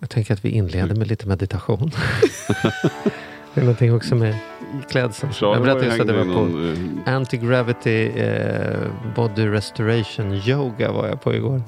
Jag 0.00 0.10
tänker 0.10 0.34
att 0.34 0.44
vi 0.44 0.48
inleder 0.48 0.94
med 0.94 1.08
lite 1.08 1.28
meditation. 1.28 1.90
det 3.54 3.60
är 3.60 3.64
någonting 3.64 3.94
också 3.94 4.14
med 4.14 4.38
klädsel. 4.90 5.32
Charlie 5.32 5.54
Jag 5.54 5.62
berättade 5.62 5.86
just 5.86 6.00
att 6.00 6.06
hängde 6.08 6.24
var 6.24 6.34
på 6.34 6.40
någon, 6.40 7.02
eh, 7.06 7.14
Anti-Gravity 7.14 8.18
eh, 8.18 8.90
Body 9.16 9.46
Restoration 9.46 10.32
Yoga 10.32 10.92
var 10.92 11.08
jag 11.08 11.22
på 11.22 11.34
igår. 11.34 11.62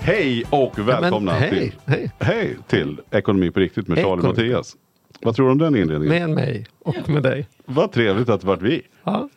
Hej 0.00 0.44
och 0.50 0.78
välkomna 0.78 1.32
Men, 1.32 1.40
hej, 1.40 1.50
till, 1.50 1.72
hej. 1.86 2.10
hej 2.18 2.56
till 2.68 3.00
Ekonomi 3.10 3.50
på 3.50 3.60
riktigt 3.60 3.88
med 3.88 3.98
Charlie 3.98 4.22
och. 4.22 4.28
Mattias. 4.28 4.76
Vad 5.20 5.36
tror 5.36 5.46
du 5.46 5.52
om 5.52 5.58
den 5.58 5.76
inledningen? 5.76 6.08
Med 6.08 6.30
mig 6.30 6.66
och 6.78 7.08
med 7.08 7.22
dig. 7.22 7.48
Vad 7.64 7.92
trevligt 7.92 8.28
att 8.28 8.40
det 8.40 8.46
vart 8.46 8.62
vi. 8.62 8.82
Ja. 9.04 9.28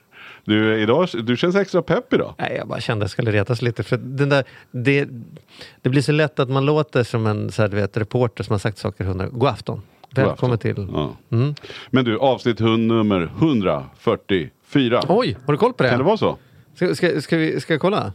Du, 0.45 0.81
idag, 0.81 1.07
du 1.23 1.38
känns 1.38 1.55
extra 1.55 1.81
pepp 1.81 2.13
idag. 2.13 2.33
Nej, 2.38 2.55
jag 2.57 2.67
bara 2.67 2.79
kände 2.79 3.03
att 3.03 3.07
jag 3.07 3.11
skulle 3.11 3.31
retas 3.31 3.61
lite. 3.61 3.83
För 3.83 3.97
den 3.97 4.30
där, 4.30 4.43
det, 4.71 5.07
det 5.81 5.89
blir 5.89 6.02
så 6.02 6.11
lätt 6.11 6.39
att 6.39 6.49
man 6.49 6.66
låter 6.66 7.03
som 7.03 7.27
en 7.27 7.52
så 7.52 7.61
här, 7.61 7.69
du 7.69 7.75
vet, 7.75 7.97
reporter 7.97 8.43
som 8.43 8.53
har 8.53 8.59
sagt 8.59 8.77
saker 8.77 9.03
hundra 9.03 9.27
God 9.27 9.49
afton. 9.49 9.81
Välkommen 10.16 10.57
till... 10.57 10.88
Ja. 10.93 11.16
Mm. 11.31 11.55
Men 11.89 12.05
du, 12.05 12.17
avsnitt 12.17 12.59
hund 12.59 12.88
nummer 12.88 13.31
144. 13.38 15.02
Oj, 15.07 15.38
har 15.45 15.53
du 15.53 15.57
koll 15.57 15.73
på 15.73 15.83
det? 15.83 15.89
Kan 15.89 15.97
det 15.97 16.05
vara 16.05 16.17
så? 16.17 16.38
Ska, 16.75 16.95
ska, 16.95 17.21
ska, 17.21 17.38
vi, 17.38 17.61
ska 17.61 17.73
jag 17.73 17.81
kolla? 17.81 18.13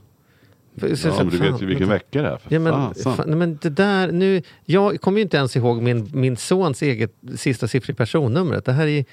Ja, 0.74 0.97
så- 0.97 1.09
men 1.09 1.29
du 1.29 1.38
fan, 1.38 1.52
vet 1.52 1.62
ju 1.62 1.66
vilken 1.66 1.88
vecka 1.88 2.23
det 2.23 2.29
är. 2.29 2.37
För 2.37 2.52
Ja, 2.55 2.59
men, 2.60 2.73
fasen. 2.73 3.12
fan, 3.16 3.24
nej, 3.29 3.37
men 3.37 3.59
det 3.62 3.70
där, 3.70 4.12
nu, 4.12 4.42
jag 4.65 5.01
kommer 5.01 5.19
ju 5.19 5.23
inte 5.23 5.37
ens 5.37 5.56
ihåg 5.56 5.83
min, 5.83 6.10
min 6.12 6.37
sons 6.37 6.83
eget 6.83 7.12
sista 7.37 7.69
siffra 7.69 7.93
i 7.93 7.95
personnumret. 7.95 8.65
Det 8.65 8.73
här 8.73 8.87
är... 8.87 9.05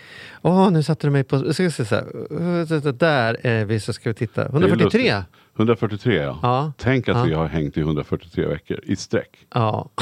Åh, 0.41 0.71
nu 0.71 0.83
satte 0.83 1.07
du 1.07 1.11
mig 1.11 1.23
på... 1.23 1.53
Ska 1.53 1.63
jag 1.63 1.73
se 1.73 1.85
så 1.85 1.95
här, 1.95 2.91
där 2.91 3.37
är 3.43 3.65
vi, 3.65 3.79
så 3.79 3.93
ska 3.93 4.09
vi 4.09 4.13
titta. 4.13 4.41
Det 4.41 4.47
är 4.47 4.61
143? 4.61 5.01
lustigt. 5.01 5.25
143 5.55 6.15
ja. 6.15 6.39
Ja. 6.41 6.71
Tänk 6.77 7.09
att 7.09 7.17
Ja. 7.17 7.23
vi 7.23 7.33
har 7.33 7.47
hängt 7.47 7.77
i 7.77 7.79
143 7.81 8.45
veckor 8.45 8.79
i 8.83 8.95
sträck. 8.95 9.37
Ja. 9.53 9.89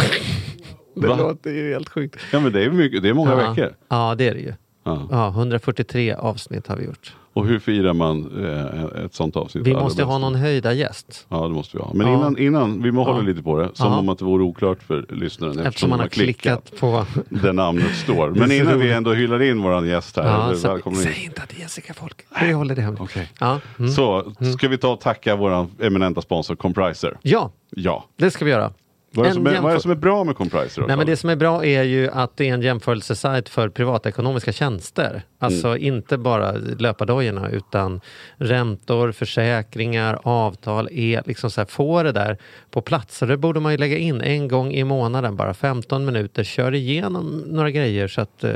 Det 1.01 1.07
Va? 1.07 1.15
låter 1.15 1.51
ju 1.51 1.73
helt 1.73 1.89
sjukt. 1.89 2.19
Ja 2.31 2.39
men 2.39 2.51
det 2.51 2.63
är, 2.65 2.71
mycket, 2.71 3.03
det 3.03 3.09
är 3.09 3.13
många 3.13 3.31
ja. 3.31 3.49
veckor. 3.49 3.75
Ja, 3.89 4.15
det 4.17 4.27
är 4.27 4.33
det 4.33 4.39
ju. 4.39 4.53
Ja, 4.83 5.29
143 5.29 6.13
avsnitt 6.13 6.67
har 6.67 6.75
vi 6.77 6.85
gjort. 6.85 7.15
Och 7.35 7.45
hur 7.47 7.59
firar 7.59 7.93
man 7.93 8.43
eh, 8.45 9.05
ett 9.05 9.13
sånt 9.13 9.35
avsnitt? 9.35 9.67
Vi 9.67 9.73
måste 9.73 10.03
ha 10.03 10.17
någon 10.17 10.35
höjda 10.35 10.73
gäst. 10.73 11.25
Ja 11.29 11.43
det 11.47 11.53
måste 11.53 11.77
vi 11.77 11.83
ha. 11.83 11.91
Men 11.93 12.07
Ja. 12.07 12.13
innan, 12.13 12.37
innan, 12.37 12.81
vi 12.83 12.91
må 12.91 13.01
Ja. 13.01 13.05
hålla 13.11 13.21
lite 13.21 13.43
på 13.43 13.57
det. 13.59 13.69
Som 13.73 13.91
Ja. 13.91 13.97
om 13.99 14.09
att 14.09 14.19
det 14.19 14.25
vore 14.25 14.43
oklart 14.43 14.83
för 14.83 15.05
lyssnaren. 15.09 15.59
Eftersom 15.59 15.89
man 15.89 15.99
har 15.99 16.07
klickat, 16.07 16.71
på... 16.79 17.05
där 17.29 17.53
namnet 17.53 17.95
står. 17.95 18.29
Men 18.29 18.51
innan 18.51 18.79
vi 18.79 18.91
ändå 18.91 19.13
hyllar 19.13 19.41
in 19.41 19.61
våran 19.61 19.87
gäst 19.87 20.17
här. 20.17 20.23
Ja, 20.51 20.55
så, 20.55 20.91
säg 20.95 21.23
inte 21.25 21.41
att 21.41 21.49
det 21.49 21.55
är 21.55 21.59
Jessica 21.59 21.93
Folk. 21.93 22.21
Vi 22.41 22.51
håller 22.51 22.75
det 22.75 22.81
hemligt. 22.81 23.17
Ja. 23.39 23.59
Mm. 23.79 23.91
Så 23.91 24.33
ska 24.57 24.67
vi 24.67 24.77
ta 24.77 24.87
och 24.93 24.99
tacka 25.01 25.35
våran 25.35 25.67
eminenta 25.79 26.21
sponsor 26.21 26.55
Compriser. 26.55 27.17
ja, 27.21 27.51
Ja. 27.69 28.05
det 28.17 28.31
ska 28.31 28.45
vi 28.45 28.51
göra. 28.51 28.71
Vad 29.15 29.25
är, 29.25 29.29
det 29.29 29.33
som 29.33 29.47
är, 29.47 29.61
vad 29.61 29.71
är 29.71 29.75
det 29.75 29.81
som 29.81 29.91
är 29.91 29.95
bra 29.95 30.23
med 30.23 30.35
Compriser? 30.35 30.83
Nej, 30.87 30.97
men 30.97 31.05
det 31.05 31.17
som 31.17 31.29
är 31.29 31.35
bra 31.35 31.65
är 31.65 31.83
ju 31.83 32.09
att 32.11 32.37
det 32.37 32.49
är 32.49 32.53
en 32.53 32.61
jämförelsesajt 32.61 33.49
för 33.49 33.69
privatekonomiska 33.69 34.51
tjänster. 34.51 35.21
Alltså 35.39 35.67
Mm. 35.67 35.83
inte 35.83 36.17
bara 36.17 36.51
löpardojorna 36.51 37.49
utan 37.49 38.01
räntor, 38.37 39.11
försäkringar, 39.11 40.19
avtal, 40.23 40.89
el, 40.91 41.23
liksom 41.25 41.51
så 41.51 41.61
här, 41.61 41.65
få 41.65 42.03
det 42.03 42.11
där 42.11 42.37
på 42.71 42.81
plats. 42.81 43.17
Så 43.17 43.25
det 43.25 43.37
borde 43.37 43.59
man 43.59 43.71
ju 43.71 43.77
lägga 43.77 43.97
in 43.97 44.21
en 44.21 44.47
gång 44.47 44.73
i 44.73 44.83
månaden, 44.83 45.35
bara 45.35 45.53
15 45.53 46.05
minuter, 46.05 46.43
kör 46.43 46.73
igenom 46.73 47.43
några 47.47 47.71
grejer 47.71 48.07
så 48.07 48.21
att 48.21 48.43
eh, 48.43 48.51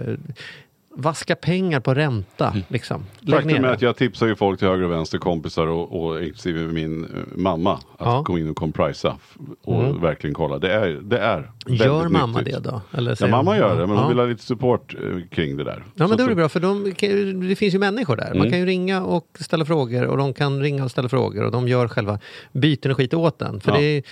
vaska 0.99 1.35
pengar 1.35 1.79
på 1.79 1.93
ränta. 1.93 2.55
Liksom. 2.67 3.05
Lägg 3.19 3.41
Faktum 3.43 3.65
är 3.65 3.69
att 3.69 3.81
jag 3.81 3.95
tipsar 3.95 4.27
ju 4.27 4.35
folk 4.35 4.59
till 4.59 4.67
höger 4.67 4.83
och 4.83 4.91
vänster, 4.91 5.17
kompisar 5.17 5.67
och, 5.67 6.01
och 6.03 6.23
inklusive 6.23 6.59
min 6.73 7.03
eh, 7.03 7.09
mamma. 7.35 7.73
Att 7.73 7.81
Ja. 7.97 8.11
Mm. 8.11 8.23
gå 8.23 8.39
in 8.39 8.49
och 8.49 8.55
comprisa 8.55 9.17
och 9.63 10.03
verkligen 10.03 10.33
kolla. 10.33 10.59
Det 10.59 10.73
är, 10.73 10.87
det 10.89 11.17
är 11.19 11.51
Gör 11.67 12.07
mamma 12.09 12.39
nyttigt. 12.39 12.63
det 12.63 12.69
då? 12.69 12.81
Eller 12.97 13.17
Ja, 13.19 13.27
mamma 13.27 13.57
gör 13.57 13.75
det, 13.79 13.87
men 13.87 13.95
ja. 13.95 14.01
hon 14.01 14.09
vill 14.09 14.19
ha 14.19 14.25
lite 14.25 14.43
support 14.43 14.95
eh, 14.95 15.27
kring 15.31 15.57
det 15.57 15.63
där. 15.63 15.83
Ja 15.95 16.07
men 16.07 16.11
är 16.11 16.17
det 16.17 16.23
att- 16.31 16.35
bra 16.37 16.49
för 16.49 16.59
de, 16.59 16.93
det 17.49 17.55
finns 17.55 17.73
ju 17.73 17.79
människor 17.79 18.15
där. 18.15 18.27
Man 18.27 18.37
Mm. 18.37 18.49
kan 18.49 18.59
ju 18.59 18.65
ringa 18.65 19.03
och 19.03 19.27
ställa 19.39 19.65
frågor 19.65 20.05
och 20.05 20.17
de 20.17 20.33
kan 20.33 20.61
ringa 20.61 20.83
och 20.83 20.91
ställa 20.91 21.09
frågor 21.09 21.43
och 21.45 21.51
de 21.51 21.67
gör 21.67 21.87
själva 21.87 22.19
byten 22.51 22.91
och 22.91 22.97
skit 22.97 23.13
åt 23.13 23.39
den. 23.39 23.59
För 23.59 23.71
Ja. 23.71 23.77
det 23.77 23.83
är, 23.83 24.03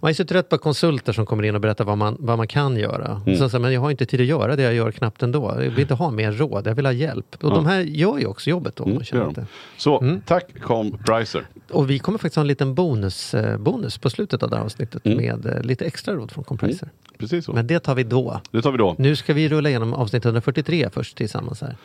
man 0.00 0.08
är 0.10 0.12
så 0.14 0.24
trött 0.24 0.48
på 0.48 0.58
konsulter 0.58 1.12
som 1.12 1.26
kommer 1.26 1.42
in 1.42 1.54
och 1.54 1.60
berättar 1.60 1.84
vad 1.84 1.98
man, 1.98 2.16
vad 2.18 2.36
man 2.36 2.48
kan 2.48 2.76
göra. 2.76 3.20
Mm. 3.26 3.38
Så, 3.38 3.48
så, 3.48 3.58
men 3.58 3.72
jag 3.72 3.80
har 3.80 3.90
inte 3.90 4.06
tid 4.06 4.20
att 4.20 4.26
göra 4.26 4.56
det 4.56 4.62
jag 4.62 4.74
gör 4.74 4.92
knappt 4.92 5.22
ändå. 5.22 5.52
Jag 5.56 5.70
vill 5.70 5.78
inte 5.80 5.94
ha 5.94 6.10
mer 6.10 6.32
råd, 6.32 6.66
jag 6.66 6.74
vill 6.74 6.86
ha 6.86 6.92
hjälp. 6.92 7.36
Och 7.44 7.50
Ja. 7.50 7.54
de 7.54 7.66
här 7.66 7.80
gör 7.80 8.18
ju 8.18 8.26
också 8.26 8.50
jobbet 8.50 8.76
då. 8.76 8.84
Mm, 8.84 9.04
känner 9.04 9.32
det. 9.32 9.46
Så 9.76 10.00
Mm. 10.00 10.20
tack 10.26 10.44
Compriser. 10.62 11.46
Och 11.70 11.90
vi 11.90 11.98
kommer 11.98 12.18
faktiskt 12.18 12.36
ha 12.36 12.40
en 12.40 12.46
liten 12.46 12.74
bonus, 12.74 13.34
eh, 13.34 13.58
bonus 13.58 13.98
på 13.98 14.10
slutet 14.10 14.42
av 14.42 14.50
det 14.50 14.56
här 14.56 14.64
avsnittet 14.64 15.06
Mm. 15.06 15.18
med 15.18 15.46
eh, 15.56 15.62
lite 15.62 15.84
extra 15.86 16.14
råd 16.14 16.30
från 16.32 16.44
Compriser. 16.44 16.88
Precis 17.18 17.44
så. 17.44 17.52
Men 17.52 17.66
det 17.66 17.78
tar 17.80 17.94
vi 17.94 18.02
då. 18.02 18.40
Det 18.50 18.62
tar 18.62 18.72
vi 18.72 18.78
då. 18.78 18.94
Nu 18.98 19.16
ska 19.16 19.34
vi 19.34 19.48
rulla 19.48 19.68
igenom 19.68 19.94
avsnitt 19.94 20.24
143 20.24 20.88
först 20.92 21.16
tillsammans 21.16 21.60
här. 21.60 21.76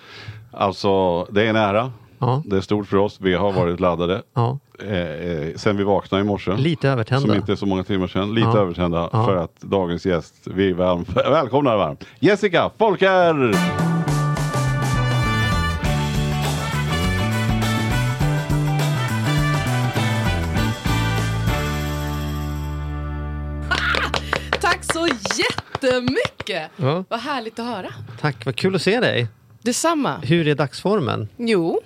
Alltså, 0.51 1.23
det 1.25 1.43
är 1.43 1.49
en 1.49 1.55
ära. 1.55 1.91
Ja, 2.21 2.43
Det 2.45 2.57
är 2.57 2.61
stort 2.61 2.87
för 2.87 2.97
oss. 2.97 3.17
Vi 3.21 3.33
har 3.33 3.51
varit 3.51 3.79
laddade. 3.79 4.21
ja. 4.33 4.59
Eh, 4.85 4.99
eh, 5.01 5.47
sen 5.55 5.77
vi 5.77 5.83
vaknade 5.83 6.21
i 6.21 6.25
morse. 6.27 6.51
Lite 6.57 6.89
övertända. 6.89 7.27
Som 7.27 7.35
inte 7.35 7.51
är 7.51 7.55
så 7.55 7.65
många 7.65 7.83
timmar 7.83 8.07
sedan. 8.07 8.33
Lite 8.35 8.47
Ja. 8.53 8.57
övertända 8.61 9.09
Ja. 9.13 9.25
för 9.25 9.35
att 9.35 9.61
dagens 9.61 10.05
gäst, 10.05 10.33
vi 10.45 10.73
varm, 10.73 11.05
välkomnar 11.15 11.77
varmt. 11.77 12.03
Jessica 12.19 12.71
Folker! 12.77 13.55
Tack 24.61 24.83
så 24.93 25.07
jättemycket! 25.07 26.71
Ja. 26.75 27.03
Vad 27.09 27.19
härligt 27.19 27.59
att 27.59 27.65
höra. 27.65 27.87
Tack, 28.21 28.45
vad 28.45 28.55
kul 28.55 28.75
att 28.75 28.81
se 28.81 28.99
dig. 28.99 29.27
Detsamma. 29.61 30.17
Hur 30.23 30.47
är 30.47 30.55
dagsformen? 30.55 31.27
Jo, 31.37 31.81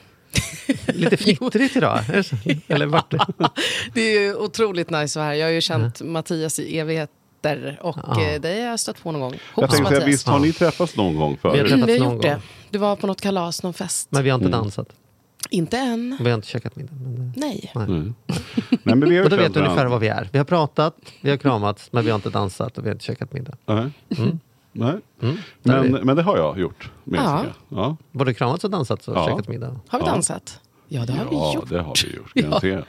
Lite 0.87 1.17
fnittrigt 1.17 1.75
idag? 1.75 1.99
Eller 2.67 2.85
vart 2.85 3.11
det? 3.11 3.25
det 3.93 4.01
är 4.01 4.21
ju 4.21 4.35
otroligt 4.35 4.89
nice 4.89 5.19
att 5.19 5.25
här. 5.25 5.33
Jag 5.33 5.47
har 5.47 5.51
ju 5.51 5.61
känt 5.61 6.01
Mattias 6.01 6.59
i 6.59 6.79
evigheter 6.79 7.79
och 7.81 7.97
Ja. 8.07 8.21
eh, 8.21 8.41
det 8.41 8.47
har 8.47 8.55
jag 8.69 8.79
stött 8.79 9.03
på 9.03 9.11
någon 9.11 9.21
gång. 9.21 9.31
Jag 9.31 9.39
tänkte 9.55 9.75
säga, 9.77 9.83
Mattias. 9.83 10.07
visst 10.07 10.27
har 10.27 10.39
ni 10.39 10.53
träffats 10.53 10.95
någon 10.95 11.15
gång 11.15 11.37
Vi 11.43 11.49
har 11.49 11.55
förut? 11.55 11.69
träffats 11.69 11.73
Mm, 11.83 11.87
vi 11.87 11.97
har 11.97 12.05
någon 12.05 12.13
gjort 12.15 12.23
gång. 12.23 12.31
det. 12.31 12.41
Du 12.69 12.77
var 12.77 12.95
på 12.95 13.07
något 13.07 13.21
kalas, 13.21 13.63
någon 13.63 13.73
fest. 13.73 14.07
Men 14.11 14.23
vi 14.23 14.29
har 14.29 14.35
inte 14.37 14.47
Mm. 14.47 14.59
dansat. 14.59 14.87
Inte 15.49 15.77
än. 15.77 16.17
Vi 16.21 16.29
har 16.29 16.35
inte 16.35 16.47
käkat 16.47 16.75
middag. 16.75 16.93
Men, 16.93 17.15
eh, 17.17 17.31
Nej. 17.35 17.71
nej. 17.75 17.85
Mm. 17.85 18.15
Nej, 18.69 18.95
men 18.95 19.09
vi 19.09 19.17
har 19.17 19.23
Och 19.23 19.29
då 19.29 19.35
vet 19.35 19.53
du 19.53 19.59
ungefär 19.59 19.85
vad 19.85 19.99
vi 19.99 20.07
är. 20.07 20.29
Vi 20.31 20.37
har 20.37 20.45
pratat, 20.45 20.95
vi 21.21 21.29
har 21.29 21.37
kramats, 21.37 21.89
men 21.91 22.03
vi 22.05 22.09
har 22.11 22.15
inte 22.15 22.29
dansat 22.29 22.77
och 22.77 22.83
vi 22.85 22.89
har 22.89 22.93
inte 22.93 23.05
käkat 23.05 23.33
middag. 23.33 23.57
Nej. 23.65 23.91
Mm. 24.17 24.39
Nej. 24.77 24.95
Mm. 25.21 25.35
Är 25.63 25.89
Men, 25.89 26.05
men 26.05 26.15
det 26.15 26.21
har 26.23 26.37
jag 26.37 26.59
gjort. 26.59 26.91
Ja. 27.03 27.43
Ja. 27.69 27.97
Både 28.11 28.33
kramats 28.33 28.63
och 28.63 28.69
dansat 28.69 29.07
och 29.07 29.17
Ja. 29.17 29.25
käkat 29.27 29.47
middag. 29.47 29.79
Har 29.87 29.99
vi 29.99 30.05
Ja. 30.05 30.11
dansat? 30.11 30.59
Ja, 30.87 31.05
det 31.05 31.13
har 31.13 31.25
vi 31.25 31.35
Ja, 31.35 31.53
gjort. 31.55 31.69
det 31.69 31.79
har 31.81 31.93
vi 32.05 32.15
gjort. 32.15 32.31
Ja. 32.33 32.41
Garanterat. 32.41 32.85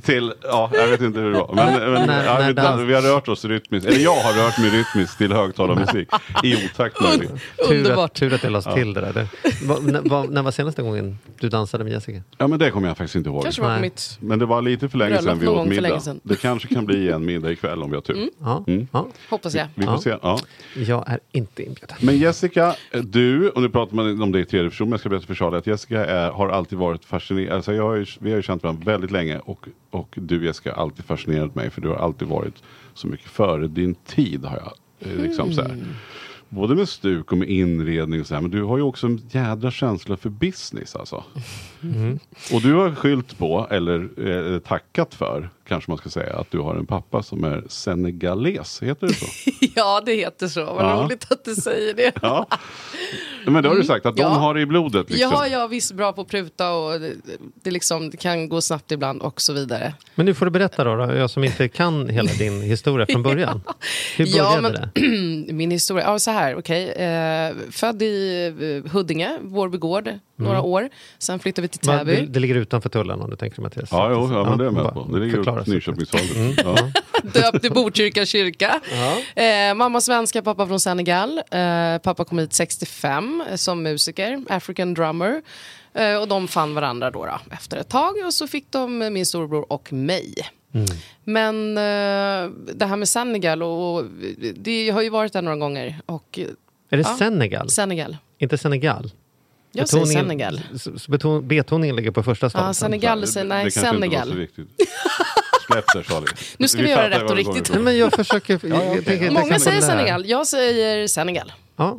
till, 0.04 0.32
ja, 0.42 0.70
jag 0.74 0.88
vet 0.88 1.00
inte 1.00 1.20
hur 1.20 1.32
det 1.32 1.38
var. 1.38 1.54
Men, 1.54 1.92
men 1.92 2.06
När- 2.06 2.24
ja, 2.24 2.38
när 2.38 2.76
vi, 2.76 2.84
vi 2.84 2.94
har 2.94 3.02
rört 3.02 3.28
oss 3.28 3.44
rytmiskt. 3.44 3.88
Eller 3.88 3.98
jag 4.00 4.14
har 4.14 4.44
rört 4.46 4.58
mig 4.58 4.70
rytmiskt 4.70 5.18
till 5.18 5.32
högtalarmusik. 5.32 6.08
I 6.42 6.56
otakt 6.66 7.00
möjligen. 7.00 7.38
Underbart. 7.70 8.14
tur 8.14 8.34
att 8.34 8.42
jag 8.42 8.52
lades 8.52 8.74
till 8.74 8.94
det 8.94 9.00
där. 9.00 9.12
Det, 9.12 9.28
vad- 9.66 9.84
när, 9.84 10.00
vad- 10.04 10.30
när 10.30 10.42
var 10.42 10.50
senaste 10.50 10.82
gången 10.82 11.18
du 11.40 11.48
dansade 11.48 11.84
med 11.84 11.92
Jessica? 11.92 12.22
Ja 12.38 12.46
men 12.46 12.58
det 12.58 12.70
kommer 12.70 12.88
jag 12.88 12.96
faktiskt 12.96 13.16
inte 13.16 13.30
ihåg. 13.30 13.42
Kanske 13.42 13.62
var 13.62 13.68
Nej. 13.68 13.80
mitt... 13.80 14.18
Men 14.20 14.38
det 14.38 14.46
var 14.46 14.62
lite 14.62 14.88
för 14.88 14.98
länge 14.98 15.22
sedan 15.22 15.38
vi 15.38 15.46
åt 15.46 15.68
middag. 15.68 16.00
Det 16.22 16.40
kanske 16.40 16.74
kan 16.74 16.86
bli 16.86 17.10
en 17.10 17.24
middag 17.24 17.50
ikväll 17.52 17.82
om 17.82 17.90
vi 17.90 17.96
har 17.96 18.02
tur. 18.02 18.28
Ja, 18.40 18.64
Mm. 18.66 18.88
ja. 18.92 19.06
Hoppas 19.30 19.54
jag. 19.54 19.66
Vi 19.74 19.84
får 19.84 19.92
Ja. 19.94 19.98
se. 20.00 20.16
Ja. 20.22 20.38
Jag 20.74 21.04
är 21.08 21.18
inte 21.32 21.62
inbjuden. 21.62 21.96
Men 22.00 22.18
Jessica, 22.18 22.74
du, 22.92 23.48
och 23.50 23.62
nu 23.62 23.68
pratar 23.68 23.96
man 23.96 24.22
om 24.22 24.32
det 24.32 24.40
i 24.40 24.44
tredje 24.44 24.70
person, 24.70 24.86
men 24.88 24.90
jag 24.92 25.00
ska 25.00 25.08
berätta 25.08 25.26
för 25.26 25.34
Charlie 25.34 25.56
att 25.56 25.66
Jessica 25.76 26.06
är, 26.06 26.30
har 26.30 26.48
alltid 26.48 26.78
varit 26.78 27.04
fascinerad. 27.04 27.56
Alltså 27.56 27.74
jag 27.74 27.82
har 27.82 27.94
ju, 27.94 28.06
vi 28.20 28.30
har 28.30 28.36
ju 28.36 28.42
känt 28.42 28.62
varandra 28.62 28.84
väldigt 28.84 29.10
länge 29.10 29.38
och, 29.38 29.68
och 29.90 30.14
du 30.14 30.44
Jessica 30.44 30.74
har 30.74 30.82
alltid 30.82 31.04
fascinerat 31.04 31.54
mig 31.54 31.70
för 31.70 31.80
du 31.80 31.88
har 31.88 31.96
alltid 31.96 32.28
varit 32.28 32.62
så 32.94 33.06
mycket 33.06 33.30
före 33.30 33.66
din 33.66 33.94
tid. 33.94 34.44
har 34.44 34.56
jag 34.56 34.72
eh, 35.10 35.22
liksom 35.22 35.52
så 35.52 35.62
här. 35.62 35.84
Både 36.48 36.74
med 36.74 36.88
stuk 36.88 37.32
och 37.32 37.38
med 37.38 37.48
inredning 37.48 38.20
och 38.20 38.26
så 38.26 38.34
här, 38.34 38.42
men 38.42 38.50
du 38.50 38.62
har 38.62 38.76
ju 38.76 38.82
också 38.82 39.06
en 39.06 39.20
jädra 39.30 39.70
känsla 39.70 40.16
för 40.16 40.30
business 40.30 40.96
alltså. 40.96 41.24
Och 42.52 42.62
du 42.62 42.74
har 42.74 42.94
skylt 42.94 43.38
på, 43.38 43.66
eller 43.70 44.08
eh, 44.28 44.58
tackat 44.58 45.14
för, 45.14 45.50
kanske 45.68 45.90
man 45.90 45.98
ska 45.98 46.08
säga, 46.10 46.36
att 46.36 46.50
du 46.50 46.58
har 46.58 46.74
en 46.74 46.86
pappa 46.86 47.22
som 47.22 47.44
är 47.44 47.64
senegales. 47.68 48.82
Heter 48.82 49.06
det 49.06 49.14
så? 49.14 49.26
Ja, 49.74 50.02
det 50.06 50.14
heter 50.14 50.48
så. 50.48 50.64
Vad 50.64 50.84
Ja. 50.84 51.02
roligt 51.04 51.32
att 51.32 51.44
du 51.44 51.54
säger 51.54 51.94
det. 51.94 52.12
ja. 52.22 52.46
Men 53.46 53.62
det 53.62 53.68
har 53.68 53.76
du 53.76 53.84
sagt, 53.84 54.06
att 54.06 54.16
de 54.16 54.22
Mm. 54.22 54.32
Ja. 54.34 54.38
har 54.38 54.54
det 54.54 54.60
i 54.60 54.66
blodet. 54.66 55.10
Liksom. 55.10 55.30
Ja, 55.32 55.46
jag 55.46 55.62
är 55.62 55.68
visst 55.68 55.92
bra 55.92 56.12
på 56.12 56.20
att 56.20 56.28
pruta 56.28 56.72
och 56.72 57.00
det, 57.00 57.12
det, 57.62 57.70
liksom, 57.70 58.10
det 58.10 58.16
kan 58.16 58.48
gå 58.48 58.60
snabbt 58.60 58.92
ibland 58.92 59.22
och 59.22 59.40
så 59.40 59.52
vidare. 59.52 59.94
Men 60.14 60.26
nu 60.26 60.34
får 60.34 60.46
du 60.46 60.50
berätta 60.50 60.84
då, 60.84 60.96
då, 60.96 61.14
jag 61.14 61.30
som 61.30 61.44
inte 61.44 61.68
kan 61.68 62.08
hela 62.08 62.32
din 62.32 62.60
historia 62.72 63.06
från 63.10 63.22
början. 63.22 63.60
Hur 64.16 64.24
började 64.32 64.54
Ja, 64.54 64.60
men- 64.60 65.46
det? 65.46 65.52
Min 65.52 65.70
historia, 65.70 66.04
ja 66.04 66.18
så 66.18 66.30
här, 66.30 66.56
okej. 66.58 66.88
Eh, 66.90 67.54
född 67.70 68.02
i 68.02 68.46
eh, 68.84 68.90
Huddinge, 68.92 69.38
Vårby 69.42 69.78
gård, 69.78 70.08
några 70.36 70.62
år. 70.62 70.88
Sen 71.18 71.38
flyttade 71.38 71.62
vi 71.62 71.68
till 71.68 71.80
Täby. 71.80 72.16
det, 72.16 72.26
det 72.26 72.40
ligger 72.40 72.54
utanför 72.54 72.88
tullen 72.88 73.20
om 73.20 73.30
du 73.30 73.36
tänker 73.36 73.62
Mattias. 73.62 73.88
Ja, 73.92 74.10
jo, 74.12 74.32
ja, 74.32 74.44
men 74.44 74.58
det 74.58 74.64
är 74.64 74.66
jag 74.66 74.74
med 74.74 74.92
på. 74.94 75.08
Det 75.12 75.18
ligger 75.20 75.42
så. 75.64 75.70
Nyköpingshållet. 75.70 76.60
Ja. 76.64 76.76
Döpt 77.22 77.64
i 77.64 77.70
Botkyrka 77.70 78.26
kyrka. 78.26 78.80
Eh, 79.36 79.74
mamma 79.74 80.00
svenska, 80.00 80.42
pappa 80.42 80.66
från 80.66 80.80
Senegal. 80.80 81.38
Eh, 81.50 81.98
pappa 82.02 82.24
kom 82.24 82.38
hit 82.38 82.52
65 82.52 83.44
som 83.56 83.82
musiker, 83.82 84.42
African 84.48 84.94
drummer. 84.94 85.42
Eh, 85.94 86.16
och 86.16 86.28
de 86.28 86.48
fann 86.48 86.74
varandra 86.74 87.10
då, 87.10 87.26
då 87.26 87.38
efter 87.54 87.76
ett 87.76 87.88
tag 87.88 88.14
och 88.26 88.34
så 88.34 88.46
fick 88.46 88.72
de 88.72 88.98
min 88.98 89.26
storebror 89.26 89.72
och 89.72 89.92
mig. 89.92 90.34
Men 91.24 91.78
eh, 91.78 92.50
det 92.74 92.86
här 92.86 92.96
med 92.96 93.08
Senegal, 93.08 93.62
och, 93.62 93.94
och 93.96 94.04
det 94.54 94.90
har 94.90 95.02
ju 95.02 95.08
varit 95.10 95.32
där 95.32 95.42
några 95.42 95.56
gånger. 95.56 96.00
Och, 96.06 96.38
eh, 96.38 96.46
Är 96.90 96.96
det 96.96 97.02
Ja. 97.08 97.16
Senegal? 97.18 97.70
Senegal. 97.70 98.16
Inte 98.38 98.58
Senegal? 98.58 99.10
Jag 99.72 99.88
säger 99.88 100.04
Senegal. 100.04 100.60
Beton, 101.08 101.48
betoningen 101.48 101.96
ligger 101.96 102.10
på 102.10 102.22
första 102.22 102.46
Ja, 102.46 102.50
stavelsen? 102.50 102.74
Senegal, 102.74 103.26
säger, 103.26 103.46
nej, 103.46 103.64
det 103.74 103.76
var 103.82 103.92
Senegal. 103.92 104.28
Släpp 105.66 105.84
det 105.94 106.02
Charlie. 106.04 106.26
Nu 106.58 106.68
ska 106.68 106.82
vi 106.82 106.90
göra 106.90 107.02
fattar 107.02 107.20
rätt 107.20 107.30
och 107.30 107.36
det 107.36 107.42
riktigt. 107.42 107.70
Nej, 107.74 107.82
men 107.82 107.98
jag 107.98 108.12
försöker... 108.12 108.60
jag 108.62 108.88
okej. 108.90 109.04
tänker- 109.04 109.24
jag 109.24 109.32
Många 109.34 109.58
säger. 109.58 109.80
Senegal, 109.80 110.26
jag 110.26 110.46
säger 110.46 111.06
Senegal. 111.06 111.52
Ja, 111.76 111.96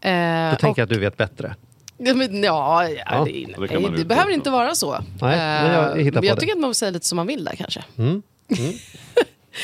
Eh, 0.00 0.50
då 0.50 0.56
tänker 0.56 0.68
och- 0.70 0.78
jag 0.78 0.82
att 0.82 0.88
du 0.88 0.98
vet 0.98 1.16
bättre. 1.16 1.54
Ja, 1.98 2.14
men, 2.14 2.42
ja, 2.42 2.88
ja, 2.88 3.02
Ja, 3.10 3.24
det, 3.24 3.32
det 3.32 3.46
nej, 3.68 3.80
det, 3.82 3.88
utgå 3.88 4.04
behöver 4.04 4.30
inte 4.32 4.50
vara 4.50 4.74
så. 4.74 4.92
Nej, 4.92 5.02
men 5.20 5.72
jag 5.72 5.98
Eh, 5.98 6.04
hittar 6.04 6.20
på 6.20 6.26
jag 6.26 6.36
det. 6.36 6.40
tycker 6.40 6.52
att 6.52 6.58
man 6.60 6.68
får 6.70 6.74
säga 6.74 6.90
lite 6.90 7.06
som 7.06 7.16
man 7.16 7.26
vill 7.26 7.44
där 7.44 7.54
kanske. 7.56 7.84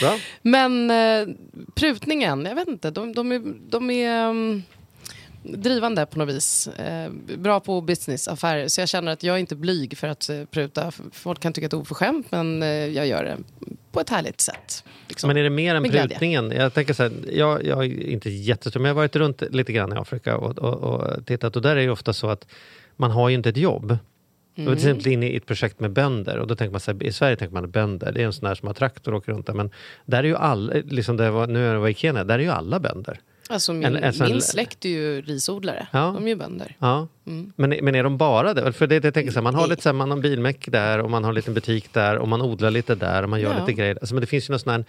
Bra. 0.00 0.18
Men 0.42 0.90
eh, 0.90 1.28
prutningen, 1.74 2.44
jag 2.46 2.54
vet 2.54 2.68
inte, 2.68 2.90
de, 2.90 3.12
de 3.12 3.32
är, 3.32 3.42
de 3.70 3.90
är 3.90 4.28
um, 4.28 4.62
drivande 5.42 6.06
på 6.06 6.18
något 6.18 6.28
vis. 6.34 6.68
Eh, 6.68 7.10
bra 7.38 7.60
på 7.60 7.80
businessaffärer. 7.80 8.68
Så 8.68 8.80
jag 8.80 8.88
känner 8.88 9.12
att 9.12 9.22
jag 9.22 9.34
är 9.36 9.40
inte 9.40 9.56
blyg 9.56 9.98
för 9.98 10.08
att 10.08 10.28
eh, 10.28 10.44
pruta. 10.44 10.90
Folk 11.12 11.40
kan 11.40 11.52
tycka 11.52 11.66
att 11.66 11.70
det 11.70 11.76
är 11.76 11.80
oförskämt, 11.80 12.26
men 12.30 12.62
eh, 12.62 12.68
jag 12.68 13.06
gör 13.06 13.24
det 13.24 13.36
på 13.92 14.00
ett 14.00 14.10
härligt 14.10 14.40
sätt. 14.40 14.84
liksom. 15.08 15.28
Men 15.28 15.36
är 15.36 15.42
det 15.42 15.50
mer 15.50 15.74
än 15.74 15.82
prutningen? 15.90 16.50
Jag 16.50 16.74
tänker 16.74 16.94
så 16.94 17.02
här, 17.02 17.12
jag, 17.32 17.66
jag 17.66 17.84
är 17.84 18.06
inte 18.08 18.30
jättestor, 18.30 18.80
men 18.80 18.88
jag 18.88 18.94
har 18.94 19.00
varit 19.02 19.16
runt 19.16 19.42
lite 19.50 19.72
grann 19.72 19.92
i 19.92 19.96
Afrika 19.96 20.36
och, 20.36 20.58
och, 20.58 20.74
och 20.74 21.26
tittat 21.26 21.56
och 21.56 21.62
där 21.62 21.76
är 21.76 21.86
det 21.86 21.90
ofta 21.92 22.12
så 22.12 22.30
att 22.30 22.46
man 22.96 23.10
har 23.10 23.28
ju 23.28 23.34
inte 23.34 23.48
ett 23.48 23.56
jobb. 23.56 23.98
Jag 24.54 24.64
var 24.64 24.74
till 24.76 24.84
Mm. 24.84 24.96
exempel 24.96 25.12
inne 25.12 25.26
i 25.26 25.36
ett 25.36 25.46
projekt 25.46 25.80
med 25.80 25.92
bönder 25.92 26.38
och 26.38 26.46
då 26.46 26.56
tänker 26.56 26.70
man 26.72 26.80
så 26.80 26.92
här, 26.92 27.02
i 27.02 27.12
Sverige 27.12 27.36
tänker 27.36 27.54
man 27.54 27.70
bönder, 27.70 28.12
det 28.12 28.20
är 28.22 28.26
en 28.26 28.32
sån 28.32 28.48
där 28.48 28.54
som 28.54 28.66
har 28.66 28.74
traktor 28.74 29.12
och 29.12 29.18
åker 29.18 29.32
runt 29.32 29.46
där. 29.46 29.54
Men 29.54 29.70
där 30.06 30.18
är 30.18 30.24
ju 30.24 30.36
alla, 30.36 30.72
liksom 30.84 31.16
det 31.16 31.30
var, 31.30 31.46
nu 31.46 31.52
när 31.58 31.72
jag 31.72 31.80
var 31.80 31.88
i 31.88 31.94
Kenya, 31.94 32.24
där 32.24 32.34
är 32.38 32.42
ju 32.42 32.48
alla 32.50 32.80
bönder. 32.80 33.20
Alltså 33.52 33.72
min, 33.72 33.84
en- 33.96 34.04
alltså 34.04 34.24
min 34.24 34.40
släkt 34.40 34.84
är 34.84 34.88
ju 34.88 35.22
risodlare. 35.22 35.86
Ja. 35.90 36.12
De 36.14 36.24
är 36.24 36.28
ju 36.28 36.34
bönder. 36.36 36.76
Ja. 36.78 37.08
Mm. 37.26 37.52
Men, 37.56 37.70
men 37.82 37.94
är 37.94 38.04
de 38.04 38.16
bara 38.16 38.54
det? 38.54 38.72
För 38.72 38.86
det, 38.86 39.00
det 39.00 39.12
tänker 39.12 39.32
så 39.32 39.38
här, 39.38 39.42
man 39.42 39.54
har 39.54 39.66
lite 39.66 39.82
så 39.82 39.88
här, 39.88 39.94
man 39.94 40.10
har 40.10 40.16
en 40.16 40.22
bilmäck 40.22 40.68
där 40.72 40.98
och 40.98 41.10
man 41.10 41.24
har 41.24 41.30
en 41.30 41.34
liten 41.34 41.54
butik 41.54 41.92
där 41.92 42.16
och 42.18 42.28
man 42.28 42.42
odlar 42.42 42.70
lite 42.70 42.94
där 42.94 43.22
och 43.22 43.28
man 43.28 43.40
gör 43.40 43.52
Ja. 43.54 43.60
lite 43.60 43.72
grejer. 43.72 43.98
Alltså, 44.00 44.14
men 44.14 44.20
det 44.20 44.26
finns 44.26 44.48
ju 44.48 44.52
någon 44.52 44.60
sån 44.60 44.72
här 44.72 44.84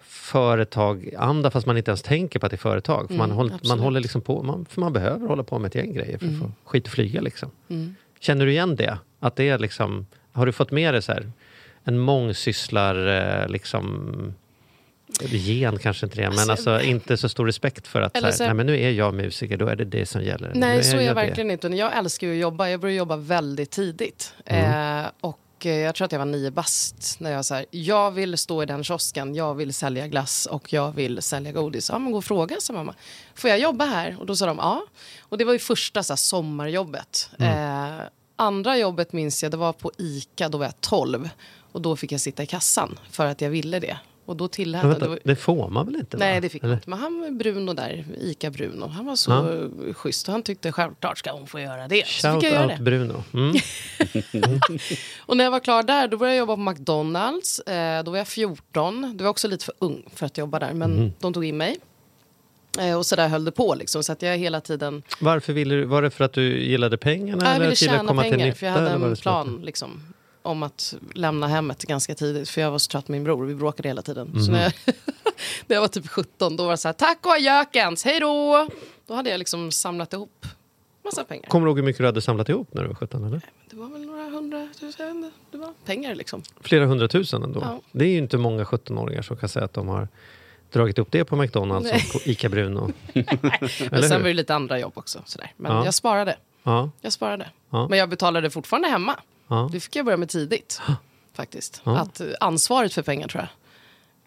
företag-anda 0.00 1.50
fast 1.50 1.66
man 1.66 1.76
inte 1.76 1.90
ens 1.90 2.02
tänker 2.02 2.38
på 2.38 2.46
att 2.46 2.50
det 2.50 2.54
är 2.56 2.58
företag. 2.58 3.08
För 3.08 3.14
man, 3.14 3.24
Mm, 3.24 3.36
håller, 3.36 3.68
man 3.68 3.78
håller 3.78 4.00
liksom 4.00 4.20
på, 4.20 4.42
man, 4.42 4.64
för 4.70 4.80
man 4.80 4.92
behöver 4.92 5.26
hålla 5.28 5.42
på 5.42 5.58
med 5.58 5.68
ett 5.68 5.74
gäng 5.74 5.92
grejer 5.94 6.18
för 6.18 6.26
att 6.26 6.38
få 6.38 6.50
skit 6.64 6.86
att 6.86 6.92
flyga 6.92 7.20
liksom. 7.20 7.50
Mm. 7.68 7.94
Känner 8.20 8.46
du 8.46 8.52
igen 8.52 8.76
det? 8.76 8.98
Att 9.20 9.36
det 9.36 9.48
är 9.48 9.58
liksom, 9.58 10.06
har 10.32 10.46
du 10.46 10.52
fått 10.52 10.70
med 10.70 10.94
dig 10.94 11.02
så 11.02 11.12
här, 11.12 11.30
en 11.84 11.98
mångsysslar 11.98 13.48
liksom 13.48 14.34
gen 15.20 15.78
kanske 15.78 16.06
inte 16.06 16.16
det, 16.16 16.30
men 16.30 16.38
Alltså, 16.50 16.52
alltså 16.52 16.80
inte 16.80 17.16
så 17.16 17.28
stor 17.28 17.46
respekt 17.46 17.86
för 17.86 18.00
att 18.00 18.18
så 18.18 18.24
här, 18.24 18.32
så 18.32 18.44
nej 18.44 18.54
men 18.54 18.66
nu 18.66 18.80
är 18.80 18.90
jag 18.90 19.14
musiker, 19.14 19.56
då 19.56 19.66
är 19.66 19.76
det 19.76 19.84
det 19.84 20.06
som 20.06 20.22
gäller. 20.22 20.52
Nej, 20.54 20.84
så 20.84 20.96
är 20.96 21.00
jag 21.00 21.16
det. 21.16 21.26
verkligen 21.26 21.50
inte. 21.50 21.68
Jag 21.68 21.98
älskar 21.98 22.30
att 22.30 22.36
jobba. 22.36 22.68
Jag 22.68 22.80
började 22.80 22.96
jobba 22.98 23.16
väldigt 23.16 23.70
tidigt. 23.70 24.34
Mm. 24.44 25.00
Eh, 25.04 25.10
och 25.20 25.66
eh, 25.66 25.72
jag 25.72 25.94
tror 25.94 26.04
att 26.04 26.12
jag 26.12 26.18
var 26.18 26.26
nio 26.26 26.50
bast 26.50 27.20
när 27.20 27.32
jag 27.32 27.44
sa 27.44 27.62
jag 27.70 28.10
vill 28.10 28.38
stå 28.38 28.62
i 28.62 28.66
den 28.66 28.84
kiosken, 28.84 29.34
jag 29.34 29.54
vill 29.54 29.74
sälja 29.74 30.08
glass 30.08 30.46
och 30.46 30.72
jag 30.72 30.92
vill 30.92 31.22
sälja 31.22 31.52
godis. 31.52 31.90
Ja, 31.90 31.98
men 31.98 32.12
gå 32.12 32.18
och 32.18 32.24
fråga, 32.24 32.56
sa 32.60 32.72
mamma. 32.72 32.94
Får 33.34 33.50
jag 33.50 33.58
jobba 33.58 33.84
här? 33.84 34.16
Och 34.20 34.26
då 34.26 34.36
sa 34.36 34.46
de 34.46 34.58
ja. 34.58 34.86
Och 35.20 35.38
det 35.38 35.44
var 35.44 35.52
ju 35.52 35.58
första 35.58 36.02
så 36.02 36.12
här, 36.12 36.16
sommarjobbet. 36.16 37.30
Mm. 37.38 37.98
Eh, 37.98 38.04
andra 38.36 38.76
jobbet 38.76 39.12
minns 39.12 39.42
jag, 39.42 39.52
det 39.52 39.56
var 39.56 39.72
på 39.72 39.90
ICA, 39.98 40.48
då 40.48 40.58
var 40.58 40.64
jag 40.64 40.80
12. 40.80 41.28
Och 41.72 41.82
då 41.82 41.96
fick 41.96 42.12
jag 42.12 42.20
sitta 42.20 42.42
i 42.42 42.46
kassan 42.46 42.98
för 43.10 43.26
att 43.26 43.40
jag 43.40 43.50
ville 43.50 43.80
det. 43.80 43.98
Och 44.26 44.36
då 44.36 44.48
tillät 44.48 44.82
Men 44.82 44.90
det 44.92 44.98
vänta, 44.98 45.08
var- 45.08 45.18
det 45.24 45.36
får 45.36 45.70
man 45.70 45.86
väl 45.86 45.96
inte? 45.96 46.16
Nej, 46.16 46.34
va? 46.34 46.40
det 46.40 46.48
fick 46.48 46.62
Eller? 46.62 46.72
han 46.74 46.78
inte. 46.78 46.90
Men 46.90 46.98
han 46.98 47.38
Bruno 47.38 47.72
där, 47.72 48.04
Ica 48.20 48.50
Bruno. 48.50 48.86
Han 48.86 49.06
var 49.06 49.16
så 49.16 49.30
Ja. 49.30 49.92
schysst 49.94 50.28
och 50.28 50.32
han 50.32 50.42
tyckte 50.42 50.72
självklart 50.72 51.18
ska 51.18 51.32
hon 51.32 51.46
få 51.46 51.60
göra 51.60 51.88
det. 51.88 52.06
Shout 52.06 52.42
jag 52.42 52.52
göra 52.52 52.66
out 52.66 52.76
det. 52.76 52.82
Bruno. 52.82 53.22
Mm. 53.34 53.54
Och 55.18 55.36
när 55.36 55.44
jag 55.44 55.50
var 55.50 55.60
klar 55.60 55.82
där, 55.82 56.08
då 56.08 56.16
började 56.16 56.36
jag 56.36 56.42
jobba 56.48 56.56
på 56.56 56.70
McDonalds. 56.70 57.58
Eh, 57.60 58.04
då 58.04 58.10
var 58.10 58.18
jag 58.18 58.28
14. 58.28 59.16
Det 59.16 59.24
var 59.24 59.30
också 59.30 59.48
lite 59.48 59.64
för 59.64 59.74
ung 59.78 60.02
för 60.14 60.26
att 60.26 60.38
jobba 60.38 60.58
där, 60.58 60.72
men 60.72 60.90
Mhm. 60.96 61.12
de 61.20 61.32
tog 61.32 61.44
in 61.44 61.56
mig. 61.56 61.76
Eh, 62.80 62.98
och 62.98 63.06
så 63.06 63.16
där 63.16 63.28
höll 63.28 63.44
det 63.44 63.52
på 63.52 63.74
liksom. 63.74 64.02
Så 64.04 64.12
att 64.12 64.22
jag 64.22 64.36
hela 64.38 64.60
tiden... 64.60 65.02
Varför 65.20 65.52
ville 65.52 65.74
du, 65.74 65.84
var 65.84 66.02
det 66.02 66.10
för 66.10 66.24
att 66.24 66.32
du 66.32 66.62
gillade 66.62 66.96
pengarna? 66.96 67.44
jag 67.44 67.54
eller 67.54 67.64
ville 67.66 67.74
du 67.74 67.86
ville 67.86 67.96
tjäna 67.98 68.22
pengar, 68.22 68.36
nytta, 68.46 68.56
för 68.58 68.66
jag 68.66 68.72
hade 68.72 68.90
eller 68.90 69.06
en 69.06 69.16
plan 69.16 69.60
liksom, 69.64 70.00
om 70.44 70.62
att 70.62 70.94
lämna 71.14 71.46
hemmet 71.48 71.82
ganska 71.84 72.14
tidigt. 72.14 72.48
För 72.48 72.60
jag 72.60 72.70
var 72.70 72.78
så 72.78 72.88
trött 72.90 73.08
med 73.08 73.16
min 73.16 73.24
bror, 73.24 73.44
vi 73.46 73.54
bråkade 73.54 73.88
hela 73.88 74.02
tiden. 74.02 74.30
Så 74.44 74.50
Mhm. 74.50 74.52
när 74.52 74.62
jag, 74.62 74.72
när 75.66 75.76
jag 75.76 75.80
var 75.80 75.88
typ 75.88 76.08
17, 76.08 76.56
då 76.56 76.64
var 76.64 76.70
det 76.70 76.76
så 76.76 76.88
här, 76.88 76.92
tack 76.92 77.26
och 77.26 77.32
adjökens, 77.32 78.04
hej 78.04 78.20
då! 78.20 78.68
Då 79.06 79.14
hade 79.14 79.30
jag 79.30 79.38
liksom 79.38 79.70
samlat 79.72 80.12
ihop 80.12 80.46
massa 81.04 81.24
pengar. 81.24 81.48
Kommer 81.48 81.66
du 81.66 81.70
ihåg 81.70 81.78
hur 81.78 81.84
mycket 81.84 81.98
du 82.00 82.06
hade 82.06 82.22
samlat 82.22 82.48
ihop 82.48 82.68
när 82.74 82.82
du 82.82 82.88
var 82.88 82.94
17? 82.94 83.24
Eller? 83.24 83.40
Det 83.70 83.76
var 83.76 83.86
väl 83.88 84.06
några 84.06 84.24
hundratusen, 84.24 85.30
det 85.50 85.58
var 85.58 85.72
pengar 85.84 86.14
liksom. 86.14 86.42
Flera 86.60 86.86
hundratusen 86.86 87.42
ändå. 87.42 87.60
Ja. 87.60 87.80
Det 87.92 88.04
är 88.04 88.08
ju 88.08 88.18
inte 88.18 88.36
många 88.38 88.64
17-åringar 88.64 89.22
som 89.22 89.36
kan 89.36 89.48
säga 89.48 89.64
att 89.64 89.72
de 89.72 89.88
har 89.88 90.08
dragit 90.72 90.98
upp 90.98 91.08
det 91.12 91.24
på 91.24 91.36
McDonalds 91.36 91.90
Nej. 91.92 92.04
och 92.14 92.26
Ica 92.28 92.48
Bruno. 92.48 92.92
Men 93.12 93.24
Eller 93.92 94.08
sen 94.08 94.20
var 94.22 94.28
det 94.28 94.34
lite 94.34 94.54
andra 94.54 94.78
jobb 94.78 94.92
också. 94.94 95.22
Sådär. 95.26 95.52
Men 95.56 95.72
Ja. 95.72 95.84
jag 95.84 95.94
sparade. 95.94 96.36
Ja, 96.62 96.90
Jag 97.00 97.12
sparade. 97.12 97.48
Ja. 97.70 97.88
Men 97.88 97.98
jag 97.98 98.08
betalade 98.08 98.50
fortfarande 98.50 98.88
hemma. 98.88 99.16
Ja. 99.48 99.68
Det 99.72 99.80
fick 99.80 99.96
jag 99.96 100.04
börja 100.04 100.16
med 100.16 100.28
tidigt. 100.28 100.80
Faktiskt. 101.32 101.82
Ja. 101.84 101.98
Att, 101.98 102.20
eh, 102.20 102.26
ansvaret 102.40 102.92
för 102.92 103.02
pengar 103.02 103.28
tror 103.28 103.42
jag. 103.42 103.48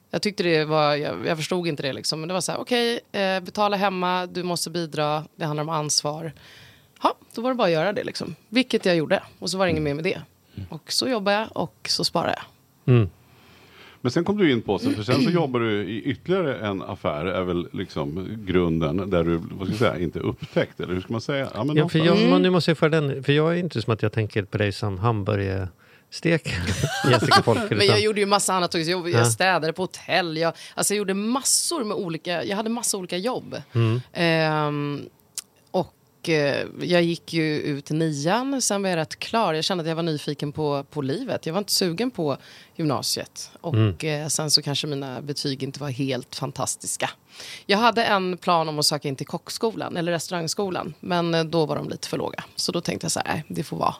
Jag 0.09 0.21
tyckte 0.21 0.43
det 0.43 0.65
var, 0.65 0.95
jag, 0.95 1.25
jag 1.25 1.37
förstod 1.37 1.67
inte 1.67 1.83
det 1.83 1.93
liksom. 1.93 2.19
Men 2.19 2.27
det 2.27 2.33
var 2.33 2.41
så 2.41 2.51
här, 2.51 2.59
okej, 2.59 2.99
eh, 3.11 3.39
betala 3.39 3.77
hemma, 3.77 4.25
du 4.25 4.43
måste 4.43 4.69
bidra, 4.69 5.23
det 5.35 5.45
handlar 5.45 5.63
om 5.63 5.69
ansvar. 5.69 6.33
Ja, 7.03 7.15
då 7.33 7.41
var 7.41 7.49
det 7.49 7.55
bara 7.55 7.67
att 7.67 7.73
göra 7.73 7.93
det 7.93 8.03
liksom. 8.03 8.35
Vilket 8.49 8.85
jag 8.85 8.95
gjorde. 8.95 9.23
Och 9.39 9.49
så 9.49 9.57
var 9.57 9.65
det 9.65 9.71
inget 9.71 9.83
mer 9.83 9.93
med 9.93 10.03
det. 10.03 10.21
Och 10.69 10.91
så 10.91 11.07
jobbade 11.07 11.37
jag 11.37 11.47
och 11.57 11.87
så 11.89 12.03
sparade 12.03 12.35
jag. 12.37 12.93
Mm. 12.95 13.09
Men 14.07 14.11
sen 14.11 14.23
kom 14.23 14.37
du 14.37 14.51
in 14.51 14.61
på, 14.61 14.79
så- 14.79 14.91
för 14.91 15.03
sen 15.03 15.23
så 15.23 15.29
jobbar 15.29 15.59
du 15.59 15.83
i 15.83 16.01
ytterligare 16.01 16.67
en 16.67 16.81
affär, 16.81 17.25
är 17.25 17.43
väl 17.43 17.67
liksom 17.73 18.27
grunden, 18.45 19.09
där 19.09 19.23
du, 19.23 19.37
vad 19.51 19.67
ska 19.67 19.71
jag 19.85 19.93
säga, 19.93 20.03
inte 20.03 20.19
upptäckt, 20.19 20.79
eller 20.79 20.93
hur 20.93 21.01
ska 21.01 21.11
man 21.13 21.21
säga? 21.21 21.49
Ja, 21.53 21.63
men 21.63 21.75
Ja, 21.75 21.89
för 21.89 21.99
jag, 21.99 22.17
men 22.29 22.41
nu 22.41 22.49
måste 22.49 22.71
jag 22.71 22.77
föra 22.77 22.89
den, 22.89 23.23
för 23.23 23.33
jag 23.33 23.51
är 23.53 23.55
inte 23.59 23.81
som 23.81 23.93
att 23.93 24.01
jag 24.03 24.11
tänker 24.13 24.43
på 24.43 24.57
dig 24.57 24.71
som 24.71 24.97
hamburgerstek, 24.97 26.53
Jessica 27.11 27.41
Folker. 27.43 27.75
Men 27.75 27.85
jag 27.87 28.01
gjorde 28.01 28.19
ju 28.19 28.25
massa 28.25 28.53
annat 28.53 28.75
också. 28.75 28.89
Jag, 28.89 29.09
Ja. 29.09 29.17
jag 29.17 29.27
städade 29.27 29.73
på 29.73 29.81
hotell. 29.83 30.37
Jag, 30.37 30.53
alltså 30.75 30.93
jag 30.93 30.97
gjorde 30.97 31.13
massor 31.13 31.83
med 31.83 31.97
olika, 31.97 32.43
jag 32.43 32.55
hade 32.57 32.69
massa 32.69 32.97
olika 32.97 33.17
jobb. 33.17 33.55
Mm. 33.73 34.01
Ehm, 34.13 35.01
och 36.27 36.33
eh, 36.33 36.65
jag 36.81 37.03
gick 37.03 37.33
ju 37.33 37.59
ut 37.61 37.89
nian, 37.89 38.61
sen 38.61 38.83
var 38.83 38.89
jag 38.89 38.97
rätt 38.97 39.19
klar. 39.19 39.53
Jag 39.53 39.63
kände 39.63 39.81
att 39.81 39.87
jag 39.87 39.95
var 39.95 40.03
nyfiken 40.03 40.51
på, 40.51 40.83
på 40.89 41.01
livet. 41.01 41.45
Jag 41.45 41.53
var 41.53 41.59
inte 41.59 41.71
sugen 41.71 42.11
på 42.11 42.37
gymnasiet. 42.75 43.51
Och 43.61 43.73
Mm. 43.73 43.95
eh, 44.23 44.27
sen 44.27 44.51
så 44.51 44.61
kanske 44.61 44.87
mina 44.87 45.21
betyg 45.21 45.63
inte 45.63 45.79
var 45.79 45.89
helt 45.89 46.35
fantastiska. 46.35 47.09
Jag 47.65 47.77
hade 47.77 48.03
en 48.03 48.37
plan 48.37 48.69
om 48.69 48.79
att 48.79 48.85
söka 48.85 49.07
in 49.07 49.15
till 49.15 49.27
kockskolan, 49.27 49.97
eller 49.97 50.11
restaurangskolan. 50.11 50.93
Men 50.99 51.33
eh, 51.35 51.43
då 51.43 51.65
var 51.65 51.75
de 51.75 51.89
lite 51.89 52.07
för 52.07 52.17
låga. 52.17 52.43
Så 52.55 52.71
då 52.71 52.81
tänkte 52.81 53.05
jag 53.05 53.11
så 53.11 53.19
här, 53.25 53.33
nej, 53.33 53.43
det 53.47 53.63
får 53.63 53.77
vara. 53.77 53.95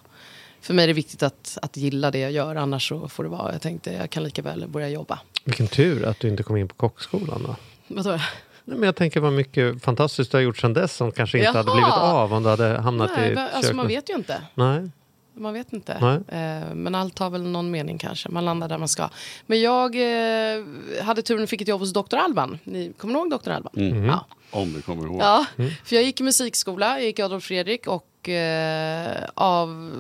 För 0.62 0.74
mig 0.74 0.84
är 0.84 0.88
det 0.88 0.94
viktigt 0.94 1.24
att, 1.24 1.58
att 1.62 1.78
gilla 1.78 2.12
det 2.12 2.20
jag 2.20 2.32
gör, 2.32 2.56
annars 2.56 2.90
så 2.90 3.08
får 3.08 3.24
det 3.24 3.30
vara. 3.30 3.52
Jag 3.52 3.62
tänkte 3.62 3.92
jag 3.94 4.10
kan 4.10 4.24
lika 4.24 4.42
väl 4.42 4.68
börja 4.68 4.90
jobba. 4.90 5.20
Vilken 5.44 5.68
tur 5.68 6.06
att 6.06 6.20
du 6.20 6.28
inte 6.28 6.44
kom 6.44 6.58
in 6.58 6.68
på 6.68 6.76
kockskolan 6.76 7.44
då. 7.44 7.56
Vadå? 7.88 8.20
Nej, 8.68 8.78
men 8.78 8.86
jag 8.86 8.96
tänker 8.96 9.20
vad 9.20 9.34
mycket 9.34 9.84
fantastiskt 9.84 10.32
du 10.32 10.38
har 10.38 10.42
gjort 10.42 10.58
sedan 10.58 10.74
dess 10.74 10.96
som 10.96 11.12
kanske 11.12 11.38
inte 11.38 11.52
hade 11.52 11.70
Jaha. 11.70 11.76
blivit 11.76 11.94
av 11.94 12.34
om 12.34 12.44
du 12.44 12.50
hade 12.50 12.82
hamnat 12.82 13.12
Nej, 13.18 13.30
i 13.30 13.34
ett 13.34 13.40
alltså 13.54 13.74
man 13.74 13.88
vet 13.88 14.10
ju 14.10 14.14
inte. 14.16 14.42
Nej. 14.56 14.90
man 15.34 15.54
vet 15.54 15.74
inte. 15.74 15.98
Nej. 16.02 16.42
Eh, 16.42 16.76
men 16.76 16.96
allt 16.96 17.20
har 17.20 17.30
väl 17.30 17.42
någon 17.44 17.72
mening 17.72 17.98
kanske. 17.98 18.30
Man 18.30 18.46
landar 18.46 18.68
där 18.70 18.78
man 18.78 18.88
ska. 18.88 19.10
Men 19.46 19.62
jag 19.62 19.96
eh, 19.96 20.64
hade 21.04 21.22
turen 21.22 21.44
och 21.44 21.50
fick 21.50 21.62
ett 21.62 21.68
jobb 21.68 21.80
hos 21.80 21.94
Dr. 21.94 22.16
Alban. 22.16 22.60
Ni 22.64 22.94
kommer 22.98 23.14
ni 23.14 23.20
ihåg 23.20 23.30
Dr. 23.30 23.50
Alban? 23.50 23.74
Mhm. 23.76 24.06
Ja. 24.06 24.26
Om 24.52 24.74
du 24.74 24.82
kommer 24.82 25.06
ihåg. 25.06 25.22
Ja, 25.22 25.46
för 25.86 25.96
jag 25.96 26.04
gick 26.04 26.20
i 26.20 26.24
musikskola, 26.24 26.98
jag 26.98 27.04
gick 27.04 27.20
Adolf 27.20 27.44
Fredrik 27.44 27.88
och 27.88 28.06
eh, 28.30 29.24
av 29.34 29.92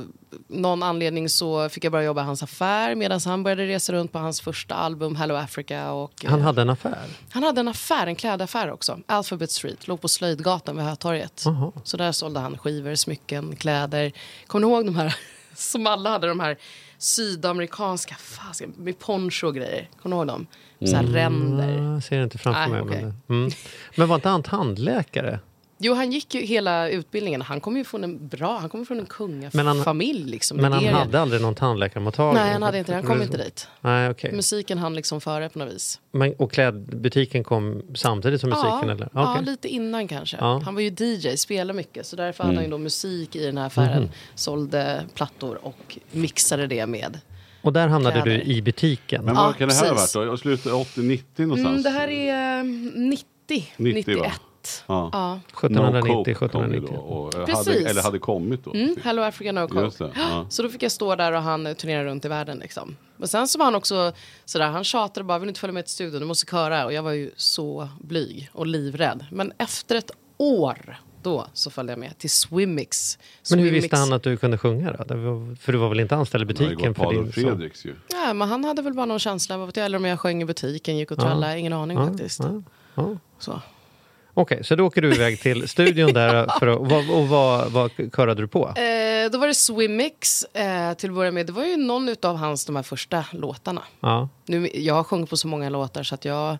någon 0.47 0.83
anledning 0.83 1.29
så 1.29 1.69
fick 1.69 1.83
jag 1.83 1.91
börja 1.91 2.05
jobba 2.05 2.21
i 2.21 2.25
hans 2.25 2.43
affär 2.43 2.95
medan 2.95 3.19
han 3.25 3.43
började 3.43 3.67
resa 3.67 3.93
runt 3.93 4.11
på 4.11 4.19
hans 4.19 4.41
första 4.41 4.75
album 4.75 5.15
Hello 5.15 5.35
Africa. 5.35 5.91
Och, 5.91 6.25
eh, 6.25 6.31
Han 6.31 6.41
hade 6.41 6.61
en 6.61 6.69
affär? 6.69 7.05
han 7.29 7.43
hade 7.43 7.59
en 7.59 7.67
affär, 7.67 8.07
en 8.07 8.15
klädaffär 8.15 8.71
också. 8.71 8.99
Alphabet 9.05 9.51
Street, 9.51 9.87
låg 9.87 10.01
på 10.01 10.07
Slöjdgatan 10.07 10.77
vid 10.77 10.85
Hötorget. 10.85 11.41
Jaha. 11.45 11.71
Så 11.83 11.97
där 11.97 12.11
sålde 12.11 12.39
han 12.39 12.57
skivor, 12.57 12.95
smycken, 12.95 13.55
kläder. 13.55 14.11
Kommer 14.47 14.67
ni 14.67 14.73
ihåg 14.73 14.85
de 14.85 14.95
här 14.95 15.15
som 15.55 15.87
alla 15.87 16.09
hade, 16.09 16.27
de 16.27 16.39
här 16.39 16.57
sydamerikanska, 16.97 18.15
fasiken, 18.15 18.73
med 18.77 18.99
poncho 18.99 19.47
och 19.47 19.55
grejer? 19.55 19.89
Kommer 20.01 20.15
ni 20.15 20.19
ihåg 20.19 20.27
dem? 20.27 20.47
Så 20.79 20.95
här 20.95 21.03
ränder. 21.03 21.93
Jag 21.93 22.03
ser 22.03 22.23
inte 22.23 22.37
framför 22.37 22.61
Nej, 22.61 22.69
mig. 22.71 22.81
okej. 22.81 23.13
Men, 23.27 23.37
mm. 23.37 23.51
men 23.95 24.07
var 24.07 24.15
inte 24.15 24.29
han 24.29 24.43
tandläkare? 24.43 25.39
Jo, 25.79 25.93
han 25.93 26.11
gick 26.11 26.35
ju 26.35 26.41
hela 26.41 26.89
utbildningen. 26.89 27.41
Han 27.41 27.61
kom 27.61 27.77
ju 27.77 27.83
från 27.83 28.03
en 28.03 28.27
bra, 28.27 28.57
han 28.57 28.69
kommer 28.69 28.85
från 28.85 28.99
en 28.99 29.07
Men 29.53 29.65
han- 29.65 29.75
kungafamilj 29.75 30.31
liksom. 30.31 30.57
Men 30.57 30.71
han 30.73 30.85
hade 30.85 31.19
aldrig 31.21 31.41
någon 31.41 31.55
tandläkarmottagning? 31.55 32.43
Nej, 32.43 32.53
han 32.53 32.63
hade 32.63 32.77
inte 32.79 32.91
det. 32.91 32.95
Han 32.95 33.05
kom 33.05 33.21
inte 33.21 33.37
dit. 33.37 33.67
Nej, 33.81 34.09
okej. 34.09 34.31
Musiken 34.31 34.77
hann 34.77 34.95
liksom 34.95 35.21
före 35.21 35.49
på 35.49 35.59
något 35.59 35.73
vis. 35.73 35.99
Men, 36.11 36.33
och 36.37 36.51
klädbutiken 36.51 37.43
kom 37.43 37.81
samtidigt 37.95 38.41
som 38.41 38.49
musiken? 38.49 38.71
ja, 38.87 38.91
eller? 38.91 39.09
ja, 39.13 39.33
Okej. 39.33 39.45
lite 39.45 39.67
innan 39.67 40.07
kanske. 40.07 40.37
Ja. 40.39 40.61
Han 40.65 40.73
var 40.75 40.81
ju 40.81 40.89
DJ, 40.99 41.37
spelade 41.37 41.73
mycket. 41.77 42.05
Så 42.05 42.15
därför 42.15 42.43
Mm. 42.43 42.49
hade 42.55 42.57
han 42.57 42.65
ju 42.65 42.71
då 42.71 42.77
musik 42.77 43.35
i 43.35 43.45
den 43.45 43.57
här 43.57 43.65
affären. 43.67 44.01
Mhm. 44.03 44.11
Sålde 44.35 45.03
plattor 45.15 45.59
och 45.65 45.97
mixade 46.11 46.67
det 46.67 46.85
med. 46.85 47.19
Och 47.61 47.73
där 47.73 47.87
hamnade 47.87 48.21
Kläder. 48.21 48.37
du 48.37 48.43
i 48.43 48.61
butiken? 48.61 49.25
Men 49.25 49.35
Ja, 49.35 49.43
vad 49.43 49.57
kan 49.57 49.69
det 49.69 49.75
här 49.75 49.87
ha 49.87 49.93
varit 49.95 50.13
då? 50.13 50.25
Jag 50.25 50.39
slutet 50.39 50.71
80-90 50.71 51.21
någonstans? 51.37 51.67
Mm, 51.67 51.83
det 51.83 51.89
här 51.89 52.07
är 52.07 52.57
eh, 52.59 52.63
90, 52.95 53.73
90, 53.77 54.19
va? 54.19 54.31
91. 54.67 54.83
Ja. 54.87 55.09
Ja. 55.13 55.39
1790, 55.67 56.09
No 56.09 56.23
Coke 56.23 56.33
kom 56.33 56.61
ju 56.71 56.77
1790. 56.77 56.89
då, 56.95 57.01
och 57.01 57.33
hade, 57.33 57.45
Precis. 57.45 57.85
eller 57.85 58.01
hade 58.01 58.19
kommit 58.19 58.63
då. 58.63 58.73
Mm, 58.73 58.95
Hello 59.03 59.21
Africa 59.21 59.51
No 59.51 59.67
Coke. 59.67 60.09
Ja. 60.15 60.45
Så 60.49 60.63
då 60.63 60.69
fick 60.69 60.83
jag 60.83 60.91
stå 60.91 61.15
där 61.15 61.31
och 61.31 61.41
han 61.41 61.75
turnerade 61.75 62.09
runt 62.09 62.25
i 62.25 62.27
världen. 62.27 62.59
Liksom. 62.59 62.95
Men 63.17 63.27
sen 63.27 63.47
så 63.47 63.57
var 63.59 63.65
han 63.65 63.75
också 63.75 64.11
sådär, 64.45 64.67
han 64.69 64.83
tjatade 64.83 65.23
bara, 65.23 65.39
vill 65.39 65.47
du 65.47 65.49
inte 65.49 65.59
följa 65.59 65.73
med 65.73 65.85
till 65.85 65.93
studion, 65.93 66.19
du 66.19 66.25
måste 66.25 66.51
köra. 66.51 66.85
Och 66.85 66.93
jag 66.93 67.03
var 67.03 67.11
ju 67.11 67.31
så 67.35 67.89
blyg 68.01 68.49
och 68.53 68.67
livrädd. 68.67 69.25
Men 69.31 69.53
efter 69.57 69.95
ett 69.95 70.11
år, 70.37 70.97
då 71.23 71.47
så 71.53 71.69
följde 71.69 71.91
jag 71.93 71.99
med 71.99 72.17
till 72.17 72.29
Swimmix. 72.29 73.17
Men 73.49 73.59
hur 73.59 73.71
visste 73.71 73.95
han 73.97 74.13
att 74.13 74.23
du 74.23 74.37
kunde 74.37 74.57
sjunga 74.57 74.91
då? 74.91 75.55
För 75.59 75.71
du 75.71 75.77
var 75.77 75.89
väl 75.89 75.99
inte 75.99 76.15
anställd 76.15 76.51
i 76.51 76.53
Han 76.53 76.65
hade 76.65 76.75
butiken 76.75 76.95
för 76.95 77.11
din? 77.11 77.31
Fredriks 77.31 77.85
ju. 77.85 77.95
Ja, 78.07 78.33
men 78.33 78.47
han 78.49 78.63
hade 78.63 78.81
väl 78.81 78.93
bara 78.93 79.05
någon 79.05 79.19
känsla 79.19 79.55
av 79.55 79.69
att 79.69 79.77
jag, 79.77 79.85
eller 79.85 79.97
om 79.97 80.05
jag 80.05 80.19
sjöng 80.19 80.41
i 80.41 80.45
butiken, 80.45 80.97
gick 80.97 81.11
och 81.11 81.17
Ja. 81.17 81.21
trallade, 81.21 81.59
ingen 81.59 81.73
aning 81.73 81.97
Ja, 81.97 82.07
faktiskt. 82.07 82.39
ja, 82.39 82.61
ja. 82.95 83.17
Så. 83.39 83.61
Okej, 84.39 84.63
så 84.63 84.75
då 84.75 84.85
åker 84.85 85.01
du 85.01 85.13
iväg 85.13 85.39
till 85.39 85.67
studion 85.67 86.13
där 86.13 86.47
för 86.59 86.67
att, 86.67 86.79
och 86.79 86.89
vad, 86.89 87.09
och 87.09 87.27
vad, 87.27 87.71
vad 87.71 87.91
körade 88.15 88.41
du 88.41 88.47
på? 88.47 88.67
Eh, 88.67 89.31
då 89.31 89.37
var 89.37 89.47
det 89.47 89.53
Swimmix 89.53 90.43
eh, 90.43 90.93
till 90.93 91.09
att 91.09 91.15
börja 91.15 91.31
med. 91.31 91.45
Det 91.45 91.51
var 91.51 91.65
ju 91.65 91.77
någon 91.77 92.15
av 92.21 92.35
hans 92.35 92.65
de 92.65 92.75
här 92.75 92.83
första 92.83 93.25
låtarna. 93.31 93.81
Ja. 93.99 94.29
Nu, 94.45 94.69
jag 94.73 94.93
har 94.93 95.03
sjungit 95.03 95.29
på 95.29 95.37
så 95.37 95.47
många 95.47 95.69
låtar 95.69 96.03
så 96.03 96.15
att 96.15 96.25
jag 96.25 96.57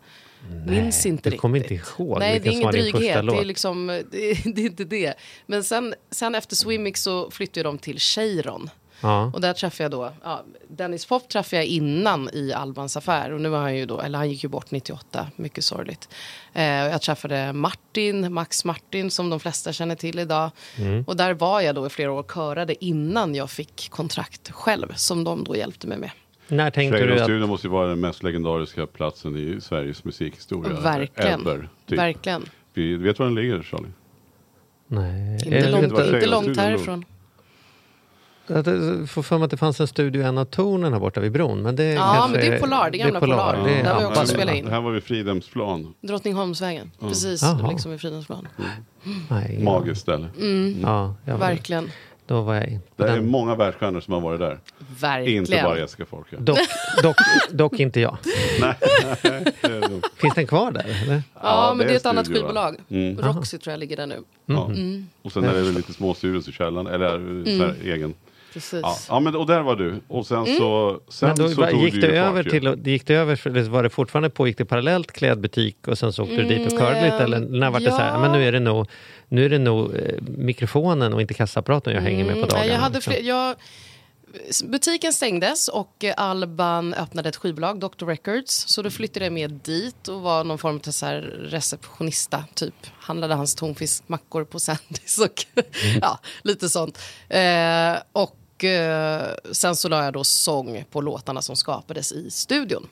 minns 0.66 1.06
inte 1.06 1.30
du 1.30 1.38
kommer 1.38 1.60
riktigt. 1.60 1.72
inte 1.72 2.04
ihåg 2.04 2.20
Nej, 2.20 2.40
det 2.40 2.50
är 2.50 2.52
ingen 2.52 2.72
dryghet. 2.72 3.28
Det 3.28 3.38
är, 3.38 3.46
liksom, 3.46 3.88
det, 3.88 4.32
är, 4.32 4.54
det 4.54 4.62
är 4.62 4.66
inte 4.66 4.84
det. 4.84 5.14
Men 5.46 5.64
sen, 5.64 5.94
sen 6.12 6.36
efter 6.36 6.56
Swimmix 6.56 7.02
så 7.02 7.32
flyttade 7.32 7.64
de 7.64 7.78
till 7.78 8.00
Cheiron. 8.00 8.70
Ja. 9.01 9.32
Och 9.34 9.42
där 9.42 9.54
träffade 9.54 9.84
jag 9.84 9.92
då, 9.92 10.13
ja, 10.24 10.44
Dennis 10.68 11.06
Pop 11.06 11.30
träffade 11.30 11.56
jag 11.56 11.66
innan 11.66 12.30
i 12.34 12.54
Albans 12.54 12.98
affär. 12.98 13.32
Och 13.32 13.42
nu 13.42 13.50
var 13.50 13.60
han 13.60 13.75
ju 13.75 13.86
då, 13.86 14.01
eller 14.01 14.18
han 14.18 14.30
gick 14.30 14.44
ju 14.44 14.50
bort 14.50 14.72
98, 14.72 15.27
mycket 15.36 15.63
sorgligt. 15.63 16.10
Eh, 16.54 16.84
och 16.86 16.89
jag 16.89 17.01
träffade 17.01 17.54
Martin, 17.54 18.34
Max 18.34 18.66
Martin 18.66 19.12
som 19.12 19.30
de 19.30 19.39
flesta 19.39 19.74
känner 19.74 19.96
till 19.96 20.20
idag. 20.20 20.51
Mm. 20.77 21.04
Och 21.04 21.18
där 21.18 21.34
var 21.34 21.62
jag 21.62 21.75
då 21.75 21.86
i 21.86 21.89
flera 21.89 22.12
år 22.12 22.24
körade 22.24 22.86
innan 22.86 23.36
jag 23.36 23.50
fick 23.50 23.89
kontrakt 23.89 24.51
själv. 24.51 24.94
Som 24.96 25.24
de 25.24 25.44
då 25.44 25.56
hjälpte 25.56 25.88
mig 25.88 25.98
med. 25.98 26.12
När 26.48 26.72
tänkte 26.72 27.06
du 27.06 27.44
att... 27.44 27.50
Måste 27.50 27.68
ju 27.68 27.72
vara 27.72 27.88
den 27.88 28.00
mest 28.00 28.24
legendariska 28.24 28.88
platsen 28.88 29.38
i 29.38 29.62
Sveriges 29.62 30.04
musikhistoria. 30.04 30.80
Verkligen. 30.80 31.42
Ever, 31.42 31.70
typ. 31.86 32.00
Verkligen. 32.00 32.46
Vi 32.74 32.96
vet 32.96 33.20
var 33.20 33.25
den 33.25 33.36
ligger 33.36 33.63
Charlie? 33.63 33.89
Nej. 34.88 35.34
Inte, 35.46 35.70
långt, 35.70 35.84
inte 35.84 36.25
långt 36.25 36.58
härifrån. 36.58 37.06
Jag 38.48 38.66
får 39.10 39.22
för 39.24 39.38
mig 39.38 39.46
att 39.46 39.51
det 39.51 39.58
fanns 39.58 39.80
en 39.80 39.88
studio 39.88 40.22
i 40.22 40.25
en 40.25 40.38
av 40.38 40.46
tornen 40.46 40.94
här 40.94 41.00
borta 41.00 41.20
vid 41.20 41.32
bron. 41.32 41.62
Men 41.62 41.75
det 41.75 41.84
Ja, 41.84 42.27
men 42.32 42.39
det 42.42 42.48
är 42.48 42.60
Polar, 42.60 42.92
det 42.92 42.98
är 43.01 43.04
gamla 43.06 43.20
Polar. 43.20 43.63
Det 43.63 43.74
är 43.74 43.84
Där 43.84 44.01
jag 44.01 44.10
också 44.12 44.27
spelade 44.27 44.58
in. 44.58 44.66
Det 44.66 44.72
här 44.72 44.82
var 44.82 44.92
vid 44.92 45.04
Fridhemsplan. 45.04 45.94
Drottningholmsvägen. 46.01 46.92
Precis, 47.00 47.42
Jaha. 47.42 47.70
liksom 47.72 47.92
vid 47.92 48.01
Fridhemsplan. 48.01 48.48
Nej, 49.30 49.56
ja. 49.60 49.63
Magiskt 49.63 50.01
ställe. 50.01 50.27
Ja, 50.82 51.16
jag 51.25 51.34
var, 51.38 51.39
Verkligen. 51.48 51.92
då 52.25 52.42
var 52.42 52.56
jag 52.56 52.80
Det 52.96 53.04
är 53.04 53.16
den. 53.16 53.30
många 53.30 53.56
världsstjärnor 53.56 54.00
som 54.01 54.13
har 54.13 54.22
varit 54.22 54.39
där. 54.39 54.60
Verkligen. 55.00 55.39
Inte 55.44 55.62
bara 55.63 55.80
Jessica 55.80 56.06
Folke. 56.06 56.36
Dock, 56.39 56.60
dock, 57.04 57.16
dock 57.51 57.80
inte 57.80 58.00
jag. 58.00 58.18
Nog- 59.89 60.04
Finns 60.16 60.34
den 60.36 60.48
kvar 60.48 60.72
där? 60.72 60.86
Eller? 61.04 61.13
Ja, 61.34 61.39
Ja, 61.44 61.74
men 61.74 61.77
det 61.77 61.84
det 61.86 61.96
är 61.96 61.98
ett 61.98 62.06
annat 62.06 62.25
studio, 62.25 62.42
skivbolag. 62.42 62.75
Mm. 62.89 63.18
Roxy 63.22 63.58
tror 63.58 63.72
jag 63.72 63.80
ligger 63.80 63.98
där 63.98 64.08
nu. 64.08 64.20
Ja. 64.46 64.66
Mm. 64.66 65.08
Och 65.22 65.32
sen 65.32 65.44
är 65.44 65.54
det 65.54 65.62
väl 65.62 65.74
lite 65.74 65.94
småstudios 65.94 66.48
i 66.48 66.51
källaren. 66.51 66.88
Eller 66.88 67.10
här, 67.60 67.75
egen. 67.84 68.13
Precis. 68.58 68.80
Ja. 68.84 68.98
ja, 69.10 69.20
men 69.20 69.36
och 69.36 69.48
där 69.48 69.62
var 69.62 69.76
du. 69.76 70.02
Och 70.08 70.28
sen 70.28 70.46
så, 70.46 71.00
sen 71.10 71.30
Men 71.30 71.38
då 71.38 71.50
så 71.50 71.68
tog 71.68 71.84
gick 71.84 71.94
du 71.94 72.08
över 72.08 72.44
fart 72.44 72.52
till, 72.52 72.92
gick 72.92 73.08
det 73.08 73.16
över, 73.16 73.48
eller 73.48 73.64
var 73.64 73.84
det 73.84 73.90
fortfarande 73.90 74.30
pågick 74.30 74.58
det 74.58 74.66
parallellt 74.66 75.12
klädbutik 75.12 75.88
och 75.88 75.98
sen 75.98 76.14
så 76.14 76.24
åkte 76.24 76.36
du 76.36 76.44
dit 76.44 76.74
och 76.74 76.80
körde 76.80 76.98
Mm, 76.98 77.12
lite? 77.12 77.24
Eller 77.24 77.40
när 77.40 77.70
var 77.72 77.80
det 77.80 77.92
så 77.92 77.98
här, 77.98 78.14
ja. 78.14 78.20
men 78.20 78.32
nu 78.32 78.48
är 78.48 78.52
det 78.52 78.60
nog, 78.60 78.88
nu 79.28 79.46
är 79.46 79.50
det 79.50 79.60
nog 79.60 79.96
eh, 79.96 80.22
mikrofonen 80.38 81.14
och 81.14 81.22
inte 81.22 81.34
kassapparaten 81.34 81.94
jag 81.94 82.02
hänger 82.02 82.26
med 82.26 82.34
på 82.34 82.38
Mm, 82.38 82.50
dagarna. 82.50 82.68
Jag 82.68 82.80
hade 82.80 82.96
liksom. 82.96 83.14
fler, 83.14 83.24
jag, 83.24 83.56
butiken 84.64 85.14
stängdes 85.14 85.68
och 85.68 86.04
eh, 86.04 86.14
Alban 86.18 86.94
öppnade 86.94 87.30
ett 87.30 87.36
skivbolag, 87.36 87.80
Dr. 87.80 88.06
Records. 88.06 88.68
Så 88.68 88.82
då 88.82 88.90
flyttade 88.90 89.26
jag 89.26 89.34
med 89.34 89.52
dit 89.52 90.08
och 90.08 90.22
var 90.22 90.44
någon 90.44 90.58
form 90.58 90.80
av 90.88 90.92
så 90.92 91.06
här 91.06 91.22
receptionista. 91.52 92.44
Typ 92.54 92.74
handlade 93.00 93.34
hans 93.36 93.56
tonfiskmackor 93.56 94.44
på 94.44 94.60
Sandys 94.60 95.18
och 95.20 95.46
Mm. 95.84 96.00
ja, 96.02 96.20
lite 96.44 96.70
sånt. 96.70 97.00
Eh, 97.30 97.96
och 98.12 98.36
eh, 98.64 99.22
sen 99.52 99.76
så 99.76 99.90
la 99.90 100.04
jag 100.04 100.14
då 100.14 100.24
sång 100.24 100.86
på 100.92 101.02
låtarna 101.02 101.42
som 101.42 101.56
skapades 101.56 102.12
i 102.12 102.32
studion. 102.32 102.88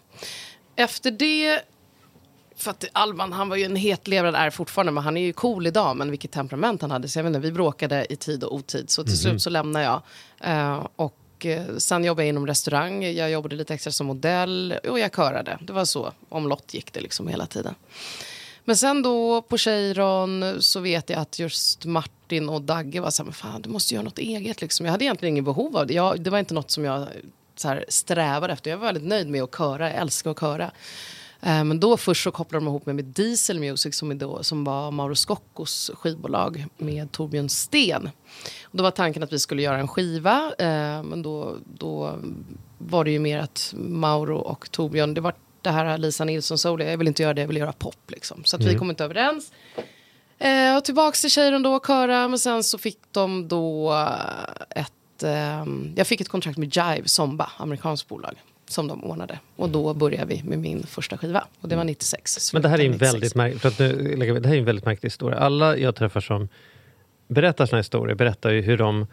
Efter 0.75 1.11
det 1.11 1.61
för 2.55 2.71
att 2.71 2.85
Alban, 2.91 3.33
han 3.33 3.49
var 3.49 3.55
ju 3.55 3.63
en 3.63 3.75
hetlevrad, 3.75 4.35
är 4.35 4.49
fortfarande, 4.49 4.91
men 4.91 5.03
han 5.03 5.17
är 5.17 5.21
ju 5.21 5.33
cool 5.33 5.67
idag. 5.67 5.97
Men 5.97 6.11
vilket 6.11 6.31
temperament 6.31 6.81
han 6.81 6.91
hade. 6.91 7.07
Så 7.07 7.19
jag 7.19 7.23
vet 7.23 7.29
inte, 7.29 7.39
vi 7.39 7.51
bråkade 7.51 8.05
i 8.09 8.15
tid 8.15 8.43
och 8.43 8.55
otid. 8.55 8.89
Så 8.89 9.03
till 9.03 9.17
slut 9.17 9.41
så 9.41 9.49
lämnade 9.49 9.85
jag. 9.85 10.01
Eh, 10.41 10.87
och 10.95 11.45
eh, 11.45 11.77
sen 11.77 12.03
jobbade 12.03 12.23
jag 12.23 12.29
inom 12.29 12.47
restaurang. 12.47 13.03
Jag 13.03 13.31
jobbade 13.31 13.55
lite 13.55 13.73
extra 13.73 13.91
som 13.91 14.07
modell 14.07 14.79
och 14.89 14.99
jag 14.99 15.13
körade. 15.15 15.57
Det 15.61 15.73
var 15.73 15.85
så, 15.85 16.13
omlott 16.29 16.73
gick 16.73 16.93
det 16.93 17.01
liksom 17.01 17.27
hela 17.27 17.45
tiden. 17.45 17.75
Men 18.65 18.77
sen 18.77 19.01
då 19.01 19.41
på 19.41 19.57
Cheiron 19.57 20.55
så 20.59 20.79
vet 20.79 21.09
jag 21.09 21.19
att 21.19 21.39
just 21.39 21.85
Martin 21.85 22.49
och 22.49 22.61
Dagge 22.61 22.99
var 22.99 23.09
så 23.09 23.23
här, 23.23 23.25
men 23.25 23.33
fan 23.33 23.61
du 23.61 23.69
måste 23.69 23.93
göra 23.93 24.03
något 24.03 24.19
eget 24.19 24.61
liksom. 24.61 24.85
Jag 24.85 24.91
hade 24.91 25.05
egentligen 25.05 25.33
ingen 25.33 25.43
behov 25.43 25.77
av 25.77 25.87
det. 25.87 25.93
Jag, 25.93 26.21
det 26.21 26.29
var 26.29 26.39
inte 26.39 26.53
något 26.53 26.71
som 26.71 26.83
jag 26.83 27.07
så 27.55 27.67
här, 27.67 27.85
strävade 27.89 28.53
efter. 28.53 28.69
Jag 28.69 28.77
var 28.77 28.85
väldigt 28.85 29.03
nöjd 29.03 29.29
med 29.29 29.43
att 29.43 29.55
köra, 29.57 29.89
jag 29.89 30.01
älskar 30.01 30.31
att 30.31 30.39
köra. 30.39 30.71
Eh, 31.41 31.63
men 31.63 31.79
då 31.79 31.97
först 31.97 32.23
så 32.23 32.31
kopplade 32.31 32.65
de 32.65 32.69
ihop 32.69 32.85
mig 32.85 32.95
med 32.95 33.05
Diesel 33.05 33.59
Music 33.59 33.95
som, 33.95 34.17
då, 34.17 34.43
som 34.43 34.63
var 34.63 34.91
Mauro 34.91 35.15
Scoccos 35.15 35.91
skivbolag 35.93 36.65
med 36.77 37.11
Torbjörn 37.11 37.49
Sten. 37.49 38.09
Och 38.63 38.77
då 38.77 38.83
var 38.83 38.91
tanken 38.91 39.23
att 39.23 39.33
vi 39.33 39.39
skulle 39.39 39.61
göra 39.61 39.77
en 39.77 39.87
skiva. 39.87 40.53
Eh, 40.57 41.03
men 41.03 41.21
då, 41.21 41.55
då 41.79 42.19
var 42.77 43.03
det 43.03 43.11
ju 43.11 43.19
mer 43.19 43.39
att 43.39 43.73
Mauro 43.77 44.37
och 44.37 44.71
Torbjörn, 44.71 45.13
det 45.13 45.21
var 45.21 45.33
det 45.69 45.71
här 45.71 45.97
Lisa 45.97 46.25
Nilsson 46.25 46.57
Soul, 46.57 46.81
jag 46.81 46.97
vill 46.97 47.07
inte 47.07 47.23
göra 47.23 47.33
det, 47.33 47.41
jag 47.41 47.47
vill 47.47 47.57
göra 47.57 47.71
pop 47.71 48.11
liksom. 48.11 48.43
Så 48.43 48.55
att 48.55 48.63
vi 48.63 48.75
kom 48.75 48.89
inte 48.89 49.03
överens. 49.03 49.51
Eh, 50.39 50.77
och 50.77 50.85
tillbaks 50.85 51.21
till 51.21 51.29
tjejen 51.29 51.63
då 51.63 51.73
och 51.73 51.85
köra, 51.87 52.27
men 52.27 52.39
sen 52.39 52.63
så 52.63 52.77
fick 52.77 52.99
de 53.11 53.47
då 53.47 53.93
ett... 54.69 55.23
Eh, 55.23 55.65
jag 55.95 56.07
fick 56.07 56.21
ett 56.21 56.29
kontrakt 56.29 56.57
med 56.57 56.75
Jive 56.75 57.07
Zomba, 57.07 57.51
amerikanskt 57.57 58.07
bolag, 58.07 58.35
som 58.67 58.87
de 58.87 59.03
ordnade. 59.03 59.39
Och 59.55 59.69
då 59.69 59.93
började 59.93 60.25
vi 60.25 60.43
med 60.43 60.59
min 60.59 60.83
första 60.83 61.17
skiva. 61.17 61.47
Och 61.61 61.69
det 61.69 61.75
var 61.75 61.83
96. 61.83 62.53
Men 62.53 62.61
det 62.61 62.69
här 62.69 62.79
är 62.79 62.85
en 62.85 62.97
väldigt, 62.97 63.35
96. 63.35 63.35
märk- 63.35 63.59
för 63.59 63.69
att 63.69 63.79
nu, 63.79 64.15
det 64.39 64.47
här 64.47 64.55
är 64.55 64.59
en 64.59 64.65
väldigt 64.65 64.85
märklig 64.85 65.07
historia. 65.09 65.39
Alla 65.39 65.77
jag 65.77 65.95
träffar 65.95 66.21
som 66.21 66.49
berättar 67.27 67.65
såna 67.65 67.77
här 67.77 67.83
historier 67.83 68.15
berättar 68.15 68.51
ju 68.51 68.61
hur 68.61 68.77
de 68.77 69.07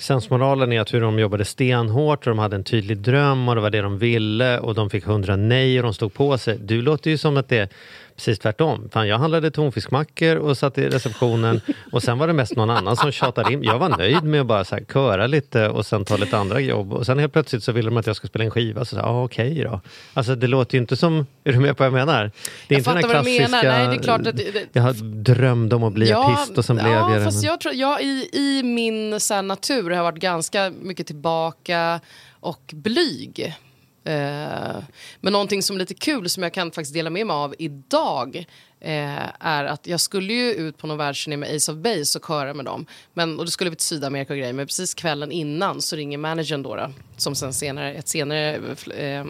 Sensmoralen 0.00 0.72
är 0.72 0.80
att 0.80 0.94
hur 0.94 1.00
de 1.00 1.18
jobbade 1.18 1.44
stenhårt 1.44 2.26
och 2.26 2.30
de 2.30 2.38
hade 2.38 2.56
en 2.56 2.64
tydlig 2.64 2.98
dröm 2.98 3.48
och 3.48 3.54
det 3.54 3.60
var 3.60 3.70
det 3.70 3.80
de 3.80 3.98
ville 3.98 4.58
och 4.58 4.74
de 4.74 4.90
fick 4.90 5.04
hundra 5.04 5.36
nej 5.36 5.78
och 5.78 5.82
de 5.82 5.94
stod 5.94 6.14
på 6.14 6.38
sig. 6.38 6.58
Du 6.58 6.82
låter 6.82 7.10
ju 7.10 7.18
som 7.18 7.36
att 7.36 7.48
det 7.48 7.72
precis 8.20 8.38
tvärtom. 8.38 8.88
Fan, 8.92 9.08
jag 9.08 9.18
handlade 9.18 9.50
tonfiskmackor 9.50 10.36
och 10.36 10.58
satt 10.58 10.78
i 10.78 10.88
receptionen 10.88 11.60
och 11.92 12.02
sen 12.02 12.18
var 12.18 12.26
det 12.26 12.32
mest 12.32 12.56
någon 12.56 12.70
annan 12.70 12.96
som 12.96 13.12
tjatade 13.12 13.52
in. 13.52 13.62
Jag 13.62 13.78
var 13.78 13.88
nöjd 13.88 14.24
med 14.24 14.40
att 14.40 14.46
bara 14.46 14.64
så 14.64 14.74
här, 14.74 14.84
köra 14.92 15.26
lite 15.26 15.68
och 15.68 15.86
sen 15.86 16.04
ta 16.04 16.16
lite 16.16 16.38
andra 16.38 16.60
jobb. 16.60 16.92
Och 16.92 17.06
sen 17.06 17.18
helt 17.18 17.32
plötsligt 17.32 17.62
så 17.62 17.72
ville 17.72 17.90
de 17.90 17.96
att 17.96 18.06
jag 18.06 18.16
skulle 18.16 18.28
spela 18.28 18.44
en 18.44 18.50
skiva. 18.50 18.84
Så, 18.84 18.96
så 18.96 19.02
ah, 19.02 19.24
okej 19.24 19.52
okay 19.52 19.64
då. 19.64 19.80
Alltså 20.14 20.34
det 20.34 20.46
låter 20.46 20.74
ju 20.74 20.80
inte 20.80 20.96
som, 20.96 21.26
är 21.44 21.52
du 21.52 21.58
med 21.60 21.76
på 21.76 21.82
vad 21.82 21.86
jag 21.86 22.06
menar? 22.06 22.30
Det 22.68 22.74
är 22.74 22.78
Jag 22.78 22.78
inte 22.78 22.90
den 22.90 22.96
här 22.96 23.02
du 23.02 23.30
menar. 23.30 23.48
klassiska, 23.48 23.72
Nej, 23.72 23.86
det 23.86 23.94
är 23.94 24.02
klart 24.02 24.26
att 24.26 24.36
det- 24.36 24.68
jag 24.72 24.94
drömde 25.04 25.76
om 25.76 25.84
att 25.84 25.92
bli 25.92 26.12
artist 26.12 26.58
och 26.58 26.64
sen 26.64 26.76
blev 26.76 26.88
ja, 26.88 27.10
jag 27.12 27.20
det. 27.20 27.24
Fast 27.24 27.44
jag 27.44 27.60
tror, 27.60 27.74
jag, 27.74 28.02
i, 28.02 28.28
I 28.32 28.62
min 28.62 29.20
så 29.20 29.34
här, 29.34 29.42
natur 29.42 29.90
har 29.90 29.96
jag 29.96 30.02
varit 30.04 30.18
ganska 30.18 30.72
mycket 30.82 31.06
tillbaka 31.06 32.00
och 32.40 32.70
blyg. 32.74 33.54
Eh, 34.04 34.82
men 35.20 35.32
någonting 35.32 35.62
som 35.62 35.76
är 35.76 35.80
lite 35.80 35.94
kul 35.94 36.28
som 36.28 36.42
jag 36.42 36.52
kan 36.54 36.70
faktiskt 36.70 36.94
dela 36.94 37.10
med 37.10 37.26
mig 37.26 37.34
av 37.34 37.54
idag 37.58 38.46
eh, 38.80 39.28
är 39.40 39.64
att 39.64 39.86
jag 39.86 40.00
skulle 40.00 40.32
ju 40.32 40.52
ut 40.52 40.78
på 40.78 40.86
någon 40.86 40.98
världsturné 40.98 41.36
med 41.36 41.56
Ace 41.56 41.72
of 41.72 41.78
Base 41.78 42.18
och 42.18 42.26
köra 42.26 42.54
med 42.54 42.64
dem. 42.64 42.86
Men, 43.14 43.38
och 43.38 43.44
det 43.44 43.50
skulle 43.50 43.70
vi 43.70 43.76
till 43.76 43.86
Sydamerika 43.86 44.32
och 44.32 44.38
grejer. 44.38 44.52
Men 44.52 44.66
precis 44.66 44.94
kvällen 44.94 45.32
innan 45.32 45.82
så 45.82 45.96
ringer 45.96 46.18
managern 46.18 46.62
då, 46.62 46.76
då 46.76 46.90
som 47.16 47.34
sen 47.34 47.52
senare, 47.52 47.94
ett 47.94 48.08
senare, 48.08 48.54
eh, 48.96 49.24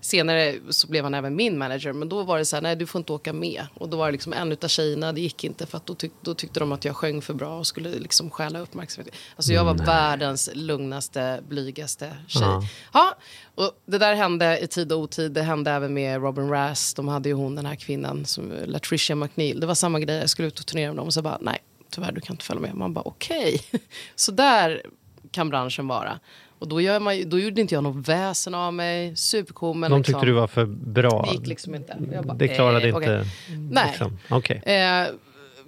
senare 0.00 0.54
så 0.70 0.86
blev 0.86 1.04
han 1.04 1.14
även 1.14 1.36
min 1.36 1.58
manager. 1.58 1.92
Men 1.92 2.08
då 2.08 2.22
var 2.22 2.38
det 2.38 2.44
så 2.44 2.56
här, 2.56 2.62
nej 2.62 2.76
du 2.76 2.86
får 2.86 2.98
inte 2.98 3.12
åka 3.12 3.32
med. 3.32 3.66
Och 3.74 3.88
då 3.88 3.96
var 3.96 4.06
det 4.06 4.12
liksom 4.12 4.32
en 4.32 4.52
utav 4.52 4.68
tjejerna, 4.68 5.12
det 5.12 5.20
gick 5.20 5.44
inte 5.44 5.66
för 5.66 5.76
att 5.76 5.86
då, 5.86 5.94
tyck, 5.94 6.12
då 6.20 6.34
tyckte 6.34 6.60
de 6.60 6.72
att 6.72 6.84
jag 6.84 6.96
sjöng 6.96 7.22
för 7.22 7.34
bra 7.34 7.58
och 7.58 7.66
skulle 7.66 7.88
liksom 7.88 8.30
stjäla 8.30 8.60
uppmärksamhet. 8.60 9.14
Alltså 9.36 9.52
jag 9.52 9.64
var 9.64 9.74
världens 9.74 10.50
lugnaste, 10.54 11.40
blygaste 11.48 12.16
tjej. 12.26 12.42
Ja. 12.42 12.62
Ja, 12.92 13.16
och 13.54 13.72
det 13.86 13.98
där 13.98 14.14
hände 14.14 14.58
i 14.58 14.66
tid 14.66 14.92
och 14.92 14.98
otid. 14.98 15.32
Det 15.32 15.42
hände 15.42 15.70
även 15.70 15.94
med 15.94 16.22
Robin 16.22 16.48
Rass. 16.48 16.94
De 16.94 17.08
hade 17.08 17.28
ju 17.28 17.34
hon, 17.34 17.54
den 17.54 17.66
här 17.66 17.76
kvinnan, 17.76 18.24
som, 18.24 18.52
Latricia 18.66 19.16
McNeil. 19.16 19.60
Det 19.60 19.66
var 19.66 19.74
samma 19.74 20.00
grej. 20.00 20.16
Jag 20.16 20.30
skulle 20.30 20.48
ut 20.48 20.60
och 20.60 20.66
turnera 20.66 20.90
med 20.90 20.96
dem 20.96 21.06
och 21.06 21.14
så 21.14 21.22
bara, 21.22 21.38
nej, 21.40 21.58
tyvärr 21.90 22.12
du 22.12 22.20
kan 22.20 22.34
inte 22.34 22.44
följa 22.44 22.60
med. 22.60 22.74
Man 22.74 22.94
bara, 22.94 23.04
okej. 23.04 23.60
Så 24.14 24.32
där 24.32 24.82
kan 25.30 25.48
branschen 25.48 25.88
vara. 25.88 26.20
Och 26.60 26.68
då, 26.68 26.80
gör 26.80 27.00
man, 27.00 27.28
då 27.28 27.38
gjorde 27.38 27.60
inte 27.60 27.74
jag 27.74 27.84
något 27.84 28.08
väsen 28.08 28.54
av 28.54 28.74
mig. 28.74 29.16
Supercool. 29.16 29.76
Men 29.76 29.90
De 29.90 29.98
liksom, 29.98 30.14
tyckte 30.14 30.26
du 30.26 30.32
var 30.32 30.46
för 30.46 30.66
bra. 30.66 31.26
Det 31.30 31.36
gick 31.38 31.46
liksom 31.46 31.74
inte. 31.74 31.96
Bara, 32.24 32.34
det 32.34 32.48
klarade 32.48 32.88
eh, 32.88 32.94
inte. 32.94 32.98
okej. 32.98 33.24
Nej. 33.70 33.86
Liksom. 33.88 34.18
Okej. 34.30 34.56
Eh, 34.56 35.06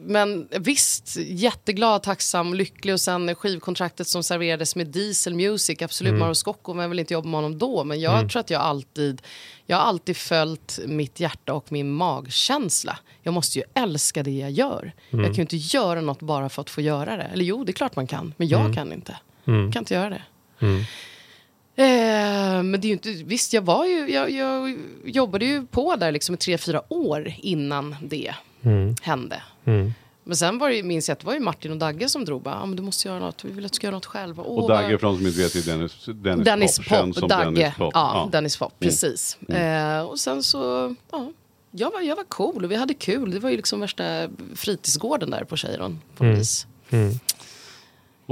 men 0.05 0.49
visst, 0.61 1.17
jätteglad, 1.27 2.03
tacksam, 2.03 2.55
lycklig 2.55 2.95
och 2.95 3.01
sen 3.01 3.35
skivkontraktet 3.35 4.07
som 4.07 4.23
serverades 4.23 4.77
med 4.77 4.87
Diesel 4.87 5.35
Music, 5.35 5.83
absolut 5.83 6.11
Mm. 6.11 6.21
Mauro 6.21 6.35
Scocco, 6.35 6.75
men 6.75 6.83
jag 6.83 6.89
vill 6.89 6.99
inte 6.99 7.15
jobba 7.15 7.29
med 7.29 7.39
honom 7.39 7.59
då. 7.59 7.85
Men 7.85 8.01
jag 8.01 8.31
tror 8.31 8.41
att 8.41 8.51
jag 8.51 8.61
alltid, 8.63 9.23
jag 9.67 9.77
har 9.77 9.85
alltid 9.85 10.17
följt 10.17 10.79
mitt 10.87 11.21
hjärta 11.21 11.55
och 11.55 11.73
min 11.73 11.91
magkänsla. 11.93 12.99
Jag 13.23 13.35
måste 13.35 13.59
ju 13.59 13.65
älska 13.75 14.23
det 14.23 14.31
jag 14.31 14.51
gör. 14.51 14.93
Mm. 15.11 15.25
Jag 15.25 15.35
kan 15.35 15.37
ju 15.37 15.43
inte 15.43 15.57
göra 15.57 16.01
något 16.01 16.21
bara 16.23 16.49
för 16.49 16.63
att 16.63 16.71
få 16.71 16.81
göra 16.81 17.17
det. 17.17 17.23
Eller 17.33 17.45
jo, 17.45 17.65
det 17.65 17.71
är 17.71 17.75
klart 17.75 17.97
man 17.97 18.07
kan, 18.07 18.35
men 18.37 18.49
jag 18.49 18.61
Mm. 18.61 18.75
kan 18.75 18.93
inte. 18.93 19.17
Jag 19.45 19.73
kan 19.73 19.81
inte 19.81 19.95
göra 19.95 20.11
det. 20.11 20.23
Eh, 21.77 22.63
men 22.63 22.73
det 22.73 22.87
är 22.87 22.89
ju 22.89 22.93
inte, 22.93 23.11
visst 23.13 23.53
jag 23.53 23.63
var 23.63 23.85
ju, 23.87 24.11
jag, 24.13 24.31
jag 24.31 24.77
jobbade 25.05 25.45
ju 25.45 25.67
på 25.67 25.97
där 25.97 26.13
liksom 26.13 26.35
i 26.35 26.39
tre, 26.39 26.59
fyra 26.59 26.83
år 26.89 27.33
innan 27.39 27.97
det 28.03 28.35
hände. 29.03 29.43
Men 30.25 30.37
sen 30.37 30.59
var 30.59 30.71
det, 30.71 30.83
minns 30.83 31.09
jag 31.09 31.13
att 31.13 31.21
det 31.21 31.27
var 31.27 31.35
ju 31.35 31.41
Martin 31.41 31.71
och 31.71 31.77
Dagge 31.77 32.09
som 32.09 32.25
drog 32.25 32.43
bara, 32.43 32.55
ah, 32.63 32.67
men 32.67 32.77
du 32.77 32.83
måste 32.83 33.09
göra 33.09 33.19
något, 33.19 33.45
vi 33.45 33.53
vill 33.53 33.65
att 33.65 33.73
du 33.73 33.77
ska 33.77 33.87
göra 33.87 33.97
något 33.97 34.07
själv. 34.07 34.41
Åh, 34.41 34.47
Och 34.47 34.69
Dagge 34.69 34.99
för 34.99 35.07
de 35.07 35.17
som 35.17 35.27
inte 35.27 35.39
vet 35.41 35.55
är 35.55 35.63
Dennis, 35.63 36.05
Dennis, 36.07 36.45
Dennis 36.45 36.79
Pop, 36.79 36.89
Pop, 36.89 37.15
som 37.17 37.29
Dagge. 37.29 37.45
Dennis 37.45 37.75
Pop. 37.77 37.91
Ja, 37.95 38.29
Dennis 38.33 38.57
Pop, 38.57 38.73
Mm. 38.81 38.91
precis. 38.91 39.39
Eh, 39.49 40.01
och 40.03 40.21
sen 40.21 40.43
så, 40.43 40.95
ja, 41.11 41.33
jag 41.71 41.91
var, 41.93 42.01
jag 42.01 42.17
var 42.17 42.25
cool 42.25 42.65
och 42.65 42.71
vi 42.71 42.77
hade 42.77 42.95
kul. 42.95 43.31
Det 43.31 43.39
var 43.39 43.51
ju 43.51 43.57
liksom 43.57 43.81
värsta 43.81 44.29
fritidsgården 44.55 45.31
där 45.31 45.45
på 45.45 45.57
Cheiron 45.57 46.01
på 46.17 46.25
vis. 46.25 46.67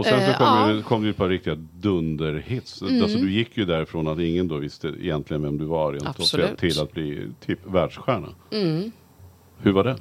Och 0.00 0.06
sen 0.06 0.20
så 0.20 0.30
Eh, 0.30 0.36
kom, 0.38 0.46
ja. 0.46 0.66
det, 0.66 0.82
kom 0.82 1.02
det 1.02 1.10
ett 1.10 1.16
par 1.16 1.28
riktiga 1.28 1.54
dunderhits. 1.54 2.82
Mm. 2.82 3.02
Alltså, 3.02 3.18
du 3.18 3.32
gick 3.32 3.56
ju 3.56 3.64
därifrån 3.64 4.08
att 4.08 4.18
ingen 4.18 4.48
då 4.48 4.56
visste 4.56 4.88
egentligen 4.88 5.42
vem 5.42 5.58
du 5.58 5.64
var 5.64 5.92
rent 5.92 6.06
Absolut. 6.08 6.46
Mm. 6.46 6.56
till 6.56 6.80
att 6.80 6.92
bli 6.92 7.28
typ 7.46 7.58
världsstjärna. 7.66 8.28
Hur 9.58 9.72
var 9.72 9.84
det? 9.84 9.96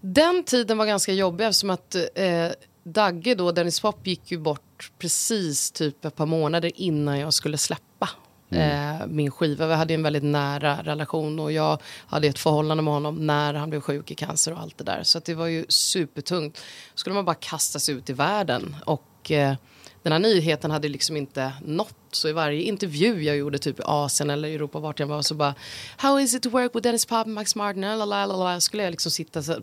Den 0.00 0.44
tiden 0.44 0.78
var 0.78 0.86
ganska 0.86 1.12
jobbig 1.12 1.44
eftersom 1.44 1.70
att 1.70 1.94
eh, 1.94 2.48
Dagge 2.84 3.34
då, 3.34 3.52
Dennis 3.52 3.80
Pop, 3.80 4.06
gick 4.06 4.30
ju 4.30 4.38
bort 4.38 4.92
precis 4.98 5.70
typ 5.70 6.04
ett 6.04 6.16
par 6.16 6.26
månader 6.26 6.70
innan 6.74 7.18
jag 7.18 7.34
skulle 7.34 7.58
släppa 7.58 8.08
Mm. 8.50 9.00
eh, 9.00 9.06
min 9.06 9.30
skiva. 9.30 9.66
Vi 9.66 9.74
hade 9.74 9.94
en 9.94 10.02
väldigt 10.02 10.22
nära 10.22 10.82
relation 10.82 11.38
och 11.38 11.52
jag 11.52 11.78
hade 12.06 12.28
ett 12.28 12.38
förhållande 12.38 12.82
med 12.82 12.94
honom 12.94 13.26
när 13.26 13.54
han 13.54 13.70
blev 13.70 13.80
sjuk 13.80 14.10
i 14.10 14.14
cancer 14.14 14.52
och 14.52 14.60
allt 14.60 14.78
det 14.78 14.84
där. 14.84 15.02
Så 15.02 15.18
att 15.18 15.24
det 15.24 15.34
var 15.34 15.46
ju 15.46 15.64
supertungt. 15.68 16.60
Skulle 16.94 17.14
man 17.14 17.24
bara 17.24 17.34
kasta 17.34 17.78
sig 17.78 17.94
ut 17.94 18.10
i 18.10 18.12
världen 18.12 18.76
och 18.84 19.30
eh, 19.30 19.54
den 20.02 20.12
här 20.12 20.18
nyheten 20.18 20.70
hade 20.70 20.88
liksom 20.88 21.16
inte 21.16 21.52
nått. 21.64 21.94
Så 22.10 22.28
i 22.28 22.32
varje 22.32 22.62
intervju 22.62 23.22
jag 23.22 23.36
gjorde 23.36 23.58
typ 23.58 23.80
i 23.80 23.82
Asien 23.86 24.30
eller 24.30 24.48
Europa 24.48 24.78
vart 24.78 25.00
jag 25.00 25.06
var 25.06 25.22
så 25.22 25.34
bara 25.34 25.54
How 25.96 26.20
is 26.20 26.34
it 26.34 26.42
to 26.42 26.50
work 26.50 26.74
with 26.74 26.82
Dennis 26.82 27.06
Pop 27.06 27.26
and 27.26 27.34
Max 27.34 27.56
Martin? 27.56 27.80
Lalalala. 27.80 28.60
Skulle 28.60 28.82
jag 28.82 28.90
liksom 28.90 29.12
sitta 29.12 29.42
så 29.42 29.62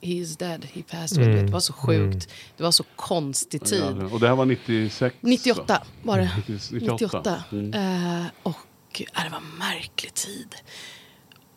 but 0.00 0.08
he 0.08 0.14
is 0.14 0.36
dead, 0.36 0.64
he 0.64 0.82
passed 0.82 1.18
away. 1.18 1.42
Det 1.42 1.52
var 1.52 1.60
så 1.60 1.72
sjukt. 1.72 2.28
Det 2.56 2.62
var 2.62 2.70
så 2.70 2.84
konstig 2.96 3.64
tid. 3.64 3.96
Ja, 4.00 4.06
och 4.12 4.20
det 4.20 4.28
här 4.28 4.34
var 4.36 4.46
96? 4.46 5.00
va? 5.00 5.20
98 5.20 5.82
var 6.02 6.18
det. 6.18 6.30
98. 6.70 6.92
98. 6.92 7.42
Mm. 7.52 7.74
Eh, 7.74 8.26
och 8.42 8.56
äh, 9.00 9.24
det 9.24 9.30
var 9.30 9.38
en 9.38 9.58
märklig 9.58 10.14
tid. 10.14 10.54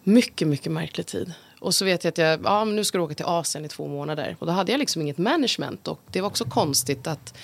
Mycket, 0.03 0.47
mycket 0.47 0.71
märklig 0.71 1.05
tid. 1.05 1.33
Och 1.59 1.75
så 1.75 1.85
vet 1.85 2.03
jag 2.03 2.11
att 2.11 2.17
jag, 2.17 2.39
ja 2.43 2.65
men 2.65 2.75
nu 2.75 2.83
ska 2.83 2.97
du 2.97 3.03
åka 3.03 3.15
till 3.15 3.25
Asien 3.25 3.65
i 3.65 3.67
två 3.67 3.87
månader. 3.87 4.35
Och 4.39 4.47
då 4.47 4.51
hade 4.51 4.71
jag 4.71 4.79
liksom 4.79 5.01
inget 5.01 5.17
management. 5.17 5.87
Och 5.87 6.01
det 6.11 6.21
var 6.21 6.27
också 6.27 6.45
konstigt 6.45 7.07
att, 7.07 7.37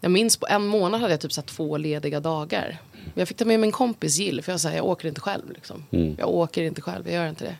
jag 0.00 0.10
minns 0.10 0.36
på 0.36 0.46
en 0.46 0.66
månad 0.66 1.00
hade 1.00 1.12
jag 1.12 1.20
typ 1.20 1.32
så 1.32 1.42
två 1.42 1.76
lediga 1.76 2.20
dagar. 2.20 2.78
Jag 3.14 3.28
fick 3.28 3.36
ta 3.36 3.44
med 3.44 3.60
min 3.60 3.72
kompis 3.72 4.18
Jill, 4.18 4.42
för 4.42 4.52
jag 4.52 4.60
sa 4.60 4.70
jag 4.70 4.84
åker 4.84 5.08
inte 5.08 5.20
själv. 5.20 5.52
Liksom. 5.52 5.84
Jag 6.18 6.28
åker 6.28 6.62
inte 6.62 6.82
själv, 6.82 7.06
jag 7.06 7.14
gör 7.14 7.28
inte 7.28 7.44
det. 7.44 7.56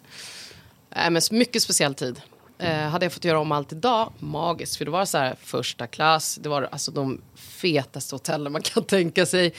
Nej, 0.97 1.11
men 1.11 1.23
mycket 1.31 1.63
speciell 1.63 1.95
tid. 1.95 2.21
Eh, 2.59 2.89
hade 2.89 3.05
jag 3.05 3.13
fått 3.13 3.25
göra 3.25 3.39
om 3.39 3.53
allt 3.53 3.73
idag, 3.73 4.13
magiskt. 4.19 4.77
För 4.77 4.85
det 4.85 4.91
var 4.91 5.05
så 5.05 5.19
här 5.19 5.37
första 5.41 5.87
klass, 5.87 6.39
det 6.43 6.49
var 6.49 6.69
alltså 6.73 6.91
de 6.91 7.21
fetaste 7.35 8.15
hotellen 8.15 8.53
man 8.53 8.63
kan 8.63 8.85
tänka 8.97 9.27
sig. 9.27 9.55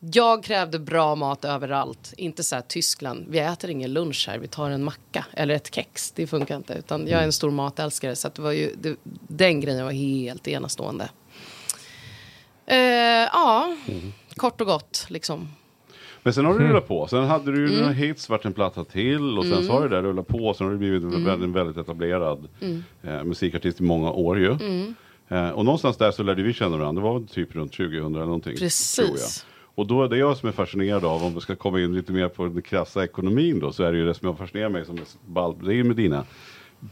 Jag 0.00 0.44
krävde 0.44 0.78
bra 0.78 1.14
mat 1.14 1.44
överallt. 1.44 2.14
Inte 2.16 2.42
så 2.42 2.54
här 2.54 2.62
Tyskland, 2.62 3.26
vi 3.28 3.38
äter 3.38 3.70
ingen 3.70 3.92
lunch 3.92 4.28
här, 4.28 4.38
vi 4.38 4.48
tar 4.48 4.70
en 4.70 4.84
macka 4.84 5.26
eller 5.32 5.54
ett 5.54 5.74
kex. 5.74 6.12
Det 6.12 6.26
funkar 6.26 6.56
inte. 6.56 6.74
Utan 6.74 7.08
jag 7.08 7.20
är 7.20 7.24
en 7.24 7.32
stor 7.32 7.50
matälskare 7.50 8.16
så 8.16 8.28
det 8.28 8.42
var 8.42 8.52
ju, 8.52 8.74
det, 8.80 8.96
den 9.28 9.60
grejen 9.60 9.84
var 9.84 9.92
helt 9.92 10.48
enastående. 10.48 11.08
Eh, 12.66 12.76
ja, 13.32 13.76
kort 14.36 14.60
och 14.60 14.66
gott 14.66 15.06
liksom. 15.08 15.48
Men 16.22 16.32
sen 16.32 16.44
har 16.44 16.52
Mm. 16.52 16.62
du 16.64 16.68
rullat 16.70 16.88
på. 16.88 17.06
Sen 17.06 17.24
hade 17.24 17.52
du 17.52 17.70
ju 17.70 17.80
några 17.80 17.92
hits, 17.92 18.28
vart 18.28 18.44
en 18.44 18.52
platta 18.52 18.84
till 18.84 19.38
och 19.38 19.44
sen 19.44 19.52
Mm. 19.52 19.64
så 19.64 19.72
har 19.72 19.82
det 19.82 19.88
där 19.88 20.02
rullat 20.02 20.26
på. 20.28 20.54
Sen 20.54 20.66
har 20.66 20.72
du 20.72 20.78
blivit 20.78 21.02
en 21.02 21.24
väldigt, 21.24 21.48
väldigt 21.50 21.76
etablerad 21.76 22.48
Mm. 22.60 22.82
eh, 23.02 23.24
musikartist 23.24 23.80
i 23.80 23.82
många 23.82 24.10
år 24.10 24.38
ju. 24.38 24.56
Eh, 25.28 25.50
och 25.50 25.64
någonstans 25.64 25.96
där 25.96 26.10
så 26.10 26.22
lärde 26.22 26.42
vi 26.42 26.52
känna 26.52 26.76
varandra. 26.76 27.02
Det 27.02 27.08
var 27.08 27.20
typ 27.20 27.54
runt 27.56 27.72
2000 27.72 28.14
eller 28.14 28.24
någonting. 28.24 28.56
Precis. 28.56 29.46
Och 29.74 29.86
då 29.86 30.04
är 30.04 30.08
det 30.08 30.16
jag 30.18 30.36
som 30.36 30.48
är 30.48 30.52
fascinerad 30.52 31.04
av, 31.04 31.24
om 31.24 31.34
vi 31.34 31.40
ska 31.40 31.56
komma 31.56 31.80
in 31.80 31.94
lite 31.94 32.12
mer 32.12 32.28
på 32.28 32.44
den 32.44 32.62
krassa 32.62 33.04
ekonomin 33.04 33.60
då, 33.60 33.72
så 33.72 33.82
är 33.84 33.92
det 33.92 33.98
ju 33.98 34.04
det 34.06 34.14
som 34.14 34.28
jag 34.28 34.38
fascinerar 34.38 34.68
mig 34.68 34.84
som 34.84 34.96
är 34.96 35.04
ballt, 35.26 35.56
det 35.64 35.74
är 35.74 35.84
med 35.84 35.96
dina 35.96 36.24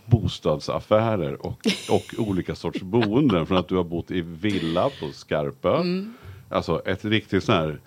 bostadsaffärer 0.04 1.46
och, 1.46 1.66
och 1.90 2.28
olika 2.28 2.54
sorts 2.54 2.82
boenden. 2.82 3.46
Från 3.46 3.58
att 3.58 3.68
du 3.68 3.76
har 3.76 3.84
bott 3.84 4.10
i 4.10 4.20
villa 4.20 4.90
på 5.00 5.08
Skarpö, 5.12 5.76
Mm. 5.76 6.14
alltså 6.48 6.82
ett 6.84 7.04
riktigt 7.04 7.44
sån 7.44 7.54
här 7.54 7.80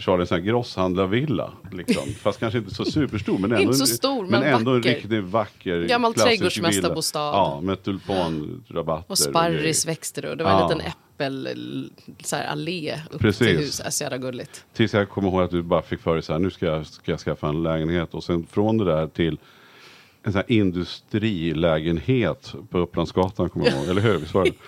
Charlie, 0.00 0.20
en 0.20 0.26
sån 0.26 0.38
här 0.38 0.44
grosshandlarvilla. 0.44 1.52
Liksom. 1.72 2.02
Fast 2.22 2.40
kanske 2.40 2.58
inte 2.58 2.74
så 2.74 2.84
superstor. 2.84 3.38
Men 3.38 3.52
ändå, 3.52 3.62
Inte 3.62 3.74
så 3.74 3.86
stor, 3.86 4.26
men 4.26 4.42
ändå 4.42 4.70
en 4.74 4.82
riktigt 4.82 5.24
vacker 5.24 5.84
Gammal 5.88 6.14
trädgårdsmästarbostad. 6.14 7.18
Ja, 7.18 7.60
med 7.62 7.82
tulpanrabatter. 7.82 9.10
Och 9.12 9.18
sparris 9.18 9.86
växte 9.86 10.20
det 10.20 10.30
och 10.30 10.36
det 10.36 10.44
var 10.44 10.50
Ja. 10.50 10.62
en 10.72 10.78
liten 10.78 10.92
äppel, 10.92 11.90
så 12.24 12.36
här, 12.36 12.46
allé 12.46 12.94
upp 13.10 13.20
Precis. 13.20 13.46
till 13.46 13.56
huset. 13.58 13.86
Alltså, 13.86 14.04
jävla 14.04 14.18
gulligt. 14.18 14.64
Tills 14.74 14.94
jag 14.94 15.08
kommer 15.08 15.28
ihåg 15.28 15.42
att 15.42 15.50
du 15.50 15.62
bara 15.62 15.82
fick 15.82 16.00
för 16.00 16.14
dig 16.14 16.22
så 16.22 16.32
här, 16.32 16.40
nu 16.40 16.50
ska 16.50 16.66
jag, 16.66 16.86
ska 16.86 17.10
jag 17.10 17.20
skaffa 17.20 17.48
en 17.48 17.62
lägenhet. 17.62 18.14
Och 18.14 18.24
sen 18.24 18.46
från 18.50 18.78
det 18.78 18.84
där 18.84 19.06
till 19.06 19.38
en 20.22 20.32
sån 20.32 20.42
här 20.48 20.52
industrilägenhet 20.56 22.54
på 22.70 22.78
Upplandsgatan, 22.78 23.48
kommer 23.50 23.66
jag 23.66 23.74
ihåg. 23.74 23.88
Eller 23.88 24.02
hur? 24.02 24.18
Visst 24.18 24.34
var 24.34 24.44
det? 24.44 24.50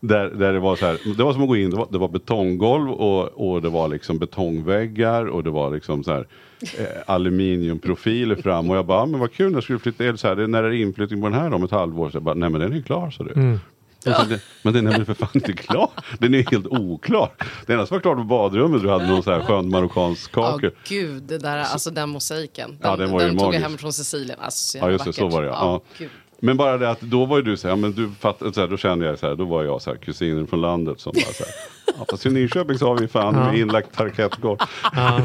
Där, 0.00 0.30
där 0.30 0.52
det 0.52 0.58
var 0.60 0.76
så 0.76 0.86
här, 0.86 0.98
det 1.16 1.22
var 1.24 1.32
som 1.32 1.42
att 1.42 1.48
gå 1.48 1.56
in, 1.56 1.70
det 1.70 1.76
var, 1.76 1.88
det 1.90 1.98
var 1.98 2.08
betonggolv 2.08 2.90
och, 2.90 3.50
och 3.50 3.62
det 3.62 3.68
var 3.68 3.88
liksom 3.88 4.18
betongväggar 4.18 5.26
och 5.26 5.44
det 5.44 5.50
var 5.50 5.70
liksom 5.70 6.04
så 6.04 6.12
här 6.12 6.26
eh, 6.78 6.84
aluminiumprofiler 7.06 8.34
fram. 8.36 8.70
Och 8.70 8.76
jag 8.76 8.86
bara, 8.86 9.00
ah, 9.02 9.06
men 9.06 9.20
vad 9.20 9.32
kul, 9.32 9.52
när 9.52 9.60
ska 9.60 9.72
du 9.72 9.78
flytta, 9.78 10.04
eller 10.04 10.16
så 10.16 10.28
här, 10.28 10.36
det- 10.36 10.46
när 10.46 10.62
är 10.62 10.70
det 10.70 10.76
inflyttning 10.76 11.20
på 11.22 11.28
den 11.28 11.38
här 11.40 11.52
om 11.54 11.64
ett 11.64 11.70
halvår? 11.70 12.10
Så 12.10 12.16
jag 12.16 12.22
bara, 12.22 12.34
nej 12.34 12.48
men 12.50 12.60
den 12.60 12.72
är 12.72 12.82
klar, 12.82 13.10
så 13.10 13.22
du. 13.22 13.32
Men, 13.34 14.28
den, 14.28 14.38
men 14.62 14.72
den 14.74 14.86
är 14.86 14.90
väl 14.90 15.04
för 15.04 15.14
fan 15.14 15.28
inte 15.34 15.52
klar? 15.52 15.90
Den 16.18 16.34
är 16.34 16.50
helt 16.50 16.66
oklar. 16.66 17.30
Det 17.66 17.72
enda 17.72 17.86
som 17.86 17.94
var 17.94 18.00
klart 18.00 18.16
var 18.16 18.24
badrummet, 18.24 18.82
du 18.82 18.88
hade 18.90 19.06
någon 19.06 19.22
så 19.22 19.30
här 19.30 19.40
skön 19.40 19.68
marockansk 19.70 20.30
Ja, 20.36 20.52
kaka. 20.52 20.70
gud, 20.88 21.22
det 21.22 21.38
där, 21.38 21.58
alltså 21.58 21.90
den 21.90 22.08
mosaiken. 22.08 22.70
Den, 22.80 22.90
Ja, 22.90 22.96
den 22.96 23.10
var 23.10 23.22
ju 23.22 23.30
tog 23.38 23.54
jag 23.54 23.60
hem 23.60 23.78
från 23.78 23.92
Sicilien. 23.92 24.38
Alltså, 24.40 24.78
så 24.78 24.84
Ja 24.84 24.90
just 24.90 25.04
det, 25.04 25.12
så 25.12 25.28
var 25.28 25.42
det 25.42 25.48
ja. 25.48 25.80
gud. 25.98 26.10
Men 26.46 26.56
bara 26.56 26.78
det 26.78 26.90
att 26.90 27.00
då 27.00 27.24
var 27.24 27.36
ju 27.36 27.42
du 27.42 27.56
så 27.56 27.68
här, 27.68 27.72
ja, 27.72 27.76
men 27.76 27.92
du 27.92 28.10
fatt, 28.20 28.38
så 28.54 28.60
här, 28.60 28.68
då 28.68 28.76
kände 28.76 29.06
jag 29.06 29.18
så 29.18 29.28
här, 29.28 29.34
då 29.34 29.44
var 29.44 29.64
jag 29.64 29.82
så 29.82 29.90
här 29.90 29.96
kusinen 29.96 30.46
från 30.46 30.60
landet 30.60 31.00
som 31.00 31.12
bara 31.12 31.32
så 31.32 31.44
här, 31.44 31.52
ja 31.98 32.06
fast 32.10 32.26
i 32.26 32.30
Nyköping 32.30 32.78
så 32.78 32.86
har 32.86 32.98
vi 32.98 33.08
fan 33.08 33.34
med 33.34 33.58
inlagt 33.58 33.96
parkettgolv. 33.96 34.58
men, 34.94 35.24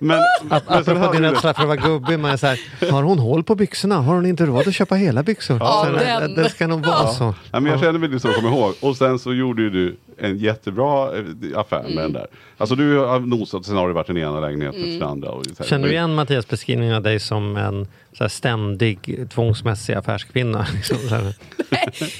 men, 0.00 0.18
men 0.48 0.60
sen 0.60 0.78
Apropå 0.78 0.98
hade 0.98 1.12
din 1.12 1.22
det. 1.22 1.32
rädsla 1.32 1.54
för 1.54 1.62
att 1.62 1.68
vara 1.68 1.76
gubbig, 1.76 2.18
man 2.18 2.30
är 2.30 2.36
så 2.36 2.46
här, 2.46 2.90
har 2.90 3.02
hon 3.02 3.18
hål 3.18 3.44
på 3.44 3.54
byxorna? 3.54 3.96
Har 3.96 4.14
hon 4.14 4.26
inte 4.26 4.46
råd 4.46 4.68
att 4.68 4.74
köpa 4.74 4.94
hela 4.94 5.22
byxor? 5.22 5.56
Ja, 5.60 5.86
så 5.86 6.04
den. 6.04 6.34
Det 6.34 6.50
ska 6.50 6.66
nog 6.66 6.86
vara 6.86 7.06
så. 7.06 7.34
Ja, 7.50 7.60
men 7.60 7.72
jag 7.72 7.80
känner 7.80 7.98
mig 7.98 8.08
lite 8.08 8.20
så, 8.20 8.32
kommer 8.32 8.48
ihåg. 8.48 8.74
Och 8.80 8.96
sen 8.96 9.18
så 9.18 9.34
gjorde 9.34 9.62
ju 9.62 9.70
du 9.70 9.96
en 10.20 10.38
jättebra 10.38 11.18
eh, 11.18 11.24
affär 11.54 11.82
med 11.82 11.90
Mm. 11.92 12.02
den 12.02 12.12
där. 12.12 12.26
Alltså 12.56 12.74
du 12.74 12.98
har 12.98 13.20
nosat, 13.20 13.66
sen 13.66 13.76
har 13.76 13.88
det 13.88 13.94
varit 13.94 14.06
den 14.06 14.16
ena 14.18 14.40
lägenheten 14.40 14.80
efter 14.80 14.98
den 14.98 15.08
andra. 15.08 15.30
Och 15.30 15.46
så 15.46 15.52
här. 15.58 15.64
Känner 15.66 15.86
du 15.88 15.92
igen 15.92 16.14
Mattias 16.14 16.48
beskrivning 16.48 16.94
av 16.94 17.02
dig 17.02 17.20
som 17.20 17.56
en 17.56 17.86
så 18.12 18.24
här, 18.24 18.28
ständig 18.28 19.26
tvångsmässig 19.30 19.92
affärskvinna? 19.94 20.66
Liksom, 20.74 20.96
så 20.96 21.14
här. 21.14 21.34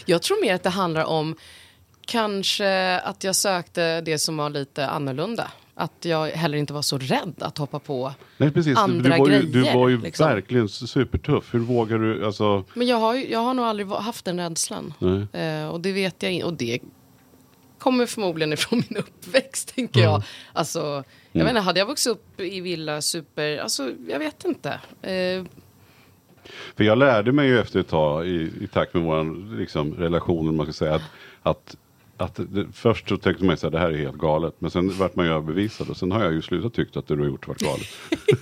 Jag 0.06 0.22
tror 0.22 0.42
mer 0.42 0.54
att 0.54 0.62
det 0.62 0.70
handlar 0.70 1.04
om 1.04 1.36
kanske 2.06 2.98
att 2.98 3.24
jag 3.24 3.36
sökte 3.36 4.00
det 4.00 4.18
som 4.18 4.36
var 4.36 4.50
lite 4.50 4.86
annorlunda. 4.86 5.50
Att 5.74 6.04
jag 6.04 6.26
heller 6.28 6.58
inte 6.58 6.72
var 6.72 6.82
så 6.82 6.98
rädd 6.98 7.34
att 7.40 7.58
hoppa 7.58 7.78
på. 7.78 8.12
Nej 8.36 8.50
precis, 8.50 8.66
du, 8.66 8.74
du 8.74 8.80
andra 9.12 9.18
var 9.18 9.28
ju, 9.28 9.42
du 9.42 9.60
grejer, 9.62 9.74
var 9.74 9.88
ju 9.88 10.00
liksom. 10.00 10.26
verkligen 10.28 10.68
supertuff. 10.68 11.54
Hur 11.54 11.58
vågar 11.58 11.98
du, 11.98 12.26
alltså, 12.26 12.64
Men 12.74 12.86
jag 12.86 12.96
har, 12.96 13.14
ju- 13.14 13.30
jag 13.30 13.38
har 13.40 13.54
nog 13.54 13.64
aldrig 13.64 13.88
haft 13.88 14.24
den 14.24 14.40
rädslan. 14.40 14.94
nej. 14.98 15.42
Eh, 15.44 15.68
och 15.68 15.80
det 15.80 15.92
vet 15.92 16.22
jag 16.22 16.32
inte. 16.32 16.46
Och 16.46 16.52
det 16.54 16.78
kommer 17.80 18.06
förmodligen 18.06 18.52
ifrån 18.52 18.82
min 18.88 18.98
uppväxt, 18.98 19.74
tänker 19.74 20.00
jag. 20.00 20.22
Alltså, 20.52 21.04
jag 21.32 21.44
vet 21.44 21.50
inte, 21.50 21.60
hade 21.60 21.78
jag 21.80 21.86
vuxit 21.86 22.12
upp 22.12 22.40
i 22.40 22.60
villa 22.60 23.02
super... 23.02 23.58
Alltså, 23.58 23.90
jag 24.08 24.18
vet 24.18 24.44
inte. 24.44 24.68
Eh, 25.02 25.44
För 26.76 26.84
jag 26.84 26.98
lärde 26.98 27.32
mig 27.32 27.48
ju 27.48 27.58
efter 27.60 27.80
ett 27.80 27.88
tag 27.88 28.26
i, 28.26 28.52
i 28.60 28.66
takt 28.72 28.94
med 28.94 29.02
vår 29.02 29.56
liksom, 29.58 29.94
relation, 29.94 30.56
man 30.56 30.66
ska 30.66 30.72
säga, 30.72 30.94
att, 30.94 31.02
att, 31.42 31.76
att 32.16 32.40
det, 32.48 32.66
först 32.72 33.08
så 33.08 33.16
tänkte 33.16 33.44
man 33.44 33.56
ju 33.56 33.66
att 33.66 33.72
det 33.72 33.78
här 33.78 33.90
är 33.90 33.98
helt 33.98 34.16
galet. 34.18 34.54
Men 34.58 34.70
sen 34.70 34.98
vart 34.98 35.16
man 35.16 35.26
ju 35.26 35.32
överbevisad 35.32 35.90
och 35.90 35.96
sen 35.96 36.12
har 36.12 36.24
jag 36.24 36.32
ju 36.32 36.42
slutat 36.42 36.74
tyckt 36.74 36.96
att 36.96 37.06
det 37.06 37.14
du 37.14 37.20
har 37.20 37.28
gjort 37.28 37.48
varit 37.48 37.60
galet. 37.62 37.88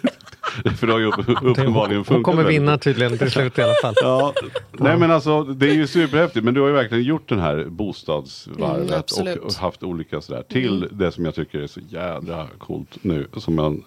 För 0.78 0.86
det 0.86 0.92
har 0.92 1.00
ju 1.00 1.06
upp, 1.06 1.18
uppenbarligen 1.42 1.96
Hon 1.96 2.04
funkat. 2.04 2.24
kommer 2.24 2.42
väldigt 2.42 2.60
vinna 2.62 2.78
tydligen 2.78 3.18
till 3.18 3.30
slut 3.30 3.58
i 3.58 3.62
alla 3.62 3.74
fall. 3.82 3.94
Ja, 3.96 4.34
nej 4.72 4.96
men 4.98 5.10
alltså 5.10 5.42
det 5.44 5.66
är 5.70 5.74
ju 5.74 5.86
superhäftigt. 5.86 6.44
Men 6.44 6.54
du 6.54 6.60
har 6.60 6.68
ju 6.68 6.74
verkligen 6.74 7.04
gjort 7.04 7.28
den 7.28 7.38
här 7.40 7.64
bostadsvarvet 7.68 9.18
Mm, 9.18 9.32
och, 9.38 9.44
och 9.46 9.52
haft 9.54 9.82
olika 9.82 10.20
sådär. 10.20 10.42
Till 10.48 10.88
det 10.90 11.12
som 11.12 11.24
jag 11.24 11.34
tycker 11.34 11.58
är 11.58 11.66
så 11.66 11.80
jädra 11.88 12.46
coolt 12.58 12.96
nu. 13.02 13.26
Som 13.36 13.54
man, 13.54 13.84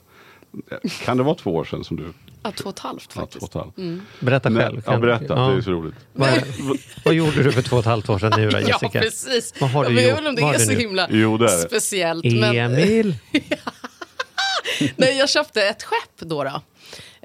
kan 1.05 1.17
det 1.17 1.23
vara 1.23 1.35
två 1.35 1.55
år 1.55 1.63
sedan 1.63 1.83
som 1.83 1.97
du 1.97 2.03
ja, 2.43 2.51
två 2.51 2.63
och 2.69 2.73
ett 2.75 2.79
halvt 2.79 3.03
Ja, 3.07 3.13
två 3.13 3.19
faktiskt. 3.21 3.43
och 3.43 3.49
ett 3.49 3.75
halvt. 3.77 4.01
Berätta 4.19 4.49
Nej, 4.49 4.63
själv. 4.63 4.81
Ja, 4.85 4.91
kan- 4.91 5.01
berätta, 5.01 5.25
ja. 5.37 5.47
det 5.49 5.57
är 5.57 5.61
så 5.61 5.71
roligt. 5.71 5.95
Vad, 6.13 6.29
vad 7.05 7.13
gjorde 7.13 7.43
du 7.43 7.51
för 7.51 7.61
två 7.61 7.75
och 7.75 7.79
ett 7.79 7.85
halvt 7.85 8.09
år 8.09 8.19
sedan 8.19 8.31
nu 8.37 8.49
då, 8.49 8.57
Ja, 8.61 8.67
Jessica? 8.67 8.99
precis. 8.99 9.53
Vad 9.61 9.69
har 9.69 9.85
du 9.85 9.89
jag 9.89 9.95
vet 9.95 10.09
gjort? 10.09 10.17
väl 10.19 10.27
om 10.27 10.35
det 10.35 10.41
är 10.41 10.57
så 10.59 10.71
nu? 10.71 10.77
himla 10.77 11.07
Jo, 11.09 11.37
det 11.37 11.45
är 11.45 11.57
det. 11.57 11.57
speciellt. 11.69 12.23
Men, 12.25 12.55
Emil? 12.57 13.15
nej, 14.97 15.17
jag 15.17 15.29
köpte 15.29 15.61
ett 15.63 15.83
skepp 15.83 16.19
då. 16.19 16.43
då 16.43 16.61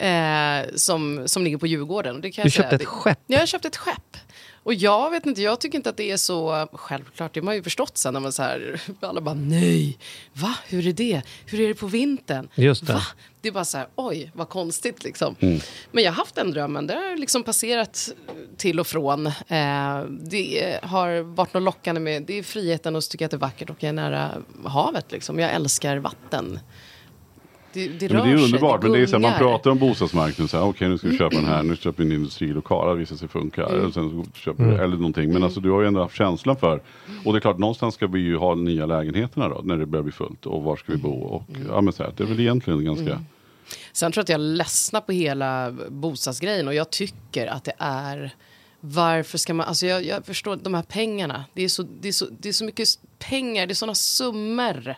eh, 0.05 0.65
som, 0.75 1.23
som 1.29 1.45
ligger 1.45 1.59
på 1.59 1.67
Djurgården. 1.67 2.21
Det 2.21 2.31
kan 2.31 2.43
Du 2.43 2.47
jag 2.47 2.53
säga. 2.53 2.71
köpte 2.71 2.77
ett 2.85 2.89
skepp? 2.89 3.19
Ja, 3.27 3.39
jag 3.39 3.49
köpte 3.49 3.69
ett 3.69 3.77
skepp. 3.77 4.17
Och 4.63 4.75
jag 4.75 5.11
vet 5.11 5.27
inte, 5.27 5.43
jag 5.43 5.61
tycker 5.61 5.79
inte 5.79 5.91
att 5.91 5.97
det 5.97 6.11
är 6.11 6.17
så 6.17 6.69
självklart. 6.73 7.35
Det 7.35 7.41
har 7.41 7.45
man 7.45 7.55
ju 7.55 7.63
förstått 7.63 7.99
sen 7.99 8.13
när 8.15 8.21
man 8.21 8.33
så 8.33 8.43
här, 8.43 8.81
alla 9.01 9.21
bara 9.21 9.35
nej, 9.35 9.99
va, 10.33 10.55
hur 10.69 10.87
är 10.87 10.93
det? 10.93 11.23
Hur 11.47 11.61
är 11.61 11.69
det 11.69 11.75
på 11.75 11.87
vintern? 11.87 12.49
Just 12.55 12.87
det. 12.87 12.93
Va? 12.93 13.03
Det 13.41 13.49
är 13.49 13.53
bara 13.53 13.65
så 13.65 13.79
här, 13.79 13.87
oj, 13.95 14.31
vad 14.35 14.49
konstigt 14.49 15.05
liksom. 15.05 15.37
Men 15.93 16.05
jag 16.05 16.13
har 16.13 16.17
haft 16.17 16.35
den 16.35 16.51
drömmen, 16.51 16.87
det 16.87 16.95
har 16.95 17.17
liksom 17.17 17.43
passerat 17.43 18.09
till 18.57 18.81
och 18.81 18.87
från. 18.87 19.27
Eh, 19.27 20.01
det 20.21 20.79
har 20.83 21.21
varit 21.21 21.55
något 21.55 21.63
lockande 21.63 22.01
med, 22.01 22.23
det 22.23 22.39
är 22.39 22.43
friheten 22.43 22.97
och 22.97 23.05
så 23.05 23.11
tycker 23.11 23.23
jag 23.23 23.27
att 23.27 23.31
det 23.31 23.37
är 23.37 23.49
vackert 23.49 23.71
och 23.71 23.77
jag 23.81 23.89
är 23.89 23.93
nära 23.93 24.31
havet 24.65 25.13
liksom. 25.13 25.39
Jag 25.39 25.53
älskar 25.53 25.97
vatten. 25.97 26.59
Det, 27.77 27.89
det 27.89 28.09
rör 28.09 28.15
Men 28.15 28.27
det 28.27 28.33
är 28.33 28.37
sig, 28.37 28.45
underbart, 28.45 28.83
men 28.83 28.93
det 28.93 28.99
är 29.01 29.07
så 29.07 29.13
här, 29.17 29.23
man 29.23 29.39
pratar 29.39 29.71
om 29.71 29.79
bostadsmarknaden, 29.79 30.63
okej 30.69 30.89
nu 30.89 30.99
ska 30.99 31.09
vi 31.09 31.19
köpa 31.19 31.37
den 31.37 31.45
här, 31.45 31.63
nu 31.63 31.77
köper 31.77 32.05
vi 32.05 32.11
en 32.11 32.17
industrilokal, 32.17 32.89
det 32.95 33.01
visar 33.01 33.17
sig 33.17 33.29
funka, 33.29 33.67
Mm. 33.67 33.87
och 33.87 33.95
sen 33.95 34.11
så 34.11 34.39
köper 34.41 34.65
vi, 34.65 34.75
eller 34.75 34.97
någonting. 34.97 35.33
Men 35.33 35.43
alltså 35.43 35.61
du 35.61 35.71
har 35.71 35.81
ju 35.81 35.87
ändå 35.87 36.01
haft 36.01 36.17
känslan 36.17 36.57
för, 36.57 36.81
och 37.25 37.33
det 37.33 37.39
är 37.39 37.41
klart 37.41 37.59
någonstans 37.59 37.95
ska 37.95 38.07
vi 38.07 38.21
ju 38.21 38.37
ha 38.37 38.55
nya 38.55 38.87
lägenheterna 38.87 39.49
då, 39.49 39.61
när 39.65 39.77
det 39.77 39.87
börjar 39.87 40.03
bli 40.03 40.13
fullt, 40.13 40.47
och 40.47 40.63
var 40.63 40.77
ska 40.77 40.93
vi 40.93 40.99
bo, 40.99 41.13
och 41.13 41.43
Mm. 41.55 41.69
ja 41.71 41.81
men 41.81 41.93
så 41.93 42.03
här, 42.03 42.13
det 42.17 42.23
är 42.23 42.27
väl 42.29 42.41
egentligen 42.41 42.85
ganska, 42.85 43.21
Sen 43.93 44.13
tror 44.13 44.21
jag 44.21 44.25
att 44.25 44.29
jag 44.29 44.41
ledsnar 44.41 45.01
på 45.01 45.13
hela 45.13 45.75
bostadsgrejen 45.89 46.69
och 46.69 46.75
jag 46.75 46.91
tycker 46.91 47.47
att 47.47 47.65
det 47.65 47.73
är 47.79 48.35
varför 48.81 49.39
ska 49.39 49.55
man, 49.55 49.67
alltså 49.67 49.87
jag, 49.87 50.05
jag 50.05 50.27
förstår 50.27 50.57
de 50.57 50.75
här 50.75 50.83
pengarna, 50.83 51.45
det 51.55 51.63
är, 51.63 51.69
så, 51.69 51.83
det, 51.83 52.09
är 52.09 52.13
så, 52.13 52.27
det 52.41 52.49
är 52.49 52.53
så 52.53 52.65
mycket 52.65 52.89
pengar, 53.19 53.67
det 53.67 53.73
är 53.73 53.75
sådana 53.75 53.95
summor. 53.95 54.97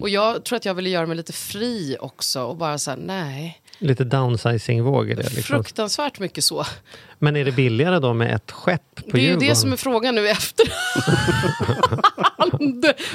Och 0.00 0.08
jag 0.08 0.44
tror 0.44 0.56
att 0.56 0.64
jag 0.64 0.74
ville 0.74 0.90
göra 0.90 1.06
mig 1.06 1.16
lite 1.16 1.32
fri 1.32 1.96
också 2.00 2.42
och 2.42 2.56
bara 2.56 2.78
säga 2.78 2.96
nej, 2.96 3.59
Lite 3.82 4.04
downsizing-våg. 4.04 5.06
Liksom. 5.08 5.42
fruktansvärt 5.42 6.18
mycket 6.18 6.44
så. 6.44 6.64
Men 7.18 7.36
är 7.36 7.44
det 7.44 7.52
billigare 7.52 7.98
då 7.98 8.14
med 8.14 8.34
ett 8.34 8.50
skepp 8.50 8.94
på 8.94 9.02
Det 9.04 9.18
är 9.18 9.20
ju 9.20 9.26
Djurgården? 9.26 9.48
det 9.48 9.54
som 9.56 9.72
är 9.72 9.76
frågan 9.76 10.14
nu. 10.14 10.26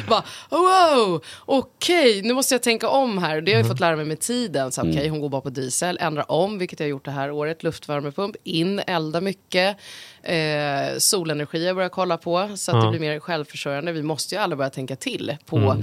Bara, 0.08 0.24
wow, 0.50 1.24
okej, 1.46 2.22
nu 2.22 2.34
måste 2.34 2.54
jag 2.54 2.62
tänka 2.64 2.90
om 2.90 3.18
här. 3.18 3.42
Det 3.42 3.52
har 3.54 3.60
jag 3.60 3.68
fått 3.68 3.80
lära 3.80 3.96
mig 3.96 4.06
med 4.06 4.20
tiden. 4.20 4.72
Så, 4.72 4.82
okej, 4.82 5.08
hon 5.10 5.20
går 5.22 5.30
bara 5.30 5.42
på 5.42 5.50
diesel, 5.50 5.98
ändra 6.02 6.24
om, 6.24 6.58
vilket 6.58 6.80
jag 6.80 6.86
har 6.86 6.90
gjort 6.90 7.06
det 7.06 7.12
här 7.12 7.32
året. 7.32 7.64
Luftvärmepump, 7.64 8.36
in, 8.44 8.80
elda 8.88 9.22
mycket. 9.22 9.78
Eh, 10.24 10.98
solenergi 10.98 11.66
jag 11.66 11.76
börjar 11.76 11.90
kolla 11.90 12.18
på, 12.18 12.50
så 12.56 12.72
att 12.72 12.78
Ja. 12.78 12.84
det 12.92 12.98
blir 12.98 13.10
mer 13.10 13.20
självförsörjande. 13.20 13.92
Vi 13.92 14.04
måste 14.04 14.36
ju 14.36 14.42
alla 14.42 14.56
börja 14.56 14.70
tänka 14.70 14.96
till 14.96 15.38
på 15.46 15.78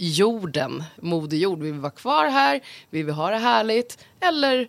jorden, 0.00 0.84
moder 0.96 1.36
jord. 1.36 1.62
Vill 1.62 1.72
vi 1.72 1.78
vara 1.78 1.92
kvar 1.92 2.28
här? 2.28 2.60
Vill 2.90 3.06
vi 3.06 3.12
ha 3.12 3.30
det 3.30 3.36
härligt? 3.36 3.98
Eller 4.20 4.68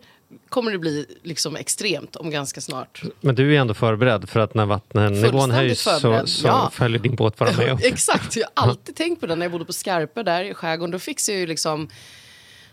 kommer 0.50 0.72
det 0.72 0.78
bli 0.78 1.06
liksom 1.24 1.56
extremt 1.56 2.16
om 2.16 2.30
ganska 2.30 2.62
snart? 2.62 3.04
Men 3.22 3.36
du 3.36 3.56
är 3.56 3.60
ändå 3.60 3.74
förberedd 3.74 4.30
för 4.30 4.40
att 4.40 4.54
när 4.54 4.66
vattennivån 4.66 5.52
höjs 5.52 5.82
så, 5.82 6.22
så 6.26 6.48
ja. 6.48 6.70
följer 6.74 7.00
din 7.00 7.16
båt 7.16 7.38
bara 7.38 7.52
med 7.58 7.70
upp. 7.74 7.80
Exakt, 7.84 8.36
jag 8.36 8.48
har 8.56 8.68
alltid 8.68 8.96
tänkt 8.96 9.20
på 9.20 9.28
det 9.28 9.36
när 9.36 9.46
jag 9.46 9.52
bodde 9.52 9.66
på 9.66 9.74
Skarpe 9.74 10.24
där 10.24 10.44
i 10.44 10.54
skärgården. 10.54 10.92
Då 10.92 11.00
fixade 11.00 11.36
jag 11.36 11.40
ju 11.40 11.48
liksom 11.48 11.90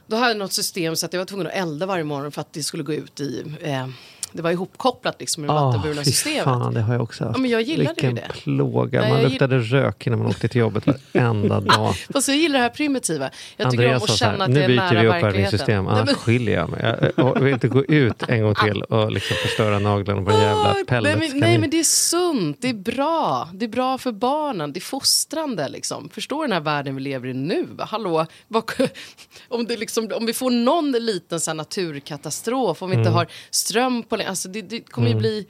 då 0.06 0.16
hade 0.16 0.30
jag 0.30 0.38
något 0.38 0.52
system 0.52 0.96
så 0.96 1.06
att 1.06 1.12
jag 1.12 1.20
var 1.20 1.26
tvungen 1.26 1.46
att 1.46 1.52
elda 1.52 1.86
varje 1.86 2.04
morgon 2.04 2.32
för 2.32 2.40
att 2.40 2.52
det 2.52 2.62
skulle 2.62 2.82
gå 2.82 2.92
ut 2.92 3.20
i 3.20 3.44
eh, 3.60 3.88
det 4.32 4.42
var 4.42 4.50
ihopkopplat 4.50 5.16
liksom 5.20 5.40
med 5.42 5.50
det 5.50 5.54
Ah, 5.60 5.64
vattenburna 5.66 6.04
systemet. 6.04 6.44
fan, 6.44 6.74
det 6.74 6.80
har 6.80 6.92
jag 6.94 7.02
också 7.02 7.24
haft. 7.24 7.36
Ja, 7.36 7.40
men 7.42 7.50
jag 7.50 7.62
gillade 7.62 7.88
Vilken 7.88 8.10
ju 8.10 8.16
det. 8.16 8.28
plåga. 8.32 9.00
Nej, 9.00 9.10
Man 9.10 9.20
jag 9.22 9.30
luktade 9.30 9.58
rök 9.58 10.06
innan 10.06 10.18
man 10.18 10.28
åkte 10.28 10.48
till 10.48 10.60
jobbet 10.60 10.84
varenda 11.12 11.60
dag. 11.76 11.94
Fast 12.12 12.28
jag 12.28 12.36
gillar 12.36 12.58
det 12.58 12.62
här 12.62 12.70
primitiva. 12.70 13.30
Jag 13.56 13.70
tycker 13.70 13.84
Andreas 13.84 14.02
om 14.02 14.04
att 14.12 14.18
så 14.18 14.24
här, 14.24 14.32
känna 14.32 14.44
att 14.44 14.50
nu 14.50 14.56
jag 14.60 14.64
är 14.64 14.68
byter 14.68 14.76
nära 14.76 14.88
vi 14.88 14.94
verkligheten. 14.94 15.28
uppvärmningssystem, 15.28 15.84
Nej, 15.84 15.92
annars 15.94 16.06
men- 16.06 16.14
skiljer 16.14 16.54
jag 16.58 16.70
mig. 16.70 17.12
Jag, 17.16 17.40
vill 17.40 17.52
inte 17.52 17.68
gå 17.68 17.84
ut 17.84 18.22
en 18.28 18.42
gång 18.42 18.54
till 18.54 18.82
och 18.82 19.12
liksom 19.12 19.36
förstöra 19.42 19.78
naglarna 19.78 20.22
på 20.22 20.30
en 20.30 20.40
jävla 20.40 20.70
Ah, 20.70 21.00
nej, 21.00 21.16
men, 21.16 21.30
nej 21.40 21.58
men 21.58 21.70
det 21.70 21.78
är 21.80 21.84
sunt, 21.84 22.58
det 22.62 22.68
är 22.68 22.74
bra, 22.74 23.48
det 23.52 23.64
är 23.64 23.68
bra 23.68 23.98
för 23.98 24.12
barnen, 24.12 24.72
det 24.72 24.78
är 24.78 24.80
fostrande 24.80 25.68
liksom. 25.68 26.08
Förstår 26.12 26.42
den 26.42 26.52
här 26.52 26.60
världen 26.60 26.94
vi 26.94 27.00
lever 27.00 27.28
i 27.28 27.34
nu? 27.34 27.66
Hallå, 27.78 28.26
om, 29.48 29.66
det 29.66 29.76
liksom, 29.76 30.10
om 30.14 30.26
vi 30.26 30.32
får 30.34 30.50
någon 30.50 30.92
liten 30.92 31.40
så 31.40 31.50
här, 31.50 31.54
naturkatastrof, 31.56 32.82
om 32.82 32.90
vi 32.90 32.94
Mm. 32.96 33.06
inte 33.06 33.16
har 33.16 33.26
ström 33.50 34.02
på 34.02 34.16
länge, 34.18 34.30
alltså 34.30 34.48
det, 34.48 34.62
det 34.62 34.80
kommer 34.80 35.08
ju 35.08 35.14
bli 35.14 35.46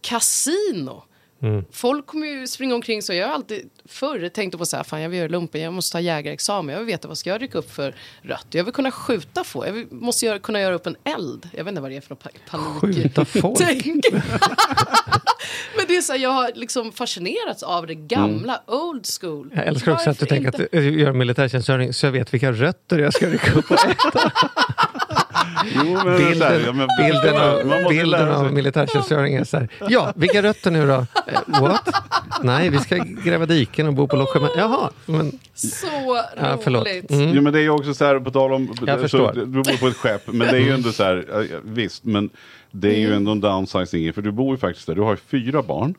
kasino. 0.00 1.04
Mm. 1.42 1.64
Folk 1.72 2.06
kommer 2.06 2.26
ju 2.26 2.46
springa 2.46 2.74
omkring 2.74 3.02
så. 3.02 3.12
Jag 3.14 3.26
har 3.26 3.34
alltid 3.34 3.70
förr 3.84 4.28
tänkt 4.28 4.58
på 4.58 4.66
så 4.66 4.76
här, 4.76 4.84
fan 4.84 5.02
jag 5.02 5.08
vill 5.08 5.18
göra 5.18 5.28
lumpen, 5.28 5.60
jag 5.60 5.72
måste 5.72 5.92
ta 5.92 6.00
jägarexamen, 6.00 6.72
jag 6.72 6.78
vill 6.78 6.86
veta 6.86 7.08
vad 7.08 7.18
ska 7.18 7.30
jag 7.30 7.42
rycka 7.42 7.58
upp 7.58 7.70
för 7.70 7.94
rött. 8.22 8.46
Jag 8.50 8.64
vill 8.64 8.74
kunna 8.74 8.90
skjuta 8.90 9.44
få, 9.44 9.66
jag 9.66 9.72
vill, 9.72 9.86
måste 9.90 10.26
göra, 10.26 10.38
kunna 10.38 10.60
göra 10.60 10.74
upp 10.74 10.86
en 10.86 10.96
eld. 11.04 11.48
Jag 11.52 11.64
vet 11.64 11.72
inte 11.72 11.80
vad 11.80 11.90
det 11.90 11.96
är 11.96 12.00
för 12.00 12.10
något 12.10 12.22
pa- 12.22 12.30
panik. 12.50 12.96
Skjuta 12.96 13.24
folk? 13.24 13.58
Men 15.76 15.86
det 15.88 15.96
är 15.96 16.00
så 16.00 16.12
här, 16.12 16.20
jag 16.20 16.30
har 16.30 16.50
liksom 16.54 16.92
fascinerats 16.92 17.62
av 17.62 17.86
det 17.86 17.94
gamla, 17.94 18.62
old 18.66 19.06
school. 19.20 19.50
Jag 19.54 19.66
älskar 19.66 19.92
också 19.92 20.10
att 20.10 20.18
du 20.18 20.24
Varför 20.24 20.34
tänker 20.34 20.46
inte? 20.62 20.64
att 20.64 20.70
du 20.70 21.00
gör 21.00 21.12
militärtjänstgöring 21.12 21.92
så 21.92 22.06
jag 22.06 22.12
vet 22.12 22.34
vilka 22.34 22.52
rötter 22.52 22.98
jag 22.98 23.14
ska 23.14 23.26
rycka 23.26 23.52
upp 23.52 23.70
och 23.70 23.78
äta. 23.90 24.32
Jo, 25.74 25.82
men 25.84 26.02
så 26.02 26.08
här, 26.08 26.18
Bilden, 26.18 26.62
ja, 26.66 26.72
men- 26.72 26.88
bilden, 26.98 27.36
av, 27.36 27.88
bilden 27.88 28.28
av 28.28 28.52
militärtjänstgöring 28.52 29.34
är 29.34 29.44
så 29.44 29.56
här. 29.56 29.68
Ja, 29.88 30.12
vilka 30.16 30.42
rötter 30.42 30.70
nu 30.70 30.86
då? 30.86 30.94
Eh, 31.26 31.60
what? 31.62 31.88
Nej, 32.42 32.68
vi 32.70 32.78
ska 32.78 32.96
gräva 33.24 33.46
diken 33.46 33.86
och 33.86 33.94
bo 33.94 34.08
på 34.08 34.16
logement. 34.16 34.52
Jaha, 34.56 34.90
men 35.06 35.38
Så 35.54 35.86
ja, 36.40 36.58
roligt. 36.66 37.10
Mm. 37.10 37.32
Jo 37.34 37.42
men 37.42 37.52
det 37.52 37.58
är 37.58 37.62
ju 37.62 37.70
också 37.70 37.94
så 37.94 38.04
här 38.04 38.20
på 38.20 38.30
tal 38.30 38.52
om, 38.52 38.74
Jag 38.86 39.00
förstår. 39.00 39.32
Så, 39.32 39.40
du 39.40 39.46
bor 39.46 39.78
på 39.80 39.86
ett 39.88 39.96
skepp, 39.96 40.22
men 40.26 40.38
det 40.38 40.56
är 40.56 40.60
ju 40.60 40.70
ändå 40.74 40.92
så 40.92 41.02
här, 41.04 41.46
visst, 41.64 42.04
men 42.04 42.30
det 42.70 42.88
är 42.94 42.98
ju 42.98 43.14
ändå 43.14 43.32
en 43.32 43.40
downsizing, 43.40 44.12
för 44.12 44.22
du 44.22 44.30
bor 44.30 44.54
ju 44.54 44.58
faktiskt 44.60 44.86
där, 44.86 44.94
du 44.94 45.00
har 45.02 45.10
ju 45.10 45.16
fyra 45.16 45.62
barn. 45.62 45.94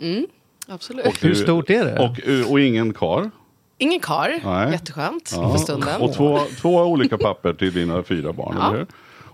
Absolut. 0.68 1.06
Och 1.06 1.20
Hur 1.22 1.30
du- 1.30 1.36
stort 1.36 1.70
är 1.70 1.86
det? 1.86 2.00
Och, 2.00 2.52
och 2.52 2.60
ingen 2.60 2.94
kar. 2.94 3.32
Ingen 3.78 4.00
kar. 4.00 4.40
Nej. 4.46 4.72
Jätteskönt 4.72 5.34
Ja. 5.36 5.52
för 5.52 5.58
stunden. 5.58 6.02
Och 6.02 6.14
två, 6.14 6.40
två 6.62 6.76
olika 6.84 7.18
papper 7.18 7.54
till 7.54 7.74
dina 7.74 8.04
fyra 8.04 8.34
barn, 8.34 8.56
Ja. 8.60 8.68
eller 8.70 8.78
hur? 8.78 8.88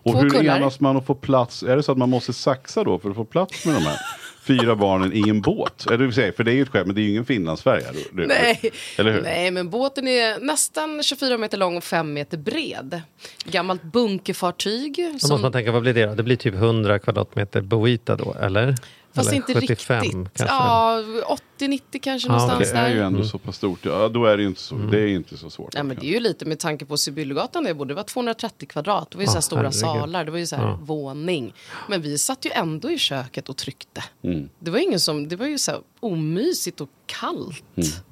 Och 0.05 0.11
Två 0.11 0.19
hur 0.19 0.29
kullar. 0.29 0.57
enas 0.57 0.79
man 0.79 0.97
att 0.97 1.05
få 1.05 1.15
plats? 1.15 1.63
Är 1.63 1.75
det 1.75 1.83
så 1.83 1.91
att 1.91 1.97
man 1.97 2.09
måste 2.09 2.33
saxa 2.33 2.83
då 2.83 2.99
för 2.99 3.09
att 3.09 3.15
få 3.15 3.25
plats 3.25 3.65
med 3.65 3.75
de 3.75 3.83
här 3.83 3.97
fyra 4.43 4.75
barnen 4.75 5.13
i 5.13 5.29
en 5.29 5.41
båt? 5.41 5.91
Eller 5.91 6.11
säga, 6.11 6.33
för 6.33 6.43
det 6.43 6.51
är 6.51 6.55
ju 6.55 6.61
ett 6.61 6.69
skämt, 6.69 6.85
men 6.85 6.95
det 6.95 7.01
är 7.01 7.03
ju 7.03 7.09
ingen 7.09 7.25
Finlandsfärja. 7.25 7.87
Nej. 8.11 8.71
Eller 8.97 9.11
hur? 9.11 9.21
Nej, 9.21 9.51
men 9.51 9.69
båten 9.69 10.07
är 10.07 10.39
nästan 10.39 11.03
24 11.03 11.37
meter 11.37 11.57
lång 11.57 11.77
och 11.77 11.83
5 11.83 12.13
meter 12.13 12.37
bred. 12.37 13.01
Gammalt 13.45 13.83
bunkerfartyg. 13.83 14.95
Då 14.97 15.11
måste 15.11 15.27
Som, 15.27 15.41
man 15.41 15.51
tänka, 15.51 15.71
vad 15.71 15.81
blir 15.81 15.93
det 15.93 16.05
då? 16.05 16.15
Det 16.15 16.23
blir 16.23 16.35
typ 16.35 16.53
100 16.53 16.99
kvadratmeter 16.99 17.61
boyta 17.61 18.15
då, 18.15 18.35
eller? 18.41 18.75
Fast 19.15 19.27
eller 19.29 19.35
inte 19.37 19.53
75 19.61 20.01
riktigt. 20.03 20.33
kanske? 20.37 20.55
Ja, 20.55 21.03
80-90 21.59 21.81
kanske 22.01 22.27
Ja, 22.27 22.31
någonstans 22.33 22.71
Det 22.71 22.77
är 22.77 22.89
ju 22.89 22.95
där. 22.95 23.03
ändå 23.03 23.23
så 23.23 23.37
pass 23.37 23.55
stort. 23.55 23.79
Ja, 23.85 24.09
då 24.09 24.25
är 24.25 24.37
det 24.37 24.43
ju 24.43 24.49
inte 24.49 24.61
så, 24.61 24.75
Mm. 24.75 24.91
det 24.91 24.99
är 25.01 25.07
inte 25.07 25.37
så 25.37 25.49
svårt. 25.49 25.73
Nej, 25.73 25.83
men 25.83 25.97
det 25.99 26.05
är 26.05 26.11
ju 26.11 26.19
lite 26.19 26.45
med 26.45 26.59
tanke 26.59 26.85
på 26.85 26.97
Sibyllegatan 26.97 27.63
där 27.63 27.69
jag 27.69 27.77
bodde. 27.77 27.91
Det 27.93 27.95
var 27.95 28.03
230 28.03 28.67
kvadrat. 28.67 29.11
Det 29.11 29.17
var 29.17 29.21
ju 29.23 29.27
så 29.27 29.33
här 29.33 29.41
stora 29.41 29.59
herregud. 29.61 29.79
salar. 29.79 30.25
Det 30.25 30.31
var 30.31 30.37
ju 30.39 30.47
så 30.47 30.55
här 30.55 30.63
Ja. 30.67 30.79
våning. 30.81 31.53
Men 31.89 32.01
vi 32.01 32.17
satt 32.17 32.45
ju 32.45 32.51
ändå 32.51 32.91
i 32.91 32.97
köket 32.97 33.49
och 33.49 33.57
tryckte. 33.57 34.03
Mm. 34.23 34.49
Det 34.59 34.71
var 34.71 34.79
ingen 34.79 34.99
som, 34.99 35.27
det 35.27 35.35
var 35.35 35.45
ju 35.47 35.57
så 35.57 35.71
här 35.71 35.79
omysigt 35.99 36.81
och 36.81 36.89
kallt. 37.05 37.63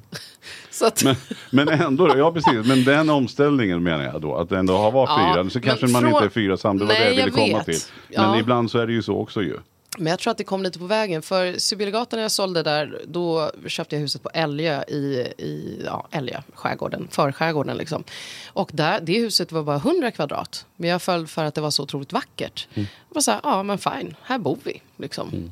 Så 0.72 0.86
att, 0.88 1.02
Mm. 1.04 1.16
Men, 1.50 1.66
men 1.66 1.82
ändå, 1.82 2.08
då, 2.08 2.18
ja 2.18 2.32
precis. 2.32 2.66
Men 2.68 2.84
den 2.84 3.10
omställningen 3.10 3.84
menar 3.84 4.04
jag 4.04 4.22
då, 4.22 4.36
att 4.36 4.50
det 4.50 4.58
ändå 4.58 4.78
har 4.78 4.92
varit 4.92 5.10
Ja, 5.10 5.34
fyra. 5.36 5.50
Så 5.50 5.62
kanske 5.62 5.88
man 5.88 6.02
från- 6.02 6.13
inte 6.13 6.26
är 6.26 6.30
fyra 6.30 6.58
sam, 6.58 6.78
det 6.78 6.86
var 6.86 6.94
det 6.94 7.00
jag 7.04 7.10
ville 7.10 7.22
jag 7.22 7.34
komma 7.34 7.58
vet. 7.58 7.66
till. 7.66 7.80
Men 8.16 8.24
Ja. 8.32 8.39
ibland 8.39 8.72
så 8.72 8.80
är 8.80 8.88
det 8.88 8.94
ju 8.94 9.02
så 9.02 9.16
också 9.18 9.42
ju. 9.42 9.58
Men 9.97 10.08
jag 10.08 10.19
tror 10.19 10.32
att 10.32 10.38
det 10.38 10.43
kom 10.43 10.63
lite 10.63 10.79
på 10.79 10.86
vägen. 10.86 11.21
För 11.21 11.58
Sibyllegatan 11.58 12.17
när 12.17 12.21
jag 12.21 12.32
sålde 12.32 12.63
där, 12.63 13.01
då 13.08 13.51
köpte 13.67 13.95
jag 13.95 14.01
huset 14.01 14.23
på 14.23 14.29
Älgö 14.34 14.84
i, 14.84 15.34
i 15.38 15.82
ja, 15.86 16.08
Älgö, 16.12 16.41
skärgården, 16.53 17.08
förskärgården 17.12 17.77
liksom. 17.77 18.03
Och 18.47 18.69
där, 18.73 18.99
det 19.01 19.19
huset 19.19 19.51
var 19.51 19.63
bara 19.63 19.75
100 19.75 20.12
kvadrat. 20.12 20.65
Men 20.75 20.89
jag 20.89 21.01
föll 21.01 21.27
för 21.27 21.45
att 21.45 21.56
det 21.56 21.62
var 21.62 21.71
så 21.71 21.84
otroligt 21.84 22.13
vackert. 22.13 22.67
Jag 22.73 22.86
var 23.10 23.21
så 23.21 23.32
här, 23.32 23.39
ja 23.43 23.63
men 23.63 23.77
fine, 23.77 24.15
här 24.23 24.38
bor 24.38 24.58
vi 24.63 24.82
liksom. 24.97 25.49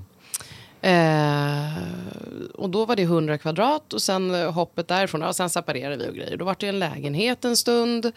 Eh, 0.82 1.84
och 2.54 2.70
då 2.70 2.86
var 2.86 2.96
det 2.96 3.04
100 3.04 3.38
kvadrat 3.38 3.94
och 3.94 4.02
sen 4.02 4.32
hoppet 4.32 4.88
därifrån, 4.88 5.24
och 5.24 5.36
sen 5.36 5.50
separerade 5.50 5.98
vi 5.98 6.10
och 6.10 6.16
grejer. 6.16 6.38
Då 6.38 6.46
var 6.46 6.56
det 6.60 6.68
en 6.68 6.80
lägenhet 6.80 7.46
en 7.46 7.58
stund. 7.58 8.12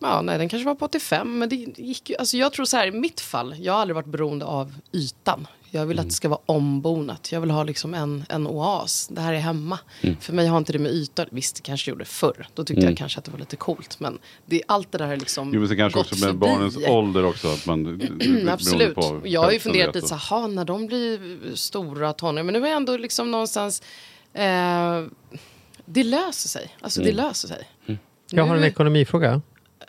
Ja, 0.00 0.22
nej, 0.22 0.38
den 0.38 0.48
kanske 0.48 0.66
var 0.66 0.74
på 0.74 0.84
85, 0.84 1.38
men 1.38 1.48
det 1.48 1.56
gick 1.56 2.10
ju, 2.10 2.16
alltså 2.16 2.36
jag 2.36 2.52
tror 2.52 2.64
så 2.64 2.76
här, 2.76 2.86
i 2.86 2.90
mitt 2.90 3.20
fall, 3.20 3.54
jag 3.58 3.72
har 3.72 3.80
aldrig 3.80 3.94
varit 3.94 4.06
beroende 4.06 4.44
av 4.44 4.74
ytan. 4.92 5.46
Jag 5.70 5.86
vill 5.86 5.98
att 5.98 6.04
det 6.06 6.12
ska 6.12 6.28
vara 6.28 6.40
ombonat. 6.46 7.32
Jag 7.32 7.40
vill 7.40 7.50
ha 7.50 7.62
liksom 7.64 7.94
en, 7.94 8.24
en 8.28 8.46
oas. 8.46 9.08
Det 9.08 9.20
här 9.20 9.32
är 9.32 9.38
hemma. 9.38 9.78
För 10.20 10.32
mig 10.32 10.46
har 10.46 10.58
inte 10.58 10.72
det 10.72 10.78
med 10.78 10.92
ytor. 10.92 11.26
Visst, 11.30 11.56
det 11.56 11.62
kanske 11.62 11.90
gjorde 11.90 12.04
förr. 12.04 12.46
Då 12.54 12.64
tyckte 12.64 12.84
jag 12.86 12.96
kanske 12.96 13.18
att 13.18 13.24
det 13.24 13.30
var 13.30 13.38
lite 13.38 13.56
coolt. 13.56 14.00
Men 14.00 14.18
det, 14.46 14.62
allt 14.68 14.92
det 14.92 14.98
där 14.98 15.06
har 15.06 15.16
liksom 15.16 15.54
Jo, 15.54 15.60
men 15.60 15.76
kanske 15.76 15.98
gått 15.98 16.06
också 16.06 16.14
med 16.14 16.22
förbi. 16.28 16.38
barnens 16.38 16.76
ålder 16.88 17.24
också. 17.24 17.48
Att 17.48 17.66
man, 17.66 18.00
Absolut. 18.50 18.94
på 18.94 19.20
jag 19.24 19.42
har 19.42 19.50
ju 19.52 19.58
funderat 19.60 19.94
lite 19.94 20.08
så 20.08 20.14
här, 20.14 20.40
"Ha, 20.40 20.46
när 20.46 20.64
de 20.64 20.86
blir 20.86 21.38
stora 21.54 22.12
tonåringar. 22.12 22.42
Men 22.42 22.52
nu 22.54 22.66
är 22.66 22.70
jag 22.70 22.76
ändå 22.76 22.96
liksom 22.96 23.30
någonstans, 23.30 23.82
eh, 24.32 25.04
det 25.84 26.04
löser 26.04 26.48
sig. 26.48 26.76
Alltså 26.80 27.00
Mm. 27.00 27.10
det 27.16 27.22
löser 27.22 27.48
sig. 27.48 27.68
Jag 28.30 28.46
har 28.46 28.56
en 28.56 28.64
ekonomifråga. 28.64 29.40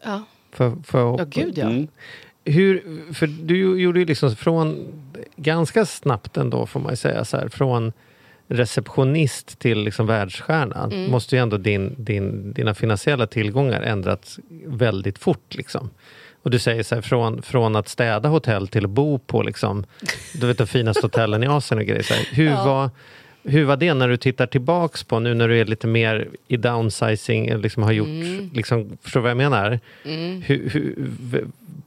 Ja, 0.04 0.24
För, 0.52 0.76
för, 0.84 1.00
ja 1.00 1.26
gud 1.30 1.58
ja. 1.58 1.66
Mm. 1.66 1.88
Hur, 2.46 2.84
för 3.14 3.28
du 3.28 3.82
gjorde 3.82 4.00
ju 4.00 4.06
liksom 4.06 4.36
från, 4.36 4.88
ganska 5.36 5.86
snabbt 5.86 6.38
ändå 6.38 6.66
får 6.66 6.80
man 6.80 6.92
ju 6.92 6.96
säga 6.96 7.26
så 7.26 7.38
här, 7.38 7.48
från 7.48 7.94
receptionist 8.48 9.60
till 9.60 9.84
liksom 9.84 10.08
världsstjärna. 10.08 10.84
Mm. 10.84 11.12
Måste 11.12 11.36
ju 11.36 11.42
ändå 11.42 11.58
din, 11.58 11.96
din, 11.98 12.54
dina 12.54 12.76
finansiella 12.76 13.28
tillgångar 13.28 13.82
ändrats 13.82 14.40
väldigt 14.66 15.20
fort. 15.20 15.56
Liksom. 15.56 15.90
Och 16.44 16.52
du 16.52 16.60
säger 16.60 16.84
så 16.84 16.96
här, 16.96 17.02
från, 17.02 17.42
från 17.42 17.76
att 17.76 17.88
städa 17.88 18.30
hotell 18.30 18.68
till 18.68 18.84
att 18.86 18.90
bo 18.92 19.20
på 19.20 19.44
liksom, 19.44 19.86
du 20.34 20.48
vet, 20.48 20.58
de 20.58 20.68
finaste 20.68 21.02
hotellen 21.06 21.44
i 21.44 21.48
Asien 21.48 21.80
och 21.80 21.86
grejer. 21.86 22.04
Så 22.04 22.14
här. 22.14 22.26
Hur, 22.32 22.46
Ja. 22.46 22.66
var, 22.66 22.90
hur 23.44 23.66
var 23.66 23.78
det 23.78 23.94
när 23.94 24.08
du 24.08 24.18
tittar 24.18 24.46
tillbaks 24.48 25.04
på 25.04 25.20
nu 25.20 25.34
när 25.34 25.48
du 25.48 25.60
är 25.60 25.66
lite 25.66 25.88
mer 25.88 26.28
i 26.48 26.58
downsizing, 26.58 27.58
liksom 27.58 27.84
har 27.84 27.92
gjort, 27.92 28.08
Mm. 28.08 28.50
liksom, 28.54 28.98
förstår 29.02 29.20
du 29.20 29.22
vad 29.24 29.30
jag 29.32 29.38
menar? 29.38 29.80
Hur, 30.46 30.70
hur, 30.70 30.96
v- 31.22 31.42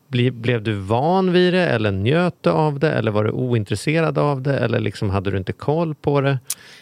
bli, 0.08 0.30
blev 0.30 0.62
du 0.62 0.72
van 0.72 1.32
vid 1.32 1.54
det 1.54 1.66
eller 1.66 1.90
njöt 1.92 2.34
du 2.40 2.50
av 2.50 2.78
det 2.78 2.90
eller 2.92 3.10
var 3.10 3.24
du 3.24 3.30
ointresserad 3.30 4.18
av 4.18 4.42
det 4.42 4.58
eller 4.58 4.80
liksom 4.80 5.10
hade 5.10 5.30
du 5.30 5.36
inte 5.38 5.52
koll 5.52 5.94
på 5.94 6.20
det? 6.20 6.38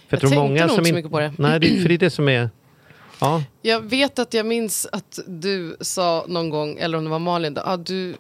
För 0.08 0.16
Jag 0.16 0.20
tänkte 0.20 0.38
nog 0.38 0.50
inte 0.50 0.68
så 0.68 0.94
mycket 0.94 1.10
på 1.10 1.20
det. 1.20 1.32
Nej, 1.38 1.60
det, 1.60 1.66
för 1.82 1.88
det 1.88 1.94
är 1.94 1.98
det 1.98 2.10
som 2.10 2.28
är... 2.28 2.50
Ja, 3.20 3.42
Jag 3.62 3.80
vet 3.80 4.18
att 4.18 4.34
jag 4.34 4.46
minns 4.46 4.86
att 4.92 5.18
du 5.26 5.76
sa 5.80 6.24
någon 6.28 6.50
gång, 6.50 6.78
eller 6.78 6.98
om 6.98 7.04
det 7.04 7.10
var 7.10 7.18
Malin, 7.18 7.58
att 7.58 7.66
ah, 7.66 7.76
du 7.76 8.14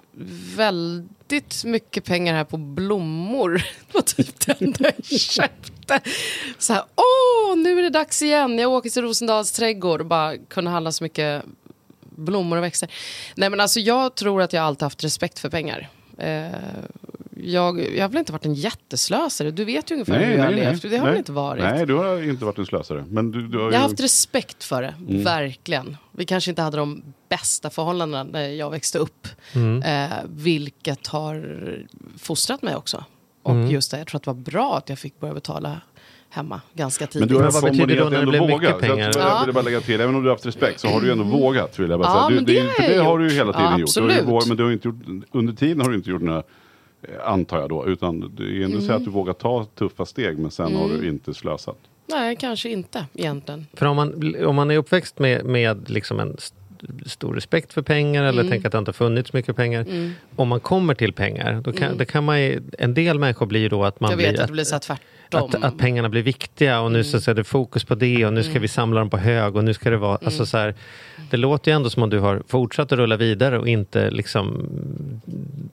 väldigt 0.56 1.64
mycket 1.64 2.04
pengar 2.04 2.34
här 2.34 2.44
på 2.44 2.56
blommor. 2.56 3.54
Det 3.86 3.94
var 3.94 4.02
typ 4.02 4.46
det 4.46 4.60
enda 4.60 4.90
jag 4.96 5.20
köpte. 5.20 6.00
Så 6.58 6.72
här, 6.72 6.82
åh, 6.96 7.56
nu 7.56 7.78
är 7.78 7.82
det 7.82 7.90
dags 7.90 8.22
igen. 8.22 8.58
Jag 8.58 8.70
åker 8.70 8.90
till 8.90 9.02
Rosendals 9.02 9.52
trädgård 9.52 10.00
och 10.00 10.06
bara 10.06 10.36
kunde 10.38 10.70
handla 10.70 10.92
så 10.92 11.04
mycket 11.04 11.42
blommor 12.00 12.56
och 12.56 12.62
växter. 12.62 12.90
Nej 13.34 13.50
men 13.50 13.60
alltså 13.60 13.80
jag 13.80 14.14
tror 14.14 14.42
att 14.42 14.52
jag 14.52 14.64
alltid 14.64 14.82
haft 14.82 15.04
respekt 15.04 15.38
för 15.38 15.48
pengar. 15.50 15.88
Eh, 16.18 16.48
jag, 17.44 17.96
jag 17.96 18.04
har 18.04 18.08
väl 18.08 18.18
inte 18.18 18.32
varit 18.32 18.46
en 18.46 18.54
jätteslösare. 18.54 19.50
Du 19.50 19.64
vet 19.64 19.90
ju 19.90 19.94
ungefär 19.94 20.24
hur 20.24 20.36
jag 20.36 20.44
har 20.44 20.50
levt. 20.52 20.82
Det 20.82 20.88
har 20.88 20.98
nej. 21.04 21.06
väl 21.10 21.18
inte 21.18 21.32
varit. 21.32 21.62
Nej, 21.62 21.86
du 21.86 21.94
har 21.94 22.22
inte 22.22 22.44
varit 22.44 22.58
en 22.58 22.66
slösare. 22.66 23.04
Men 23.08 23.30
du, 23.30 23.48
du 23.48 23.58
har 23.58 23.64
Jag 23.64 23.72
ju... 23.72 23.76
har 23.78 23.82
haft 23.88 24.00
respekt 24.00 24.64
för 24.64 24.82
det, 24.82 24.94
Mm. 25.08 25.24
verkligen. 25.24 25.96
Vi 26.12 26.24
kanske 26.24 26.50
inte 26.50 26.62
hade 26.62 26.76
de 26.76 27.02
bästa 27.28 27.70
förhållandena 27.70 28.24
när 28.24 28.48
jag 28.48 28.70
växte 28.70 28.98
upp. 28.98 29.28
Mm. 29.54 29.82
Eh, 29.82 30.16
vilket 30.28 31.06
har 31.06 31.76
fostrat 32.18 32.62
mig 32.62 32.76
också. 32.76 33.04
Och 33.42 33.52
Mm. 33.54 33.70
just 33.70 33.90
det, 33.90 33.98
jag 33.98 34.06
tror 34.06 34.16
att 34.18 34.22
det 34.24 34.30
var 34.30 34.34
bra 34.40 34.76
att 34.76 34.88
jag 34.88 34.98
fick 34.98 35.20
börja 35.20 35.34
betala 35.34 35.80
hemma 36.32 36.60
ganska 36.74 37.04
Men 37.04 37.08
tidigt. 37.12 37.28
du 37.28 37.34
har 37.34 37.42
Men 37.42 37.52
vad 37.52 37.62
betyder 37.62 37.86
det 37.86 37.94
då 37.96 38.08
när 38.08 38.20
det 38.20 38.26
blev 38.26 38.42
mycket 38.42 38.54
vågat. 38.58 38.72
Så 38.74 38.78
pengar? 38.80 38.96
Jag, 38.98 39.14
jag 39.14 39.22
Ja. 39.22 39.40
ville 39.40 39.52
bara 39.52 39.64
lägga 39.64 39.80
till, 39.80 40.00
även 40.00 40.14
om 40.14 40.22
du 40.22 40.28
har 40.28 40.34
haft 40.34 40.46
respekt 40.46 40.80
så 40.80 40.88
har 40.88 41.00
du 41.00 41.06
ju 41.06 41.12
ändå 41.12 41.24
vågat. 41.24 41.78
Vill 41.78 41.90
jag 41.90 42.00
bara 42.00 42.08
Ja, 42.08 42.14
säga. 42.14 42.28
Du, 42.28 42.34
men 42.34 42.44
det 42.44 42.52
det, 42.52 42.60
har 42.60 42.68
för 42.74 42.82
jag 42.82 42.92
det 42.92 43.02
har 43.04 43.18
du 43.18 43.28
ju 43.28 43.34
hela 43.34 43.52
tiden 43.52 43.68
Ja, 43.72 43.78
gjort. 43.78 43.94
Du 43.94 44.00
har 44.02 44.10
ju 44.10 44.22
vågat, 44.22 44.48
men 44.48 44.56
du 44.56 44.64
har 44.64 44.70
inte 44.72 44.88
gjort, 44.88 44.96
under 45.32 45.52
tiden 45.52 45.80
har 45.80 45.88
du 45.90 45.96
inte 45.96 46.10
gjort 46.10 46.22
några, 46.22 46.42
antar 47.24 47.60
jag 47.60 47.68
då, 47.68 47.86
utan 47.86 48.20
det 48.36 48.42
är 48.42 48.54
ändå 48.64 48.66
Mm. 48.76 48.80
så 48.80 48.92
att 48.92 49.04
du 49.04 49.10
vågar 49.10 49.32
ta 49.32 49.64
tuffa 49.64 50.06
steg 50.06 50.38
men 50.38 50.50
sen 50.50 50.74
har 50.76 50.88
du 50.88 51.08
inte 51.08 51.34
slösat. 51.34 51.76
Nej, 52.06 52.36
kanske 52.36 52.68
inte 52.70 53.06
egentligen. 53.14 53.66
för 53.74 53.86
om 53.86 53.96
man, 53.96 54.34
om 54.44 54.56
man 54.56 54.70
är 54.70 54.76
uppväxt 54.76 55.18
med, 55.18 55.44
med 55.44 55.90
liksom 55.90 56.20
en 56.20 56.34
st- 56.38 56.56
stor 57.06 57.34
respekt 57.34 57.72
för 57.72 57.82
pengar 57.82 58.24
eller 58.24 58.40
Mm. 58.40 58.50
tänker 58.50 58.66
att 58.68 58.72
det 58.72 58.78
inte 58.78 58.88
har 58.88 58.92
funnits 58.94 59.32
mycket 59.32 59.56
pengar. 59.56 59.86
Om 60.36 60.48
man 60.48 60.60
kommer 60.60 60.94
till 60.94 61.12
pengar, 61.12 61.60
då 61.64 61.72
kan, 61.72 61.98
det 61.98 62.04
kan 62.04 62.24
man 62.24 62.40
ju, 62.42 62.62
en 62.78 62.94
del 62.94 63.18
människor 63.18 63.46
blir 63.46 63.60
ju 63.60 63.68
då 63.68 63.84
att 63.84 64.00
man 64.00 64.12
Mm. 64.12 64.20
jag 64.20 64.26
vet 64.28 64.34
blir... 64.34 64.42
att 64.42 64.46
det 64.48 64.52
blir 64.52 64.64
så 64.64 64.74
här 64.74 64.98
tvärtom. 65.30 65.48
Att, 65.62 65.64
att 65.64 65.78
pengarna 65.78 66.08
blir 66.08 66.22
viktiga 66.22 66.80
och 66.80 66.92
nu 66.92 67.04
så 67.04 67.20
så 67.20 67.30
är 67.30 67.34
det 67.34 67.44
fokus 67.44 67.84
på 67.84 67.94
det 67.94 68.26
och 68.26 68.32
nu 68.32 68.42
ska 68.42 68.58
vi 68.58 68.68
samla 68.68 69.00
dem 69.00 69.10
på 69.10 69.16
hög 69.16 69.56
och 69.56 69.64
nu 69.64 69.74
ska 69.74 69.90
det 69.90 69.96
vara... 69.96 70.18
Alltså 70.24 70.46
så 70.46 70.58
här, 70.58 70.74
det 71.30 71.36
låter 71.36 71.70
ju 71.70 71.74
ändå 71.74 71.90
som 71.90 72.02
om 72.02 72.10
du 72.10 72.18
har 72.18 72.42
fortsatt 72.48 72.92
att 72.92 72.98
rulla 72.98 73.16
vidare 73.16 73.58
och 73.58 73.68
inte 73.68 74.10
liksom 74.10 74.68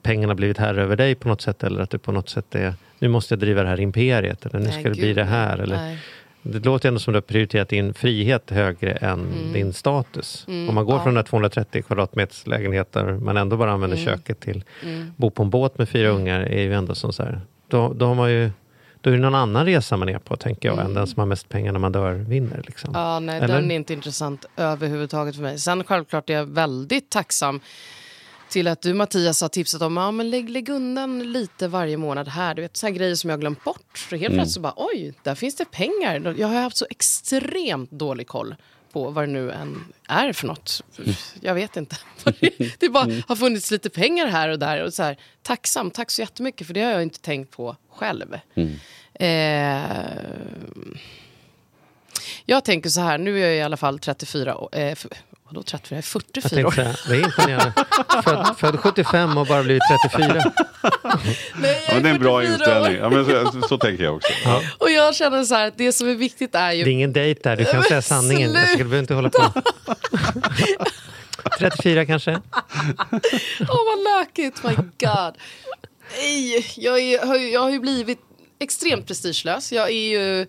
pengarna 0.02 0.34
blivit 0.34 0.58
här 0.58 0.74
över 0.74 0.96
dig 0.96 1.14
på 1.14 1.28
något 1.28 1.40
sätt 1.40 1.64
eller 1.64 1.80
att 1.80 1.90
du 1.90 1.98
på 1.98 2.12
något 2.12 2.28
sätt 2.28 2.54
är 2.54 2.74
nu 2.98 3.08
måste 3.08 3.34
jag 3.34 3.40
driva 3.40 3.62
det 3.62 3.68
här 3.68 3.80
imperiet 3.80 4.46
eller 4.46 4.58
nu 4.58 4.64
Nej, 4.64 4.80
ska 4.80 4.82
det 4.82 4.94
bli 4.94 5.06
gud, 5.06 5.16
det 5.16 5.24
här. 5.24 5.58
Eller, 5.58 5.76
nej. 5.76 5.98
det 6.42 6.64
låter 6.64 6.86
ju 6.86 6.88
ändå 6.88 7.00
som 7.00 7.12
du 7.12 7.16
har 7.16 7.22
prioriterat 7.22 7.68
din 7.68 7.94
frihet 7.94 8.50
högre 8.50 8.92
än 8.92 9.52
din 9.52 9.72
status. 9.72 10.44
Om 10.48 10.74
man 10.74 10.84
går 10.84 10.96
ja. 10.96 11.02
från 11.02 11.14
de 11.14 11.22
230 11.22 11.82
kvadratmeters 11.82 12.46
lägenheter 12.46 13.12
man 13.12 13.36
ändå 13.36 13.56
bara 13.56 13.72
använder 13.72 13.96
köket 13.96 14.40
till 14.40 14.64
bo 15.16 15.30
på 15.30 15.42
en 15.42 15.50
båt 15.50 15.78
med 15.78 15.88
fyra 15.88 16.08
ungar 16.08 16.40
är 16.40 16.62
ju 16.62 16.74
ändå 16.74 16.94
som 16.94 17.12
så 17.12 17.22
här. 17.22 17.40
Då, 17.68 17.92
då 17.92 18.06
har 18.06 18.14
man 18.14 18.30
ju 18.30 18.50
då 19.00 19.10
är 19.10 19.14
det 19.14 19.20
någon 19.20 19.34
annan 19.34 19.66
resa 19.66 19.96
man 19.96 20.08
är 20.08 20.18
på, 20.18 20.36
tänker 20.36 20.68
jag, 20.68 20.84
än 20.84 20.94
den 20.94 21.06
som 21.06 21.20
har 21.20 21.26
mest 21.26 21.48
pengar 21.48 21.72
när 21.72 21.78
man 21.78 21.92
dör 21.92 22.12
vinner. 22.12 22.62
Liksom. 22.66 22.90
Ja, 22.94 23.20
nej, 23.20 23.36
Eller? 23.40 23.54
den 23.54 23.70
är 23.70 23.74
inte 23.74 23.92
intressant 23.92 24.44
överhuvudtaget 24.56 25.34
för 25.34 25.42
mig. 25.42 25.58
Sen 25.58 25.84
självklart 25.84 26.30
är 26.30 26.34
jag 26.34 26.46
väldigt 26.46 27.10
tacksam 27.10 27.60
till 28.48 28.68
att 28.68 28.82
du 28.82 28.94
Mattias 28.94 29.40
har 29.40 29.48
tipsat 29.48 29.82
om 29.82 29.96
ja, 29.96 30.10
men 30.10 30.30
lägg, 30.30 30.50
lägg 30.50 30.68
undan 30.68 31.32
lite 31.32 31.68
varje 31.68 31.96
månad 31.96 32.28
här. 32.28 32.54
Du 32.54 32.62
vet, 32.62 32.76
så 32.76 32.86
här 32.86 32.94
grejer 32.94 33.14
som 33.14 33.30
jag 33.30 33.40
glömt 33.40 33.64
bort. 33.64 33.98
Så 34.10 34.16
helt 34.16 34.34
plötsligt 34.34 34.54
så 34.54 34.60
bara 34.60 34.74
oj, 34.76 35.14
där 35.22 35.34
finns 35.34 35.56
det 35.56 35.64
pengar. 35.64 36.34
Jag 36.38 36.48
har 36.48 36.60
haft 36.62 36.76
så 36.76 36.86
extremt 36.90 37.90
dålig 37.90 38.26
koll 38.26 38.54
på 38.98 39.10
vad 39.10 39.24
det 39.24 39.32
nu 39.32 39.52
än 39.52 39.84
är 40.08 40.32
för 40.32 40.46
något. 40.46 40.82
Jag 41.40 41.54
vet 41.54 41.76
inte. 41.76 41.96
Det 42.78 42.88
bara 42.88 43.22
har 43.28 43.36
funnits 43.36 43.70
lite 43.70 43.90
pengar 43.90 44.26
här 44.26 44.48
och 44.48 44.58
där. 44.58 44.84
Och 44.84 44.94
så 44.94 45.02
här, 45.02 45.16
tacksam, 45.42 45.90
tack 45.90 46.10
så 46.10 46.20
jättemycket 46.20 46.66
för 46.66 46.74
det 46.74 46.82
har 46.82 46.92
jag 46.92 47.02
inte 47.02 47.20
tänkt 47.20 47.50
på 47.50 47.76
själv. 47.90 48.34
Eh, 49.14 49.82
jag 52.44 52.64
tänker 52.64 52.90
så 52.90 53.00
här, 53.00 53.18
nu 53.18 53.40
är 53.40 53.46
jag 53.46 53.56
i 53.56 53.62
alla 53.62 53.76
fall 53.76 53.98
34 53.98 54.56
år. 54.56 54.76
Eh, 54.76 54.96
Vadå 55.50 55.62
34? 55.62 55.96
Jag 55.96 55.96
är 55.96 55.96
Jag 55.96 56.04
44 56.04 56.42
tänkte 56.62 56.82
år. 56.82 56.96
det 57.08 57.16
är 57.16 57.24
imponerande. 57.24 57.72
Född, 58.24 58.58
född 58.58 58.80
75 58.80 59.38
och 59.38 59.46
bara 59.46 59.62
blivit 59.62 59.82
34. 60.12 60.26
Nej, 61.54 61.84
Ja, 61.88 61.94
jag 61.94 61.94
men 61.94 62.02
det 62.02 62.08
är 62.08 62.14
en 62.14 62.20
bra 62.20 62.40
44 62.40 62.40
år. 62.40 62.44
inställning. 62.44 62.96
Ja, 63.00 63.08
men 63.10 63.52
så, 63.62 63.68
så 63.68 63.78
tänker 63.78 64.04
jag 64.04 64.14
också. 64.16 64.32
Ja. 64.44 64.62
Och 64.78 64.90
jag 64.90 65.14
känner 65.14 65.44
så 65.44 65.54
här 65.54 65.68
att 65.68 65.78
det 65.78 65.92
som 65.92 66.08
är 66.08 66.14
viktigt 66.14 66.54
är 66.54 66.72
ju... 66.72 66.84
Det 66.84 66.90
är 66.90 66.92
ingen 66.92 67.12
dejt 67.12 67.40
där, 67.42 67.56
du 67.56 67.64
kan 67.64 67.74
Men 67.74 67.82
säga 67.82 68.02
sanningen. 68.02 68.50
sluta. 68.50 68.66
Jag 68.68 68.78
skulle 68.78 68.98
inte 68.98 69.14
hålla 69.14 69.30
på. 69.30 69.52
34 71.58 72.06
kanske? 72.06 72.30
Åh 73.60 73.80
vad 73.86 74.04
lökigt, 74.18 74.62
my 74.64 74.74
god. 74.74 75.34
Nej, 76.16 76.66
jag, 76.76 76.98
är, 77.00 77.26
har 77.26 77.36
ju- 77.36 77.50
jag 77.50 77.60
har 77.60 77.70
ju 77.70 77.80
blivit 77.80 78.18
extremt 78.60 79.06
prestigelös. 79.06 79.72
Jag 79.72 79.88
är 79.90 79.92
ju... 80.10 80.46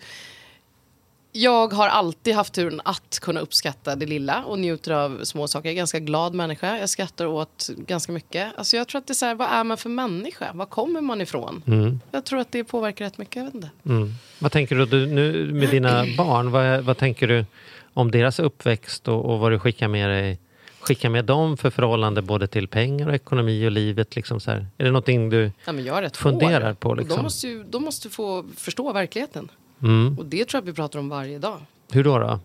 Jag 1.31 1.73
har 1.73 1.87
alltid 1.87 2.35
haft 2.35 2.53
turen 2.53 2.81
att 2.85 3.19
kunna 3.21 3.39
uppskatta 3.39 3.95
det 3.95 4.05
lilla 4.05 4.43
och 4.43 4.59
njuter 4.59 4.91
av 4.91 5.23
små 5.23 5.47
saker. 5.47 5.69
Jag 5.69 5.73
är 5.73 5.77
ganska 5.77 5.99
glad 5.99 6.33
människa. 6.33 6.77
Jag 6.77 6.89
skrattar 6.89 7.25
åt 7.25 7.69
ganska 7.77 8.11
mycket. 8.11 8.47
Alltså 8.57 8.77
jag 8.77 8.87
tror 8.87 8.99
att 8.99 9.07
det 9.07 9.11
är 9.11 9.15
så 9.15 9.25
här, 9.25 9.35
vad 9.35 9.47
är 9.49 9.63
man 9.63 9.77
för 9.77 9.89
människa? 9.89 10.51
Var 10.53 10.65
kommer 10.65 11.01
man 11.01 11.21
ifrån? 11.21 11.63
Jag 12.11 12.25
tror 12.25 12.39
att 12.39 12.51
det 12.51 12.63
påverkar 12.63 13.05
rätt 13.05 13.17
mycket. 13.17 13.35
Jag 13.35 13.43
vet 13.43 13.53
inte. 13.53 13.69
Mm. 13.85 14.13
Vad 14.39 14.51
tänker 14.51 14.75
du, 14.75 15.05
nu 15.07 15.53
med 15.53 15.69
dina 15.69 16.05
barn? 16.17 16.51
Vad, 16.51 16.81
vad 16.83 16.97
tänker 16.97 17.27
du 17.27 17.45
om 17.93 18.11
deras 18.11 18.39
uppväxt 18.39 19.07
och, 19.07 19.25
och 19.25 19.39
vad 19.39 19.51
du 19.51 19.59
skickar 19.59 19.87
med 19.87 20.09
dig? 20.09 20.39
Skickar 20.79 21.09
med 21.09 21.25
dem 21.25 21.57
för 21.57 21.69
förhållande 21.69 22.21
både 22.21 22.47
till 22.47 22.67
pengar 22.67 23.07
och 23.07 23.15
ekonomi 23.15 23.67
och 23.67 23.71
livet? 23.71 24.15
Liksom 24.15 24.39
så 24.39 24.51
här. 24.51 24.67
Är 24.77 24.83
det 24.83 24.91
någonting 24.91 25.29
du... 25.29 25.51
Ja, 25.65 26.09
Funderar 26.13 26.67
hård. 26.67 26.79
på, 26.79 26.95
liksom. 26.95 27.15
De 27.17 27.23
måste, 27.23 27.47
ju, 27.47 27.63
de 27.63 27.83
måste 27.83 28.09
få 28.09 28.45
förstå 28.57 28.93
verkligheten. 28.93 29.49
Mm. 29.83 30.17
Och 30.17 30.25
det 30.25 30.45
tror 30.45 30.61
jag 30.61 30.65
vi 30.65 30.73
pratar 30.73 30.99
om 30.99 31.09
varje 31.09 31.39
dag. 31.39 31.61
Hur 31.91 32.03
då? 32.03 32.17
då? 32.17 32.39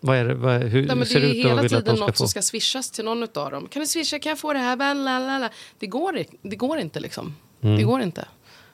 Vad 0.00 0.16
är 0.16 0.24
det, 0.24 0.34
vad, 0.34 0.62
hur 0.62 0.86
Nej, 0.86 0.96
men 0.96 1.06
ser 1.06 1.20
det 1.20 1.26
det 1.26 1.32
är 1.32 1.34
ut 1.34 1.44
att 1.44 1.50
hela 1.50 1.62
att 1.62 1.68
tiden 1.68 1.96
något 1.96 2.10
få? 2.10 2.16
som 2.16 2.28
ska 2.28 2.42
swishas 2.42 2.90
till 2.90 3.04
någon 3.04 3.22
av 3.22 3.50
dem. 3.50 3.68
Kan 3.68 3.80
du 3.80 3.86
swisha, 3.86 4.18
kan 4.18 4.30
jag 4.30 4.38
få 4.38 4.52
det 4.52 4.58
här? 4.58 4.76
Blablabla. 4.76 5.50
Det 5.78 5.86
går, 5.86 6.24
det 6.42 6.56
går 6.56 6.78
inte 6.78 7.00
liksom. 7.00 7.34
Mm. 7.60 7.76
Det 7.76 7.82
går 7.82 8.02
inte. 8.02 8.28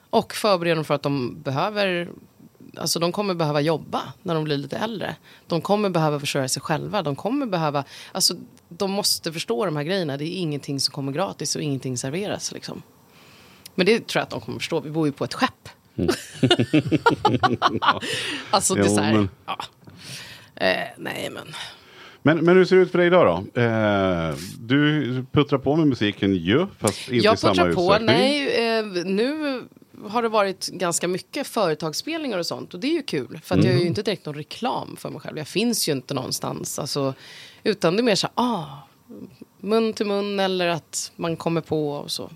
Och 0.09 0.33
förbereda 0.33 0.75
dem 0.75 0.85
för 0.85 0.93
att 0.93 1.03
de 1.03 1.41
behöver 1.41 2.09
Alltså 2.77 2.99
de 2.99 3.11
kommer 3.11 3.33
behöva 3.33 3.61
jobba 3.61 4.13
när 4.23 4.35
de 4.35 4.43
blir 4.43 4.57
lite 4.57 4.77
äldre. 4.77 5.15
De 5.47 5.61
kommer 5.61 5.89
behöva 5.89 6.19
försörja 6.19 6.47
sig 6.47 6.61
själva. 6.61 7.01
De 7.01 7.15
kommer 7.15 7.45
behöva, 7.45 7.83
alltså 8.11 8.33
de 8.69 8.91
måste 8.91 9.33
förstå 9.33 9.65
de 9.65 9.75
här 9.75 9.83
grejerna. 9.83 10.17
Det 10.17 10.25
är 10.25 10.39
ingenting 10.39 10.79
som 10.79 10.93
kommer 10.93 11.11
gratis 11.11 11.55
och 11.55 11.61
ingenting 11.61 11.97
serveras 11.97 12.51
liksom. 12.51 12.81
Men 13.75 13.85
det 13.85 14.07
tror 14.07 14.19
jag 14.19 14.23
att 14.23 14.29
de 14.29 14.41
kommer 14.41 14.59
förstå. 14.59 14.79
Vi 14.79 14.91
bor 14.91 15.07
ju 15.07 15.11
på 15.11 15.23
ett 15.23 15.33
skepp. 15.33 15.69
alltså 18.49 18.75
det 18.75 18.81
är 18.81 18.87
så 18.87 19.01
här, 19.01 19.13
men- 19.13 19.29
ja. 19.45 19.57
eh, 20.55 20.87
nej 20.97 21.29
men. 21.31 21.47
Men, 22.21 22.37
men 22.37 22.57
hur 22.57 22.65
ser 22.65 22.75
det 22.75 22.81
ut 22.81 22.91
för 22.91 22.97
dig 22.97 23.07
idag 23.07 23.45
då? 23.53 23.61
Eh, 23.61 24.35
du 24.59 25.25
puttrar 25.31 25.59
på 25.59 25.75
med 25.75 25.87
musiken 25.87 26.35
ju, 26.35 26.67
fast 26.79 26.99
inte 27.01 27.15
i 27.15 27.19
Jag 27.19 27.39
samma 27.39 27.53
puttrar 27.53 27.73
på. 27.73 27.97
Nej, 28.05 28.67
eh, 28.77 28.85
nu 29.05 29.61
har 30.07 30.21
det 30.21 30.29
varit 30.29 30.67
ganska 30.67 31.07
mycket 31.07 31.47
företagsspelningar 31.47 32.37
och 32.37 32.45
sånt. 32.45 32.73
Och 32.73 32.79
det 32.79 32.87
är 32.87 32.93
ju 32.93 33.01
kul. 33.01 33.39
För 33.43 33.57
att 33.57 33.63
jag 33.65 33.73
är 33.73 33.79
ju 33.79 33.87
inte 33.87 34.01
direkt 34.01 34.25
någon 34.25 34.35
reklam 34.35 34.95
för 34.99 35.09
mig 35.09 35.21
själv. 35.21 35.37
Jag 35.37 35.47
finns 35.47 35.89
ju 35.89 35.91
inte 35.91 36.13
någonstans. 36.13 36.79
Alltså, 36.79 37.13
utan 37.63 37.95
det 37.95 38.01
är 38.01 38.03
mer 38.03 38.15
så 38.15 38.27
här, 38.35 38.45
ah, 38.45 38.65
mun 39.59 39.93
till 39.93 40.05
mun 40.05 40.39
eller 40.39 40.67
att 40.67 41.11
man 41.15 41.35
kommer 41.37 41.61
på 41.61 41.91
och 41.91 42.11
så. 42.11 42.31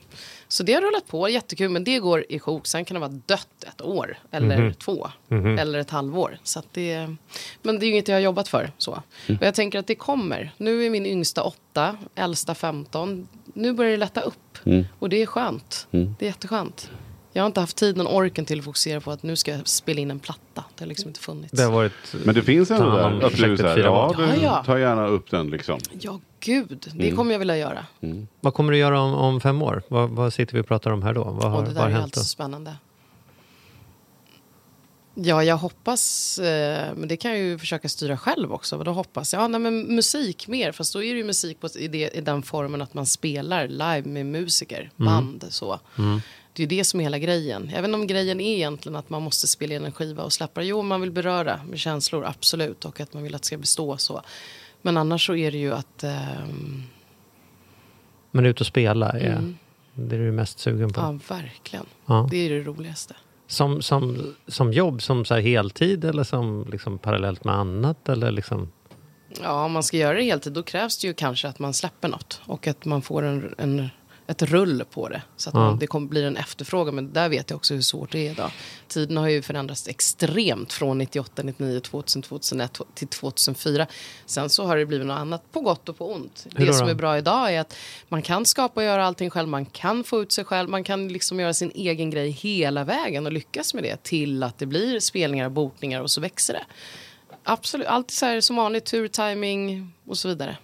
Så 0.53 0.63
det 0.63 0.73
har 0.73 0.81
rullat 0.81 1.07
på, 1.07 1.29
jättekul. 1.29 1.69
Men 1.69 1.83
det 1.83 1.99
går 1.99 2.25
i 2.29 2.39
sjok. 2.39 2.67
Sen 2.67 2.85
kan 2.85 2.95
det 2.95 2.99
vara 2.99 3.19
dött 3.25 3.63
ett 3.67 3.81
år 3.81 4.17
eller 4.31 4.71
två. 4.73 5.07
Eller 5.59 5.79
ett 5.79 5.89
halvår. 5.89 6.37
Så 6.43 6.61
det, 6.71 7.15
men 7.61 7.79
det 7.79 7.85
är 7.85 7.87
ju 7.87 7.93
inget 7.93 8.07
jag 8.07 8.15
har 8.15 8.21
jobbat 8.21 8.47
för. 8.47 8.71
Så. 8.77 8.91
Och 9.39 9.45
jag 9.45 9.53
tänker 9.53 9.79
att 9.79 9.87
det 9.87 9.95
kommer. 9.95 10.51
Nu 10.57 10.85
är 10.85 10.89
min 10.89 11.05
yngsta 11.05 11.43
åtta, 11.43 11.97
äldsta 12.15 12.55
15. 12.55 13.27
Nu 13.53 13.73
börjar 13.73 13.91
det 13.91 13.97
lätta 13.97 14.21
upp. 14.21 14.57
Och 14.99 15.09
det 15.09 15.21
är 15.21 15.25
skönt. 15.25 15.87
Det 16.19 16.25
är 16.25 16.29
jätteskönt. 16.29 16.91
Jag 17.35 17.43
har 17.43 17.47
inte 17.47 17.59
haft 17.59 17.77
tiden 17.77 18.07
och 18.07 18.15
orken 18.15 18.45
till 18.45 18.59
att 18.59 18.65
fokusera 18.65 19.01
på 19.01 19.11
att 19.11 19.23
nu 19.23 19.35
ska 19.35 19.51
jag 19.51 19.67
spela 19.67 20.01
in 20.01 20.11
en 20.11 20.19
platta. 20.19 20.63
Det 20.75 20.83
har 20.83 20.87
liksom 20.87 21.07
inte 21.07 21.19
funnits. 21.19 21.51
Det 21.51 21.63
har 21.63 21.71
varit... 21.71 21.91
Men 22.25 22.35
det 22.35 22.43
finns 22.43 22.71
ändå 22.71 22.89
där, 22.89 23.25
att 23.25 23.35
du, 23.35 23.57
så 23.57 23.67
här, 23.67 23.77
ja, 23.77 24.13
du 24.17 24.23
Ja, 24.23 24.35
ja. 24.41 24.63
tar 24.65 24.77
gärna 24.77 25.07
upp 25.07 25.31
den 25.31 25.49
liksom. 25.49 25.79
Ja, 25.99 26.19
gud. 26.39 26.91
Det 26.93 27.03
Mm. 27.05 27.15
kommer 27.17 27.31
jag 27.31 27.39
vilja 27.39 27.57
göra. 27.57 27.85
Vad 28.41 28.53
kommer 28.53 28.71
du 28.71 28.77
göra 28.77 28.99
om, 29.01 29.13
om 29.13 29.41
fem 29.41 29.61
år? 29.61 29.81
Vad, 29.87 30.09
vad 30.09 30.33
sitter 30.33 30.53
vi 30.53 30.61
och 30.61 30.67
pratar 30.67 30.91
om 30.91 31.03
här 31.03 31.13
då? 31.13 31.23
Vad 31.23 31.51
har, 31.51 31.57
Och 31.57 31.63
det 31.63 31.69
vad 31.69 31.75
där 31.75 31.81
har 31.81 31.89
är 31.89 31.91
hänt 31.93 32.03
allt 32.03 32.13
då? 32.13 32.19
så 32.21 32.25
spännande. 32.27 32.75
Ja, 35.15 35.43
jag 35.43 35.57
hoppas, 35.57 36.39
eh, 36.39 36.93
men 36.95 37.07
det 37.07 37.17
kan 37.17 37.31
jag 37.31 37.39
ju 37.39 37.57
försöka 37.57 37.89
styra 37.89 38.17
själv 38.17 38.53
också. 38.53 38.77
Vad 38.77 38.85
då 38.85 38.91
hoppas 38.91 39.33
jag? 39.33 39.41
Ja, 39.41 39.47
nej, 39.47 39.59
men 39.59 39.95
musik 39.95 40.47
mer, 40.47 40.71
fast 40.71 40.93
då 40.93 41.03
är 41.03 41.13
det 41.13 41.17
ju 41.17 41.23
musik 41.23 41.59
på, 41.59 41.67
i, 41.75 41.87
det, 41.87 42.17
i 42.17 42.21
den 42.21 42.43
formen 42.43 42.81
att 42.81 42.93
man 42.93 43.05
spelar 43.05 43.67
live 43.67 44.03
med 44.05 44.25
musiker, 44.25 44.91
band 44.95 45.45
så. 45.49 45.79
Det 46.53 46.63
är 46.63 46.67
ju 46.71 46.77
det 46.77 46.83
som 46.83 46.99
är 46.99 47.03
hela 47.03 47.17
grejen. 47.19 47.69
Inte 47.77 47.93
om 47.93 48.07
grejen 48.07 48.39
är 48.39 48.55
egentligen 48.55 48.95
att 48.95 49.09
man 49.09 49.21
måste 49.21 49.47
spela 49.47 49.75
in 49.75 49.85
en 49.85 49.91
skiva 49.91 50.23
och 50.23 50.33
släppa. 50.33 50.61
Jo, 50.63 50.81
man 50.81 51.01
vill 51.01 51.11
beröra 51.11 51.59
med 51.69 51.79
känslor, 51.79 52.25
absolut. 52.25 52.85
Och 52.85 52.99
att 52.99 53.13
man 53.13 53.23
vill 53.23 53.35
att 53.35 53.41
det 53.41 53.45
ska 53.45 53.57
bestå 53.57 53.97
så. 53.97 54.21
Men 54.81 54.97
annars 54.97 55.25
så 55.25 55.35
är 55.35 55.51
det 55.51 55.57
ju 55.57 55.73
att... 55.73 56.03
ehm, 56.03 56.83
Men 58.31 58.45
ut 58.45 58.61
och 58.61 58.67
spela, 58.67 59.09
är, 59.09 59.53
det 59.93 60.15
är 60.15 60.19
du 60.19 60.31
mest 60.31 60.59
sugen 60.59 60.93
på? 60.93 61.01
Mm. 61.01 61.21
ja, 61.29 61.35
verkligen. 61.35 61.85
Ja. 62.05 62.27
Det 62.31 62.37
är 62.37 62.49
det 62.49 62.59
roligaste. 62.59 63.15
Som, 63.47 63.81
som, 63.81 64.33
som 64.47 64.73
jobb, 64.73 65.01
som 65.01 65.25
så 65.25 65.33
här 65.33 65.41
heltid 65.41 66.05
eller 66.05 66.23
som 66.23 66.67
liksom 66.71 66.97
parallellt 66.97 67.43
med 67.43 67.55
annat? 67.55 68.09
Eller 68.09 68.31
liksom, 68.31 68.71
Ja, 69.41 69.65
om 69.65 69.71
man 69.71 69.83
ska 69.83 69.97
göra 69.97 70.13
det 70.13 70.23
heltid 70.23 70.53
då 70.53 70.63
krävs 70.63 70.97
det 70.97 71.07
ju 71.07 71.13
kanske 71.13 71.47
att 71.47 71.59
man 71.59 71.73
släpper 71.73 72.07
något 72.07 72.41
och 72.45 72.67
att 72.67 72.85
man 72.85 73.01
får 73.01 73.23
en, 73.23 73.55
en, 73.57 73.89
ett 74.33 74.41
rull 74.41 74.83
på 74.91 75.09
det. 75.09 75.21
Så 75.37 75.49
att 75.49 75.55
Ja. 75.55 75.59
man, 75.59 75.79
det 75.79 75.87
kommer, 75.87 76.07
blir 76.07 76.23
en 76.23 76.37
efterfrågan. 76.37 76.95
Men 76.95 77.13
där 77.13 77.29
vet 77.29 77.49
jag 77.49 77.57
också 77.57 77.73
hur 77.73 77.81
svårt 77.81 78.11
det 78.11 78.27
är 78.27 78.31
idag. 78.31 78.51
Tiden 78.87 79.17
har 79.17 79.27
ju 79.29 79.41
förändrats 79.41 79.87
extremt 79.87 80.73
från 80.73 80.97
98, 80.97 81.43
99, 81.43 81.79
2000, 81.79 82.21
2001 82.21 82.81
till 82.93 83.07
2004. 83.07 83.87
Sen 84.25 84.49
så 84.49 84.65
har 84.65 84.77
det 84.77 84.85
blivit 84.85 85.07
något 85.07 85.17
annat 85.19 85.51
på 85.51 85.61
gott 85.61 85.89
och 85.89 85.97
på 85.97 86.13
ont. 86.13 86.47
Hur 86.55 86.65
Det 86.65 86.73
som 86.73 86.87
är 86.87 86.93
bra 86.93 87.17
idag 87.17 87.53
är 87.53 87.59
att 87.59 87.75
man 88.09 88.21
kan 88.21 88.45
skapa 88.45 88.79
och 88.79 88.85
göra 88.85 89.05
allting 89.05 89.29
själv. 89.29 89.47
Man 89.49 89.65
kan 89.65 90.03
få 90.03 90.21
ut 90.21 90.31
sig 90.31 90.45
själv. 90.45 90.69
Man 90.69 90.83
kan 90.83 91.07
liksom 91.07 91.39
göra 91.39 91.53
sin 91.53 91.71
egen 91.75 92.09
grej 92.09 92.29
hela 92.29 92.83
vägen 92.83 93.25
och 93.25 93.31
lyckas 93.31 93.73
med 93.73 93.83
det 93.83 94.03
till 94.03 94.43
att 94.43 94.57
det 94.57 94.65
blir 94.65 94.99
spelningar, 94.99 95.49
bokningar 95.49 96.01
och 96.01 96.11
så 96.11 96.21
växer 96.21 96.53
det. 96.53 96.65
Absolut, 97.43 97.87
alltid 97.87 98.11
så 98.17 98.25
här 98.25 98.41
som 98.41 98.55
vanligt, 98.55 98.85
tur, 98.85 99.07
timing 99.07 99.93
och 100.07 100.17
så 100.17 100.27
vidare. 100.27 100.57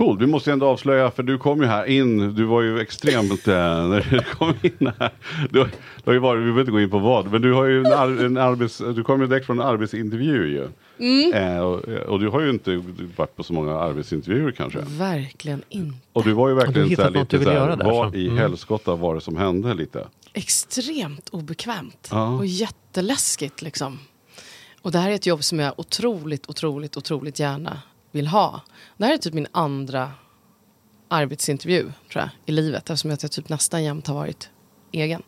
Cool, 0.00 0.18
vi 0.18 0.26
måste 0.26 0.52
ändå 0.52 0.66
avslöja, 0.66 1.10
för 1.10 1.22
du 1.22 1.38
kom 1.38 1.60
ju 1.60 1.66
här 1.66 1.84
in, 1.86 2.34
du 2.34 2.44
var 2.44 2.62
ju 2.62 2.80
extremt 2.80 3.48
äh, 3.48 3.54
när 3.88 4.06
du 4.10 4.20
kom 4.20 4.54
in 4.62 4.92
här. 4.98 5.10
Du, 5.50 5.58
har- 5.58 5.68
du 5.96 6.02
har 6.04 6.12
ju 6.12 6.18
varit, 6.18 6.38
vi 6.40 6.44
behöver 6.44 6.60
inte 6.60 6.72
gå 6.72 6.80
in 6.80 6.90
på 6.90 6.98
vad, 6.98 7.32
men 7.32 7.42
du 7.42 7.52
har 7.52 7.64
ju 7.64 7.78
en, 7.80 7.86
ar, 7.92 8.24
en 8.24 8.36
arbets, 8.36 8.78
du 8.78 9.04
kom 9.04 9.20
ju 9.20 9.26
direkt 9.26 9.46
från 9.46 9.60
en 9.60 9.66
arbetsintervju 9.66 10.46
ju. 10.48 10.68
Mm. 10.98 11.32
Eh, 11.56 11.60
och, 11.60 11.78
och 11.88 12.20
du 12.20 12.28
har 12.28 12.40
ju 12.40 12.50
inte 12.50 12.82
varit 13.16 13.36
på 13.36 13.42
så 13.42 13.52
många 13.52 13.78
arbetsintervjuer 13.78 14.50
kanske. 14.52 14.78
Verkligen 14.86 15.62
inte. 15.68 15.98
Och 16.12 16.24
du 16.24 16.32
var 16.32 16.48
ju 16.48 16.54
verkligen 16.54 16.88
hittat 16.88 17.06
så 17.06 17.12
här, 17.12 17.18
något 17.20 17.30
du 17.30 17.38
lite 17.38 17.50
så 17.50 17.56
här, 17.58 17.66
göra 17.66 17.76
där, 17.76 17.84
vad 17.84 18.12
så. 18.12 18.18
i 18.18 18.24
Mm. 18.26 18.38
helskotta 18.38 18.94
var 18.96 19.14
det 19.14 19.20
som 19.20 19.36
hände 19.36 19.74
lite? 19.74 20.06
Extremt 20.32 21.28
obekvämt 21.28 22.08
Ja. 22.10 22.28
och 22.38 22.46
jätteläskigt 22.46 23.62
liksom. 23.62 23.98
Och 24.82 24.92
det 24.92 24.98
här 24.98 25.10
är 25.10 25.14
ett 25.14 25.26
jobb 25.26 25.44
som 25.44 25.58
jag 25.58 25.74
otroligt, 25.76 26.48
otroligt, 26.50 26.96
otroligt 26.96 27.38
gärna 27.38 27.78
vill 28.12 28.26
ha. 28.26 28.60
Det 28.96 29.04
här 29.04 29.14
är 29.14 29.18
typ 29.18 29.34
min 29.34 29.46
andra 29.52 30.10
arbetsintervju 31.08 31.82
tror 31.82 31.92
jag 32.22 32.28
i 32.46 32.52
livet 32.52 32.90
eftersom 32.90 33.10
jag 33.10 33.20
typ 33.30 33.48
nästan 33.48 33.84
jämt 33.84 34.06
har 34.06 34.14
varit 34.14 34.50
egen. 34.92 35.22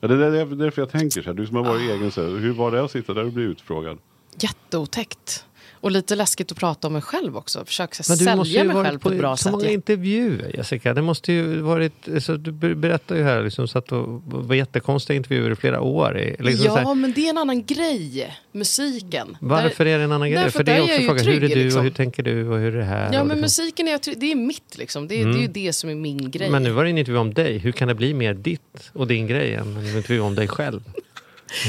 Ja, 0.00 0.08
det, 0.08 0.14
är- 0.40 0.56
därför 0.56 0.82
jag 0.82 0.90
tänker 0.90 1.22
så 1.22 1.26
här, 1.28 1.34
du 1.34 1.46
som 1.46 1.56
har 1.56 1.64
Ah. 1.64 1.68
varit 1.68 1.90
egen, 1.90 2.10
så 2.12 2.22
här, 2.22 2.38
hur 2.38 2.52
var 2.52 2.70
det 2.70 2.84
att 2.84 2.90
sitta 2.90 3.14
där 3.14 3.24
och 3.24 3.32
bli 3.32 3.42
utfrågad? 3.44 3.98
Jätteotäckt. 4.38 5.44
Och 5.84 5.90
lite 5.90 6.16
läskigt 6.16 6.52
att 6.52 6.58
prata 6.58 6.86
om 6.86 6.92
mig 6.92 7.02
själv 7.02 7.36
också. 7.36 7.64
Försöka 7.64 8.02
du 8.02 8.10
måste 8.10 8.24
sälja 8.24 8.44
ju 8.62 8.64
mig 8.68 8.74
varit 8.76 8.86
själv 8.86 8.98
på 8.98 9.10
ett 9.10 9.18
bra 9.18 9.36
så 9.36 9.42
sätt. 9.42 9.52
många 9.52 9.70
intervjuer 9.70 10.56
Jessica. 10.56 10.94
Det 10.94 11.02
måste 11.02 11.32
ju 11.32 11.60
varit, 11.60 11.92
alltså, 12.14 12.36
du 12.36 12.52
ber- 12.52 12.74
berättar 12.74 13.16
ju 13.16 13.22
här 13.22 13.42
liksom, 13.42 13.68
så 13.68 13.78
att 13.78 13.86
det 13.86 14.04
var 14.26 14.54
jättekonstiga 14.54 15.16
intervjuer 15.16 15.50
i 15.50 15.54
flera 15.56 15.80
år. 15.80 16.34
Liksom, 16.38 16.66
så 16.74 16.80
ja, 16.84 16.94
men 16.94 17.12
det 17.12 17.26
är 17.26 17.30
en 17.30 17.38
annan 17.38 17.64
grej. 17.64 18.34
Musiken. 18.52 19.36
varför 19.40 19.86
är 19.86 19.98
det 19.98 20.04
en 20.04 20.12
annan 20.12 20.30
grej? 20.30 20.50
För 20.50 20.64
det 20.64 20.72
är 20.72 20.76
där 20.76 20.82
också 20.82 21.00
ju 21.00 21.06
frågan, 21.08 21.26
hur 21.26 21.44
är 21.44 21.48
du 21.48 21.54
och 21.54 21.64
liksom. 21.64 21.82
hur 21.82 21.90
tänker 21.90 22.22
du 22.22 22.48
och 22.48 22.58
hur 22.58 22.74
är 22.74 22.78
det 22.78 22.84
här? 22.84 23.12
Ja, 23.12 23.20
och 23.20 23.26
men 23.26 23.36
liksom. 23.36 23.40
musiken 23.64 23.88
är, 23.88 24.20
det 24.20 24.32
är 24.32 24.36
mitt 24.36 24.78
liksom. 24.78 25.08
Det, 25.08 25.20
är- 25.20 25.26
det 25.26 25.38
är 25.38 25.40
ju 25.42 25.46
det 25.46 25.72
som 25.72 25.90
är 25.90 25.94
min 25.94 26.30
grej. 26.30 26.50
Men 26.50 26.62
nu 26.62 26.70
var 26.70 26.84
det 26.84 26.90
en 26.90 26.98
intervju 26.98 27.18
om 27.20 27.34
dig. 27.34 27.58
Hur 27.58 27.72
kan 27.72 27.88
det 27.88 27.94
bli 27.94 28.14
mer 28.14 28.34
ditt 28.34 28.90
och 28.92 29.06
din 29.06 29.26
grej 29.26 29.54
än 29.54 29.76
en 29.76 29.96
intervju 29.96 30.20
om 30.20 30.34
dig 30.34 30.48
själv? 30.48 30.80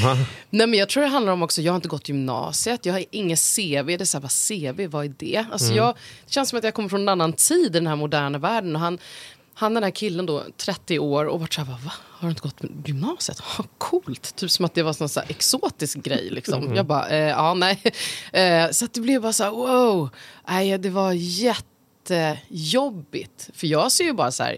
Va? 0.04 0.16
Nej, 0.50 0.66
men 0.66 0.78
jag 0.78 0.88
tror 0.88 1.02
det 1.02 1.08
handlar 1.08 1.32
om 1.32 1.42
också, 1.42 1.62
jag 1.62 1.72
har 1.72 1.76
inte 1.76 1.88
gått 1.88 2.08
gymnasiet, 2.08 2.86
jag 2.86 2.92
har 2.94 3.04
ingen 3.10 3.36
CV. 3.36 3.86
Det 3.86 4.00
är 4.00 4.04
så 4.04 4.18
här, 4.18 4.22
vad 4.22 4.32
CV, 4.76 4.86
vad 4.92 5.04
är 5.04 5.14
det? 5.18 5.44
Alltså 5.52 5.66
Mm. 5.66 5.76
jag, 5.76 5.94
det 6.26 6.32
känns 6.32 6.48
som 6.48 6.58
att 6.58 6.64
jag 6.64 6.74
kommer 6.74 6.88
från 6.88 7.00
en 7.00 7.08
annan 7.08 7.32
tid 7.32 7.66
i 7.66 7.68
den 7.68 7.86
här 7.86 7.96
moderna 7.96 8.38
världen. 8.38 8.76
Och 8.76 8.82
han, 8.82 8.98
Han 9.58 9.74
den 9.74 9.82
här 9.82 9.90
killen 9.90 10.26
då, 10.26 10.42
30 10.56 10.98
år 10.98 11.24
och 11.24 11.40
vart 11.40 11.54
så 11.54 11.60
här, 11.60 11.70
va? 11.72 11.92
Har 12.18 12.28
du 12.28 12.30
inte 12.30 12.42
gått 12.42 12.56
gymnasiet? 12.86 13.38
Ha, 13.40 13.64
coolt! 13.78 14.36
Typ 14.36 14.50
som 14.50 14.64
att 14.64 14.74
det 14.74 14.82
var 14.82 15.02
en 15.02 15.08
sån 15.08 15.22
exotisk 15.28 15.98
grej. 15.98 16.28
Liksom. 16.30 16.74
Jag 16.76 16.86
bara, 16.86 17.08
eh, 17.08 17.18
ja 17.28 17.54
nej. 17.54 17.82
Eh, 18.32 18.70
så 18.70 18.86
det 18.92 19.00
blev 19.00 19.22
bara 19.22 19.32
så 19.32 19.44
här, 19.44 19.50
wow. 19.50 20.08
Nej, 20.48 20.78
det 20.78 20.90
var 20.90 21.12
jättejobbigt. 21.12 23.50
För 23.54 23.66
jag 23.66 23.92
ser 23.92 24.04
ju 24.04 24.12
bara 24.12 24.32
så 24.32 24.42
här, 24.42 24.56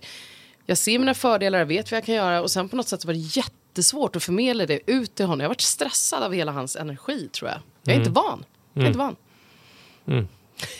jag 0.66 0.78
ser 0.78 0.98
mina 0.98 1.14
fördelar, 1.14 1.58
jag 1.58 1.66
vet 1.66 1.90
vad 1.90 1.96
jag 1.98 2.04
kan 2.04 2.14
göra 2.14 2.42
och 2.42 2.50
sen 2.50 2.68
på 2.68 2.76
något 2.76 2.88
sätt 2.88 3.04
var 3.04 3.12
det 3.12 3.18
jättesvårt 3.78 4.16
att 4.16 4.22
förmedla 4.22 4.66
det 4.66 4.80
ut 4.90 5.14
till 5.14 5.26
honom. 5.26 5.40
Jag 5.40 5.44
har 5.44 5.50
varit 5.50 5.60
stressad 5.60 6.22
av 6.22 6.32
hela 6.32 6.52
hans 6.52 6.76
energi 6.76 7.28
tror 7.28 7.50
jag. 7.50 7.60
Jag 7.82 7.94
är 7.94 7.98
inte 7.98 8.10
van. 8.10 8.44
Jag 8.72 8.82
är 8.84 8.86
inte 8.86 8.98
van. 8.98 9.16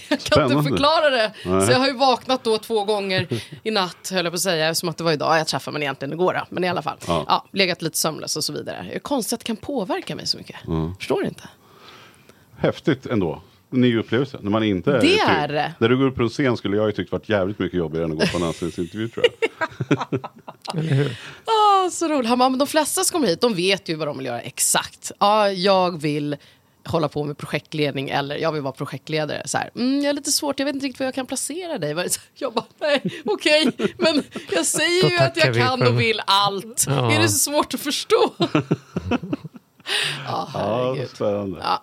Jag 0.09 0.18
kan 0.18 0.18
Spännande. 0.18 0.55
inte 0.55 0.68
förklara 0.68 1.11
det. 1.11 1.32
Nej. 1.44 1.66
Så 1.66 1.72
jag 1.72 1.78
har 1.78 1.86
ju 1.86 1.92
vaknat 1.96 2.44
då 2.44 2.59
två 2.59 2.84
gånger 2.84 3.26
i 3.62 3.70
natt, 3.70 4.11
höll 4.12 4.24
jag 4.24 4.32
på 4.32 4.34
att 4.34 4.40
säga, 4.40 4.74
som 4.74 4.88
att 4.88 4.96
det 4.96 5.05
var 5.05 5.12
idag 5.12 5.38
jag 5.38 5.46
träffade 5.46 5.72
men 5.72 5.82
egentligen 5.82 6.12
igår. 6.12 6.34
Då. 6.34 6.40
Men 6.51 6.64
i 6.64 6.68
alla 6.68 6.82
fall, 6.82 6.96
Ja. 7.07 7.24
ja. 7.28 7.44
legat 7.53 7.82
lite 7.82 7.99
sömnlös 7.99 8.36
och 8.36 8.44
så 8.44 8.53
vidare. 8.53 8.86
Det 8.88 8.94
är 8.94 8.99
konstigt 8.99 9.32
att 9.32 9.40
det 9.40 9.44
kan 9.46 9.57
påverka 9.57 10.16
mig 10.16 10.26
så 10.26 10.38
mycket. 10.38 10.57
Förstår 10.99 11.20
du 11.20 11.28
inte? 11.28 11.49
Häftigt 12.57 13.07
ändå. 13.07 13.42
Ny 13.70 13.98
upplevelse. 13.98 14.38
När 14.40 14.50
man 14.50 14.62
inte 14.62 14.98
Det 14.98 15.18
är 15.18 15.48
det. 15.48 15.74
När 15.78 15.88
du 15.88 15.96
går 15.96 16.06
upp 16.06 16.16
på 16.16 16.22
en 16.22 16.28
scen 16.28 16.56
skulle 16.56 16.76
jag 16.76 16.86
ju 16.86 16.92
tyckt 16.92 17.12
varit 17.12 17.28
jävligt 17.28 17.58
mycket 17.58 17.78
jobbigare 17.78 18.04
än 18.04 18.12
att 18.12 18.18
gå 18.18 18.26
på 18.26 18.36
en 18.36 18.42
anställningsintervju 18.42 19.08
tror 19.08 19.26
jag. 19.26 20.20
Ah, 21.44 21.90
så 21.90 22.08
roligt. 22.08 22.28
Han 22.28 22.38
bara, 22.38 22.48
men 22.48 22.58
de 22.58 22.68
flesta 22.68 23.04
som 23.04 23.12
kommer 23.14 23.28
hit, 23.28 23.40
de 23.40 23.54
vet 23.54 23.88
ju 23.88 23.94
vad 23.94 24.08
de 24.08 24.16
vill 24.18 24.26
göra 24.26 24.40
exakt. 24.40 25.12
Ja, 25.18 25.50
jag 25.50 26.02
vill 26.02 26.36
hålla 26.84 27.08
på 27.08 27.24
med 27.24 27.38
projektledning 27.38 28.08
eller 28.08 28.36
jag 28.36 28.52
vill 28.52 28.62
vara 28.62 28.72
projektledare. 28.72 29.42
Så 29.44 29.58
här, 29.58 29.70
mm, 29.74 29.96
jag 30.00 30.10
är 30.10 30.12
lite 30.12 30.32
svårt, 30.32 30.58
jag 30.58 30.66
vet 30.66 30.74
inte 30.74 30.86
riktigt 30.86 31.00
var 31.00 31.06
jag 31.06 31.14
kan 31.14 31.26
placera 31.26 31.78
dig. 31.78 32.08
Jag 32.34 32.52
bara, 32.52 32.64
nej, 32.80 33.02
okej, 33.24 33.72
men 33.98 34.22
jag 34.50 34.66
säger 34.66 35.10
ju 35.10 35.18
att 35.18 35.36
jag 35.36 35.54
kan 35.54 35.86
och 35.86 36.00
vill 36.00 36.20
allt. 36.26 36.84
Ja. 36.88 37.12
Är 37.12 37.18
det 37.22 37.28
så 37.28 37.50
svårt 37.50 37.74
att 37.74 37.80
förstå? 37.80 38.32
Ja, 40.26 40.48
Ja, 40.54 41.06
spännande. 41.14 41.58
Ja. 41.62 41.82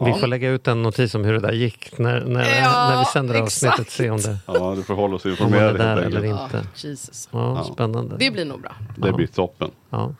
Vi 0.00 0.12
får 0.12 0.26
lägga 0.26 0.50
ut 0.50 0.68
en 0.68 0.82
notis 0.82 1.14
om 1.14 1.24
hur 1.24 1.32
det 1.32 1.40
där 1.40 1.52
gick 1.52 1.98
när, 1.98 2.20
när, 2.20 2.60
Ja, 2.60 2.88
när 2.90 2.98
vi 2.98 3.04
sänder 3.04 3.34
exakt. 3.34 3.72
avsnittet. 3.72 3.92
Se 3.92 4.10
om 4.10 4.16
det 4.20 4.38
Ja, 4.46 4.74
du 4.76 4.82
får 4.82 4.94
hålla 4.94 5.16
oss 5.16 5.26
informerade 5.26 5.78
där 5.78 5.96
eller 5.96 6.24
inte. 6.24 6.56
Ja, 6.56 6.60
Jesus. 6.74 7.28
Ja, 7.32 7.64
spännande. 7.64 8.16
Det 8.18 8.30
blir 8.30 8.44
nog 8.44 8.60
bra. 8.60 8.72
Det 8.96 9.12
blir 9.12 9.26
toppen. 9.26 9.70
Ja. 9.90 10.14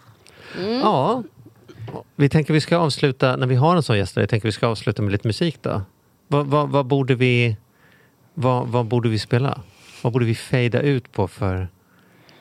Mm. 0.59 0.81
ja. 0.81 1.23
Vi 2.17 2.29
tänker 2.29 2.55
vi 2.55 2.61
ska 2.61 2.77
avsluta, 2.77 3.37
när 3.37 3.47
vi 3.47 3.55
har 3.55 3.77
en 3.77 3.83
sån 3.83 3.99
gäst, 3.99 4.17
jag 4.17 4.29
tänker 4.29 4.49
vi 4.49 4.53
ska 4.53 4.67
avsluta 4.67 5.03
med 5.03 5.13
lite 5.13 5.29
musik 5.29 5.59
då. 5.63 5.83
Vad, 6.29 6.47
vad, 6.47 6.69
vad 6.69 6.87
borde 6.87 7.15
vi 7.15 7.57
vad, 8.35 8.69
vad 8.69 8.87
borde 8.87 9.09
vi 9.09 9.19
spela? 9.19 9.61
Vad 10.03 10.13
borde 10.13 10.25
vi 10.25 10.35
fejda 10.35 10.81
ut 10.81 11.13
på 11.13 11.29
för... 11.29 11.69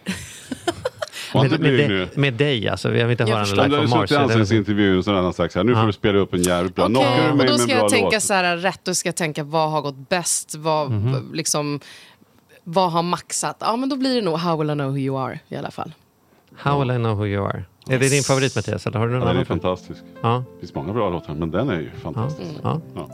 Var 1.35 1.43
Med, 1.49 1.59
med, 1.59 1.89
nu. 1.89 2.07
med 2.15 2.33
dig 2.33 2.69
alltså, 2.69 2.95
jag 2.95 3.07
vill 3.07 3.11
inte 3.11 3.23
höra 3.31 3.39
en 3.39 3.45
förstår. 3.45 3.63
Om 3.63 3.69
du 3.69 3.75
live 3.75 3.87
hade 3.87 3.99
Mars. 3.99 4.09
suttit 4.09 4.11
i 4.19 4.23
anställningsintervjun 4.23 5.03
så 5.03 5.11
hade 5.11 5.23
han 5.23 5.33
sagt 5.33 5.53
så 5.53 5.59
här, 5.59 5.63
nu 5.63 5.73
får 5.73 5.81
Ja. 5.81 5.85
du 5.87 5.93
spela 5.93 6.19
upp 6.19 6.33
en 6.33 6.41
jävligt 6.41 6.75
bra. 6.75 6.87
Knockar 6.87 7.15
du 7.23 7.31
och 7.31 7.37
då 7.37 7.43
med 7.43 7.59
ska 7.59 7.71
jag 7.71 7.89
tänka 7.89 8.09
låt? 8.15 8.23
så 8.23 8.33
här 8.33 8.57
rätt, 8.57 8.79
då 8.83 8.93
ska 8.95 9.07
jag 9.07 9.15
tänka 9.15 9.43
vad 9.43 9.71
har 9.71 9.81
gått 9.81 10.09
bäst, 10.09 10.55
vad, 10.55 10.91
Mhm. 10.91 11.31
liksom, 11.33 11.79
vad 12.63 12.91
har 12.91 13.03
maxat? 13.03 13.57
Ja, 13.59 13.75
men 13.75 13.89
då 13.89 13.95
blir 13.95 14.15
det 14.15 14.21
nog 14.21 14.37
How 14.37 14.57
will 14.57 14.69
I 14.69 14.73
know 14.73 14.87
who 14.91 14.97
you 14.97 15.19
are 15.19 15.39
i 15.49 15.55
alla 15.55 15.71
fall. 15.71 15.91
How 16.57 16.79
will 16.79 16.91
I 16.91 16.95
know 16.95 17.17
who 17.17 17.27
you 17.27 17.47
are? 17.47 17.63
Är 17.89 17.99
det 17.99 18.09
din 18.09 18.23
favorit 18.23 18.55
Mattias? 18.55 18.87
Eller 18.87 18.99
har 18.99 19.07
du 19.07 19.13
någon 19.13 19.21
Ja, 19.21 19.27
den 19.33 19.41
är 19.41 19.45
fantastisk. 19.45 19.99
Ja. 20.21 20.43
Det 20.53 20.59
finns 20.59 20.73
många 20.75 20.93
bra 20.93 21.09
låtar, 21.09 21.33
men 21.33 21.51
den 21.51 21.69
är 21.69 21.79
ju 21.79 21.85
ja. 21.93 21.99
fantastisk. 22.03 22.49
ja. 22.63 22.81
Ja. 22.95 23.09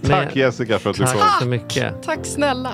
Men- 0.00 0.10
Tack 0.10 0.36
Jessica 0.36 0.78
för 0.78 0.90
att 0.90 0.96
du 0.96 1.02
kom. 1.04 1.12
Tack 1.12 1.42
så 1.42 1.48
mycket. 1.48 2.02
Tack 2.02 2.18
snälla. 2.26 2.72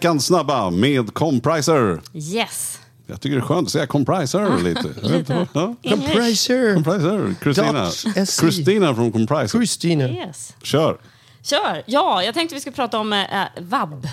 Veckans 0.00 0.26
snabba 0.26 0.70
med 0.70 1.14
Compriser. 1.14 2.00
Yes. 2.14 2.78
Jag 3.06 3.20
tycker 3.20 3.36
det 3.36 3.42
är 3.42 3.46
skönt 3.46 3.66
att 3.66 3.72
säga 3.72 3.86
Compriser 3.86 4.58
lite. 4.62 4.88
Vet 4.88 5.12
inte 5.12 5.46
vad- 5.52 5.76
ja. 5.82 5.90
Compriser. 5.90 6.74
Compriser. 6.74 7.34
Kristina. 7.40 7.84
Dot 7.84 8.28
SE. 8.28 8.42
Kristina 8.46 8.94
från 8.94 9.12
Compriser. 9.12 9.58
Christina. 9.58 10.08
yes. 10.08 10.54
Kör. 10.62 10.98
Kör! 11.42 11.82
Ja, 11.86 12.22
jag 12.22 12.34
tänkte 12.34 12.54
vi 12.54 12.60
skulle 12.60 12.76
prata 12.76 12.98
om 12.98 13.12
eh, 13.12 13.26
vab. 13.60 14.08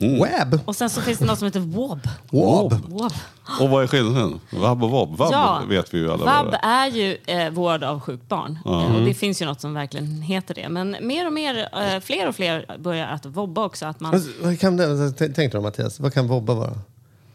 Web. 0.00 0.60
Och 0.64 0.76
sen 0.76 0.90
så 0.90 1.00
finns 1.00 1.18
det 1.18 1.24
något 1.24 1.38
som 1.38 1.46
heter 1.46 1.60
wob. 1.60 2.00
Wob. 2.30 2.72
wob. 2.88 3.12
Och 3.60 3.68
vad 3.70 3.82
är 3.82 3.86
skillnaden? 3.86 4.40
Vab 4.52 4.84
och 4.84 4.90
vob. 4.90 5.16
Vab 5.16 5.32
Ja, 5.32 5.62
vet 5.68 5.94
vi 5.94 5.98
ju 5.98 6.12
alla 6.12 6.24
vad 6.24 6.44
Vab 6.44 6.50
det 6.52 6.58
är. 6.62 6.86
är 6.86 6.90
ju 6.90 7.16
eh, 7.26 7.50
vård 7.50 7.84
av 7.84 8.00
sjukt 8.00 8.28
barn. 8.28 8.58
Eh, 8.66 8.96
och 8.96 9.02
det 9.04 9.14
finns 9.14 9.42
ju 9.42 9.46
något 9.46 9.60
som 9.60 9.74
verkligen 9.74 10.22
heter 10.22 10.54
det. 10.54 10.68
Men 10.68 10.96
mer 11.02 11.26
och 11.26 11.32
mer, 11.32 11.68
eh, 11.94 12.00
fler 12.00 12.28
och 12.28 12.34
fler 12.36 12.76
börjar 12.78 13.06
att 13.06 13.26
vobba 13.26 13.64
också. 13.64 13.86
Att 13.86 14.00
man, 14.00 14.14
Alltså, 14.14 14.30
Vad 14.42 14.60
kan 14.60 14.76
det, 14.76 15.10
t- 15.10 15.16
tänk 15.18 15.34
dig 15.34 15.48
då 15.48 15.60
Mattias, 15.60 16.00
vad 16.00 16.12
kan 16.14 16.26
vobba 16.26 16.54
vara? 16.54 16.78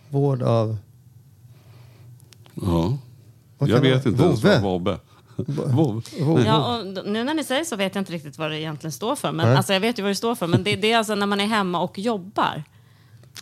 Vård 0.10 0.42
av... 0.44 0.78
Ja. 2.54 2.98
Vad 3.58 3.70
Jag 3.70 3.78
kan 3.78 3.84
det 3.84 3.90
vet 3.96 4.06
vara? 4.06 4.12
inte 4.14 4.24
ens 4.24 4.44
vad 4.44 4.62
vobbe. 4.62 4.98
Vov. 5.36 6.04
Ja, 6.46 6.78
och 6.80 6.86
nu 7.08 7.24
när 7.24 7.34
ni 7.34 7.44
säger 7.44 7.64
så 7.64 7.76
vet 7.76 7.96
jag 7.96 8.02
inte 8.02 8.12
riktigt 8.14 8.38
vad 8.38 8.52
det 8.52 8.60
egentligen 8.60 8.92
står 8.92 9.16
för. 9.16 9.32
Men, 9.32 9.58
alltså, 9.58 9.74
jag 9.74 9.80
vet 9.80 10.00
ju 10.00 10.02
vad 10.04 10.12
det 10.12 10.16
står 10.16 10.36
för, 10.36 10.48
men 10.48 10.64
det, 10.64 10.76
det 10.76 10.92
är 10.92 10.98
alltså 10.98 11.16
när 11.16 11.26
man 11.26 11.42
är 11.42 11.46
hemma 11.48 11.80
och 11.80 12.00
jobbar. 12.00 12.64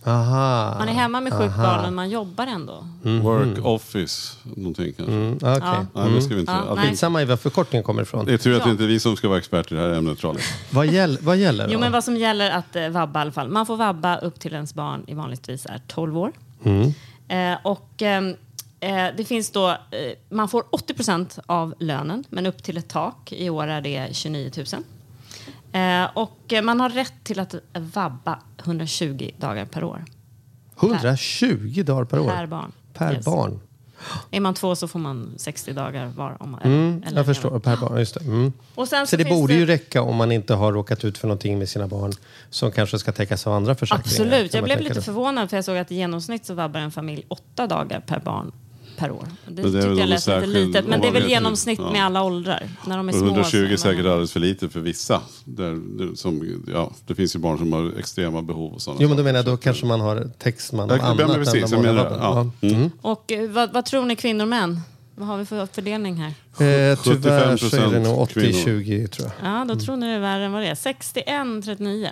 Aha. 0.05 0.75
Man 0.79 0.89
är 0.89 0.93
hemma 0.93 1.21
med 1.21 1.33
sjukt 1.33 1.55
barn, 1.57 1.81
men 1.81 1.95
man 1.95 2.09
jobbar 2.09 2.47
ändå. 2.47 2.85
Work 3.03 3.65
office. 3.65 4.37
Någonting 4.43 4.93
kanske. 4.93 5.13
Mm, 5.13 5.33
Okej. 5.35 5.59
Ja. 5.61 5.85
Nej, 5.93 6.11
det 6.13 6.21
ska 6.21 6.33
vi 6.33 6.39
inte 6.39 6.51
Ja, 6.51 6.61
säga. 6.63 6.75
nej. 6.75 6.91
Att- 6.91 6.97
Samma 6.97 7.21
i 7.21 7.25
var 7.25 7.37
förkortningen 7.37 7.83
kommer 7.83 8.01
ifrån. 8.01 8.25
Det 8.25 8.33
är 8.33 8.37
tur 8.37 8.53
att 8.53 8.59
Ja. 8.59 8.65
det 8.65 8.71
inte 8.71 8.83
är 8.83 8.87
vi 8.87 8.99
som 8.99 9.15
ska 9.15 9.27
vara 9.27 9.37
experter 9.39 9.75
i 9.75 9.79
det 9.79 9.83
här 9.85 9.93
ämnet, 9.93 10.19
Charlie. 10.21 10.39
Vad, 10.69 10.87
gäll, 10.87 11.17
vad 11.21 11.37
gäller 11.37 11.67
då? 11.67 11.73
Jo, 11.73 11.79
men 11.79 11.91
vad 11.91 12.03
som 12.03 12.17
gäller 12.17 12.51
att 12.51 12.75
eh, 12.75 12.89
vabba 12.89 13.19
i 13.19 13.21
alla 13.21 13.31
fall. 13.31 13.49
Man 13.49 13.65
får 13.65 13.77
vabba 13.77 14.17
upp 14.17 14.39
till 14.39 14.53
ens 14.53 14.73
barn 14.73 15.03
i 15.07 15.13
vanligtvis 15.13 15.65
är 15.65 15.81
12 15.87 16.17
år. 16.17 16.31
Eh, 17.27 17.57
och 17.63 18.01
eh, 18.01 18.21
det 19.17 19.27
finns 19.27 19.49
då, 19.51 19.69
eh, 19.69 19.77
man 20.29 20.49
får 20.49 20.63
80 20.69 20.93
procent 20.93 21.39
av 21.45 21.73
lönen, 21.79 22.23
men 22.29 22.45
upp 22.45 22.63
till 22.63 22.77
ett 22.77 22.88
tak. 22.89 23.32
I 23.32 23.49
år 23.49 23.67
är 23.67 23.82
det 23.82 24.07
29 24.15 24.51
000. 24.57 24.65
Eh, 25.73 26.09
och 26.13 26.53
eh, 26.53 26.61
man 26.61 26.79
har 26.79 26.89
rätt 26.89 27.13
till 27.23 27.39
att 27.39 27.55
vabba 27.73 28.39
120 28.63 29.32
dagar 29.38 29.65
per 29.65 29.84
år. 29.84 30.05
120 30.79 31.84
dagar 31.86 32.05
per 32.05 32.19
år? 32.19 32.29
Per 32.29 32.45
barn. 32.47 32.71
Per 32.93 33.13
Yes. 33.13 33.25
barn. 33.25 33.59
Är 34.32 34.39
man 34.39 34.53
två 34.53 34.75
så 34.75 34.88
får 34.88 34.99
man 34.99 35.34
60 35.38 35.73
dagar 35.73 36.05
var. 36.15 36.38
Om, 36.39 36.57
Mm, 36.63 37.03
eller- 37.07 37.17
jag 37.17 37.25
förstår. 37.25 37.59
Per 37.59 37.77
barn, 37.77 37.97
just 37.99 38.13
det. 38.13 38.19
Mm. 38.25 38.53
Och 38.75 38.88
sen 38.88 39.07
Så 39.07 39.17
det 39.17 39.23
finns 39.25 39.39
borde 39.41 39.53
ju 39.53 39.65
räcka 39.65 40.01
om 40.01 40.15
man 40.15 40.32
inte 40.32 40.53
har 40.53 40.71
råkat 40.73 41.05
ut 41.05 41.17
för 41.17 41.27
någonting 41.27 41.59
med 41.59 41.69
sina 41.69 41.88
barn 41.88 42.11
som 42.49 42.71
kanske 42.71 42.99
ska 42.99 43.11
täckas 43.11 43.47
av 43.47 43.53
andra 43.53 43.75
försäkringar. 43.75 44.05
Absolut. 44.05 44.53
Jag 44.53 44.61
man 44.61 44.65
blev 44.65 44.79
lite 44.82 44.93
då. 44.93 45.01
förvånad 45.01 45.49
för 45.49 45.57
jag 45.57 45.65
såg 45.65 45.77
att 45.77 45.91
i 45.91 45.95
genomsnitt 45.95 46.45
så 46.45 46.53
vabbar 46.53 46.79
en 46.79 46.91
familj 46.91 47.25
åtta 47.27 47.67
dagar 47.67 47.99
per 47.99 48.19
barn 48.19 48.51
per 49.01 49.11
år. 49.11 49.27
Det, 49.47 49.61
det 49.61 49.79
jag 49.79 50.09
lät 50.09 50.27
lite 50.27 50.45
litet. 50.45 50.87
Men 50.87 51.01
det 51.01 51.07
är 51.07 51.11
väl 51.11 51.29
genomsnitt 51.29 51.79
ja. 51.79 51.91
med 51.91 52.05
alla 52.05 52.23
åldrar. 52.23 52.69
När 52.85 52.97
de 52.97 53.09
är 53.09 53.13
Och 53.13 53.19
små. 53.19 53.27
120 53.27 53.57
är 53.57 53.77
säkert 53.77 54.05
alldeles 54.05 54.31
för 54.31 54.39
lite 54.39 54.69
för 54.69 54.79
vissa. 54.79 55.21
Där, 55.43 55.71
det- 55.97 56.17
som, 56.17 56.63
ja, 56.73 56.91
det 57.07 57.15
finns 57.15 57.35
ju 57.35 57.39
barn 57.39 57.57
som 57.57 57.73
har 57.73 57.99
extrema 57.99 58.41
behov 58.41 58.73
och 58.73 58.81
sådana 58.81 59.01
Jo, 59.01 59.07
men 59.07 59.17
då 59.17 59.23
menar 59.23 59.39
jag, 59.39 59.45
då 59.45 59.57
kanske 59.57 59.85
man 59.85 60.01
har 60.01 60.29
textman 60.37 60.89
Ja, 60.89 61.01
annat 61.01 61.35
precis, 61.35 61.63
än 61.63 61.69
jag 61.71 61.81
menar. 61.81 62.17
Ja. 62.19 62.51
Mm. 62.61 62.89
Och 63.01 63.31
eh, 63.31 63.49
vad, 63.49 63.73
vad 63.73 63.85
tror 63.85 64.05
ni 64.05 64.15
kvinnor 64.15 64.45
och 64.45 64.49
män? 64.49 64.81
Vad 65.15 65.27
har 65.27 65.37
vi 65.37 65.45
för 65.45 65.65
fördelning 65.65 66.15
här? 66.15 66.33
Eh, 66.59 66.99
tyvärr 67.03 67.57
så 67.57 67.75
är 67.75 67.79
det 67.79 67.99
75% 67.99 67.99
nog 67.99 68.29
kvinnor. 68.29 68.47
80-20 68.47 69.07
tror 69.07 69.31
jag. 69.41 69.51
Ja, 69.51 69.65
då 69.65 69.75
tror 69.75 69.95
ni 69.95 70.07
det 70.07 70.13
är 70.13 70.19
värre 70.19 70.45
än 70.45 70.51
vad 70.51 70.61
det 70.61 70.67
är. 70.67 70.75
61-39. 70.75 72.09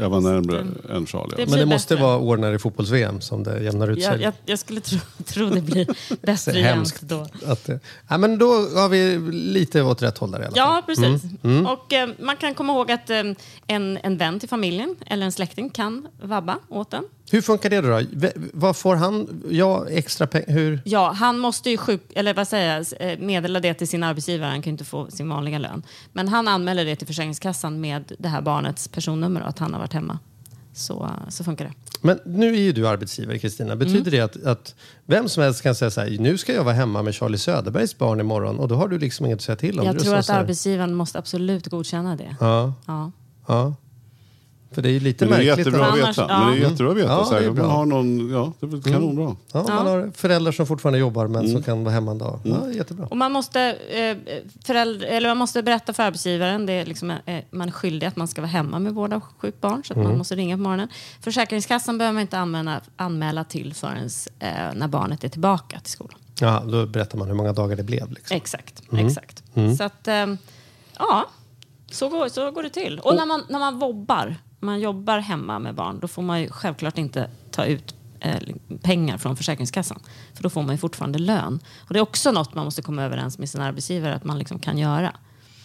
Jag 0.00 0.10
var 0.10 0.20
närmare 0.20 0.66
än 0.96 1.06
Charlie. 1.06 1.34
Det. 1.36 1.46
Men 1.46 1.58
det 1.58 1.66
måste 1.66 1.94
bättre. 1.94 2.04
vara 2.04 2.18
år 2.18 2.36
när 2.36 2.48
det 2.48 2.54
är 2.54 2.58
fotbolls-VM 2.58 3.20
som 3.20 3.42
det 3.42 3.62
jämnar 3.62 3.90
ut 3.90 4.02
sig. 4.02 4.12
Jag, 4.12 4.20
jag, 4.20 4.32
jag 4.46 4.58
skulle 4.58 4.80
tro, 4.80 4.98
tro 5.24 5.48
det 5.48 5.60
blir 5.60 5.86
bättre 6.26 6.52
jämnt 6.52 6.66
hemskt 6.66 7.02
då. 7.02 7.26
Att 7.46 7.68
ja, 8.08 8.18
men 8.18 8.38
då 8.38 8.46
har 8.52 8.88
vi 8.88 9.18
lite 9.32 9.82
åt 9.82 10.02
rätt 10.02 10.18
håll 10.18 10.30
där 10.30 10.38
i 10.38 10.44
alla 10.44 10.50
fall. 10.50 10.58
Ja, 10.58 10.82
precis. 10.86 11.22
Mm. 11.42 11.66
Och 11.66 11.92
eh, 11.92 12.08
man 12.18 12.36
kan 12.36 12.54
komma 12.54 12.72
ihåg 12.72 12.92
att 12.92 13.10
eh, 13.10 13.22
en, 13.66 13.98
en 14.02 14.16
vän 14.16 14.40
till 14.40 14.48
familjen 14.48 14.96
eller 15.06 15.26
en 15.26 15.32
släkting 15.32 15.70
kan 15.70 16.08
vabba 16.22 16.58
åt 16.68 16.94
en. 16.94 17.04
Hur 17.30 17.40
funkar 17.40 17.70
det 17.70 17.80
då? 17.80 18.00
Vad 18.52 18.76
får 18.76 18.96
han? 18.96 19.42
Ja, 19.50 19.88
extra 19.88 20.26
pengar? 20.26 20.48
Hur? 20.48 20.80
Ja, 20.84 21.12
han 21.12 21.38
måste 21.38 21.70
ju 21.70 21.76
sjuk, 21.76 22.02
eller 22.14 22.34
vad 22.34 22.48
säger 22.48 22.76
jag, 22.76 22.86
meddela 23.18 23.60
det 23.60 23.74
till 23.74 23.88
sin 23.88 24.02
arbetsgivare. 24.02 24.50
Han 24.50 24.62
kan 24.62 24.70
ju 24.70 24.72
inte 24.74 24.84
få 24.84 25.10
sin 25.10 25.28
vanliga 25.28 25.58
lön. 25.58 25.82
Men 26.12 26.28
han 26.28 26.48
anmäler 26.48 26.84
det 26.84 26.96
till 26.96 27.06
Försäkringskassan 27.06 27.80
med 27.80 28.12
det 28.18 28.28
här 28.28 28.42
barnets 28.42 28.88
personnummer 28.88 29.40
och 29.42 29.48
att 29.48 29.58
han 29.58 29.72
har 29.72 29.80
varit 29.80 29.92
hemma. 29.92 30.18
Så, 30.74 31.10
så 31.28 31.44
funkar 31.44 31.64
det. 31.64 31.72
Men 32.00 32.18
nu 32.24 32.54
är 32.54 32.60
ju 32.60 32.72
du 32.72 32.88
arbetsgivare, 32.88 33.38
Kristina. 33.38 33.76
Betyder 33.76 33.98
Mm. 34.00 34.10
det 34.10 34.20
att, 34.20 34.44
att 34.44 34.74
vem 35.06 35.28
som 35.28 35.42
helst 35.42 35.62
kan 35.62 35.74
säga 35.74 35.90
så 35.90 36.00
här, 36.00 36.10
nu 36.18 36.38
ska 36.38 36.52
jag 36.54 36.64
vara 36.64 36.74
hemma 36.74 37.02
med 37.02 37.14
Charlie 37.14 37.38
Söderbergs 37.38 37.98
barn 37.98 38.20
imorgon 38.20 38.58
och 38.58 38.68
då 38.68 38.74
har 38.74 38.88
du 38.88 38.98
liksom 38.98 39.26
inget 39.26 39.36
att 39.36 39.42
säga 39.42 39.56
till 39.56 39.80
om? 39.80 39.86
Jag 39.86 39.98
tror 39.98 40.14
att 40.16 40.30
arbetsgivaren 40.30 40.94
måste 40.94 41.18
absolut 41.18 41.66
godkänna 41.66 42.16
det. 42.16 42.36
Ja, 42.40 42.72
Ja. 42.86 43.12
ja. 43.46 43.74
För 44.74 44.82
det 44.82 44.88
är 44.88 44.92
ju 44.92 45.00
lite 45.00 45.24
Men 45.26 45.30
det 45.38 45.44
är 45.44 45.46
märkligt. 45.46 45.66
jättebra 45.66 45.86
att 45.86 45.92
Annars- 45.92 46.08
veta. 46.18 46.26
ja. 46.28 46.38
Men 46.44 46.50
det 46.52 46.58
är 46.66 46.70
jättebra 46.70 46.90
att 46.90 46.96
veta. 46.96 47.08
Ja, 47.08 47.24
så 47.24 47.34
här, 47.34 47.40
det 47.40 47.46
är 47.46 47.50
bra. 47.50 47.66
man 47.66 47.76
har 47.76 47.86
någon, 47.86 48.30
ja, 48.30 48.52
det 48.60 48.66
är 48.66 48.70
väl 48.70 48.82
kanonbra. 48.82 49.36
Ja, 49.52 49.64
man 49.68 49.86
har 49.86 50.10
föräldrar 50.16 50.52
som 50.52 50.66
fortfarande 50.66 50.98
jobbar 50.98 51.26
men 51.26 51.40
Mm. 51.40 51.52
som 51.52 51.62
kan 51.62 51.84
vara 51.84 51.94
hemma 51.94 52.10
en 52.10 52.18
dag. 52.18 52.40
Ja, 52.44 52.70
jättebra. 52.72 53.06
Och 53.06 53.16
man 53.16 53.32
måste, 53.32 53.60
eh, 53.90 54.16
föräldrar, 54.64 55.06
eller 55.08 55.28
man 55.28 55.36
måste 55.36 55.62
berätta 55.62 55.92
för 55.92 56.02
arbetsgivaren, 56.02 56.66
det 56.66 56.72
är 56.72 56.86
liksom, 56.86 57.10
eh, 57.10 57.38
man 57.50 57.68
är 57.68 57.72
skyldig 57.72 58.06
att 58.06 58.16
man 58.16 58.28
ska 58.28 58.40
vara 58.40 58.50
hemma 58.50 58.78
med 58.78 58.94
vård 58.94 59.12
av 59.12 59.20
sjukt 59.38 59.60
barn, 59.60 59.84
så 59.84 59.92
att 59.92 59.98
man 59.98 60.18
måste 60.18 60.34
ringa 60.36 60.56
på 60.56 60.62
morgonen. 60.62 60.88
Försäkringskassan 61.20 61.98
behöver 61.98 62.12
man 62.14 62.20
inte 62.20 62.38
anmäla, 62.38 62.80
anmäla 62.96 63.44
till 63.44 63.74
förrän 63.74 64.08
eh, 64.38 64.48
när 64.74 64.88
barnet 64.88 65.24
är 65.24 65.28
tillbaka 65.28 65.80
till 65.80 65.92
skolan. 65.92 66.18
Ja, 66.40 66.62
då 66.66 66.86
berättar 66.86 67.18
man 67.18 67.28
hur 67.28 67.34
många 67.34 67.52
dagar 67.52 67.76
det 67.76 67.82
blev. 67.82 68.10
Liksom. 68.12 68.36
Exakt. 68.36 68.82
exakt. 68.98 69.42
Så 69.78 69.84
att, 69.84 70.08
ja, 70.98 71.26
så 71.90 72.08
går, 72.08 72.28
så 72.28 72.50
går 72.50 72.62
det 72.62 72.70
till. 72.70 72.98
Och 72.98 73.14
när 73.16 73.26
man, 73.26 73.42
när 73.48 73.58
man 73.58 73.78
vobbar, 73.78 74.36
man 74.62 74.80
jobbar 74.80 75.18
hemma 75.18 75.58
med 75.58 75.74
barn, 75.74 75.98
då 76.00 76.08
får 76.08 76.22
man 76.22 76.40
ju 76.40 76.50
självklart 76.50 76.98
inte 76.98 77.30
ta 77.50 77.64
ut 77.64 77.94
eh, 78.20 78.36
pengar 78.82 79.18
från 79.18 79.36
Försäkringskassan. 79.36 80.00
För 80.34 80.42
då 80.42 80.50
får 80.50 80.62
man 80.62 80.74
ju 80.74 80.78
fortfarande 80.78 81.18
lön. 81.18 81.60
Och 81.78 81.92
det 81.94 81.98
är 81.98 82.02
också 82.02 82.32
något 82.32 82.54
man 82.54 82.64
måste 82.64 82.82
komma 82.82 83.02
överens 83.02 83.38
med 83.38 83.48
sin 83.50 83.60
arbetsgivare 83.60 84.14
att 84.14 84.24
man 84.24 84.38
liksom 84.38 84.58
kan 84.58 84.78
göra. 84.78 85.12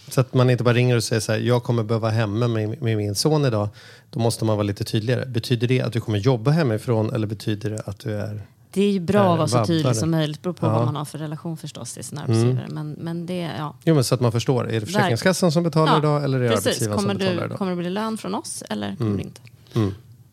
Så 0.10 0.22
att 0.22 0.34
man 0.34 0.50
inte 0.50 0.64
bara 0.64 0.74
ringer 0.74 0.96
och 0.96 1.04
säger 1.04 1.20
så 1.20 1.32
här, 1.32 1.40
jag 1.40 1.64
kommer 1.64 1.84
behöva 1.84 2.10
hemma 2.10 2.48
med, 2.48 2.82
med 2.82 2.98
min 2.98 3.16
son 3.16 3.46
idag. 3.46 3.70
Då 4.10 4.20
måste 4.20 4.46
man 4.46 4.58
vara 4.58 4.64
lite 4.64 4.84
tydligare. 4.84 5.26
Betyder 5.26 5.68
det 5.68 5.82
att 5.82 5.94
du 5.94 6.02
kommer 6.02 6.18
jobba 6.18 6.52
hemifrån 6.52 7.14
eller 7.14 7.28
betyder 7.28 7.70
det 7.70 7.82
att 7.86 8.00
du 8.00 8.14
är... 8.14 8.42
Det 8.72 8.82
är 8.84 8.92
ju 8.92 9.00
bra 9.00 9.32
att 9.34 9.38
vara 9.38 9.48
så 9.48 9.66
tydlig 9.66 9.96
som 9.96 10.12
möjligt. 10.12 10.42
beror 10.42 10.54
på 10.54 10.66
Ja. 10.66 10.72
vad 10.74 10.86
man 10.86 10.96
har 10.96 11.06
för 11.06 11.18
relation 11.18 11.58
förstås 11.58 11.94
till 11.94 12.04
sin 12.04 12.18
arbetsgivare. 12.18 12.68
Men, 12.70 12.92
men 12.92 13.26
det, 13.26 13.52
ja. 13.58 13.76
Jo, 13.84 13.96
men 13.96 14.04
så 14.04 14.16
att 14.16 14.22
man 14.22 14.32
förstår. 14.32 14.70
Är 14.70 14.80
det 14.80 14.86
Försäkringskassan 14.86 15.52
som 15.52 15.64
betalar 15.64 15.92
Ja, 15.94 15.98
idag 16.00 16.24
eller 16.24 16.38
är 16.40 16.44
det 16.44 16.50
Precis. 16.50 16.66
arbetsgivaren 16.68 16.98
Kommer, 17.00 17.14
som 17.14 17.18
betalar 17.20 17.40
du, 17.42 17.46
idag? 17.46 17.58
kommer 17.58 17.72
det 17.72 17.78
bli 17.78 17.90
lön 17.90 18.18
från 18.18 18.36
oss 18.36 18.64
eller 18.70 18.96
kommer 18.96 19.18
det 19.18 19.24
inte? 19.24 19.42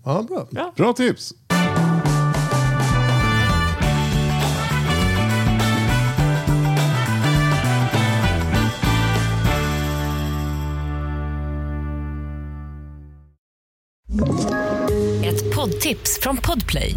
Ja, 0.04 0.24
bra. 0.28 0.46
Bra. 0.50 0.72
Bra 0.76 0.92
tips! 0.92 1.34
Ett 15.24 15.54
poddtips 15.54 16.18
från 16.22 16.36
Podplay. 16.36 16.96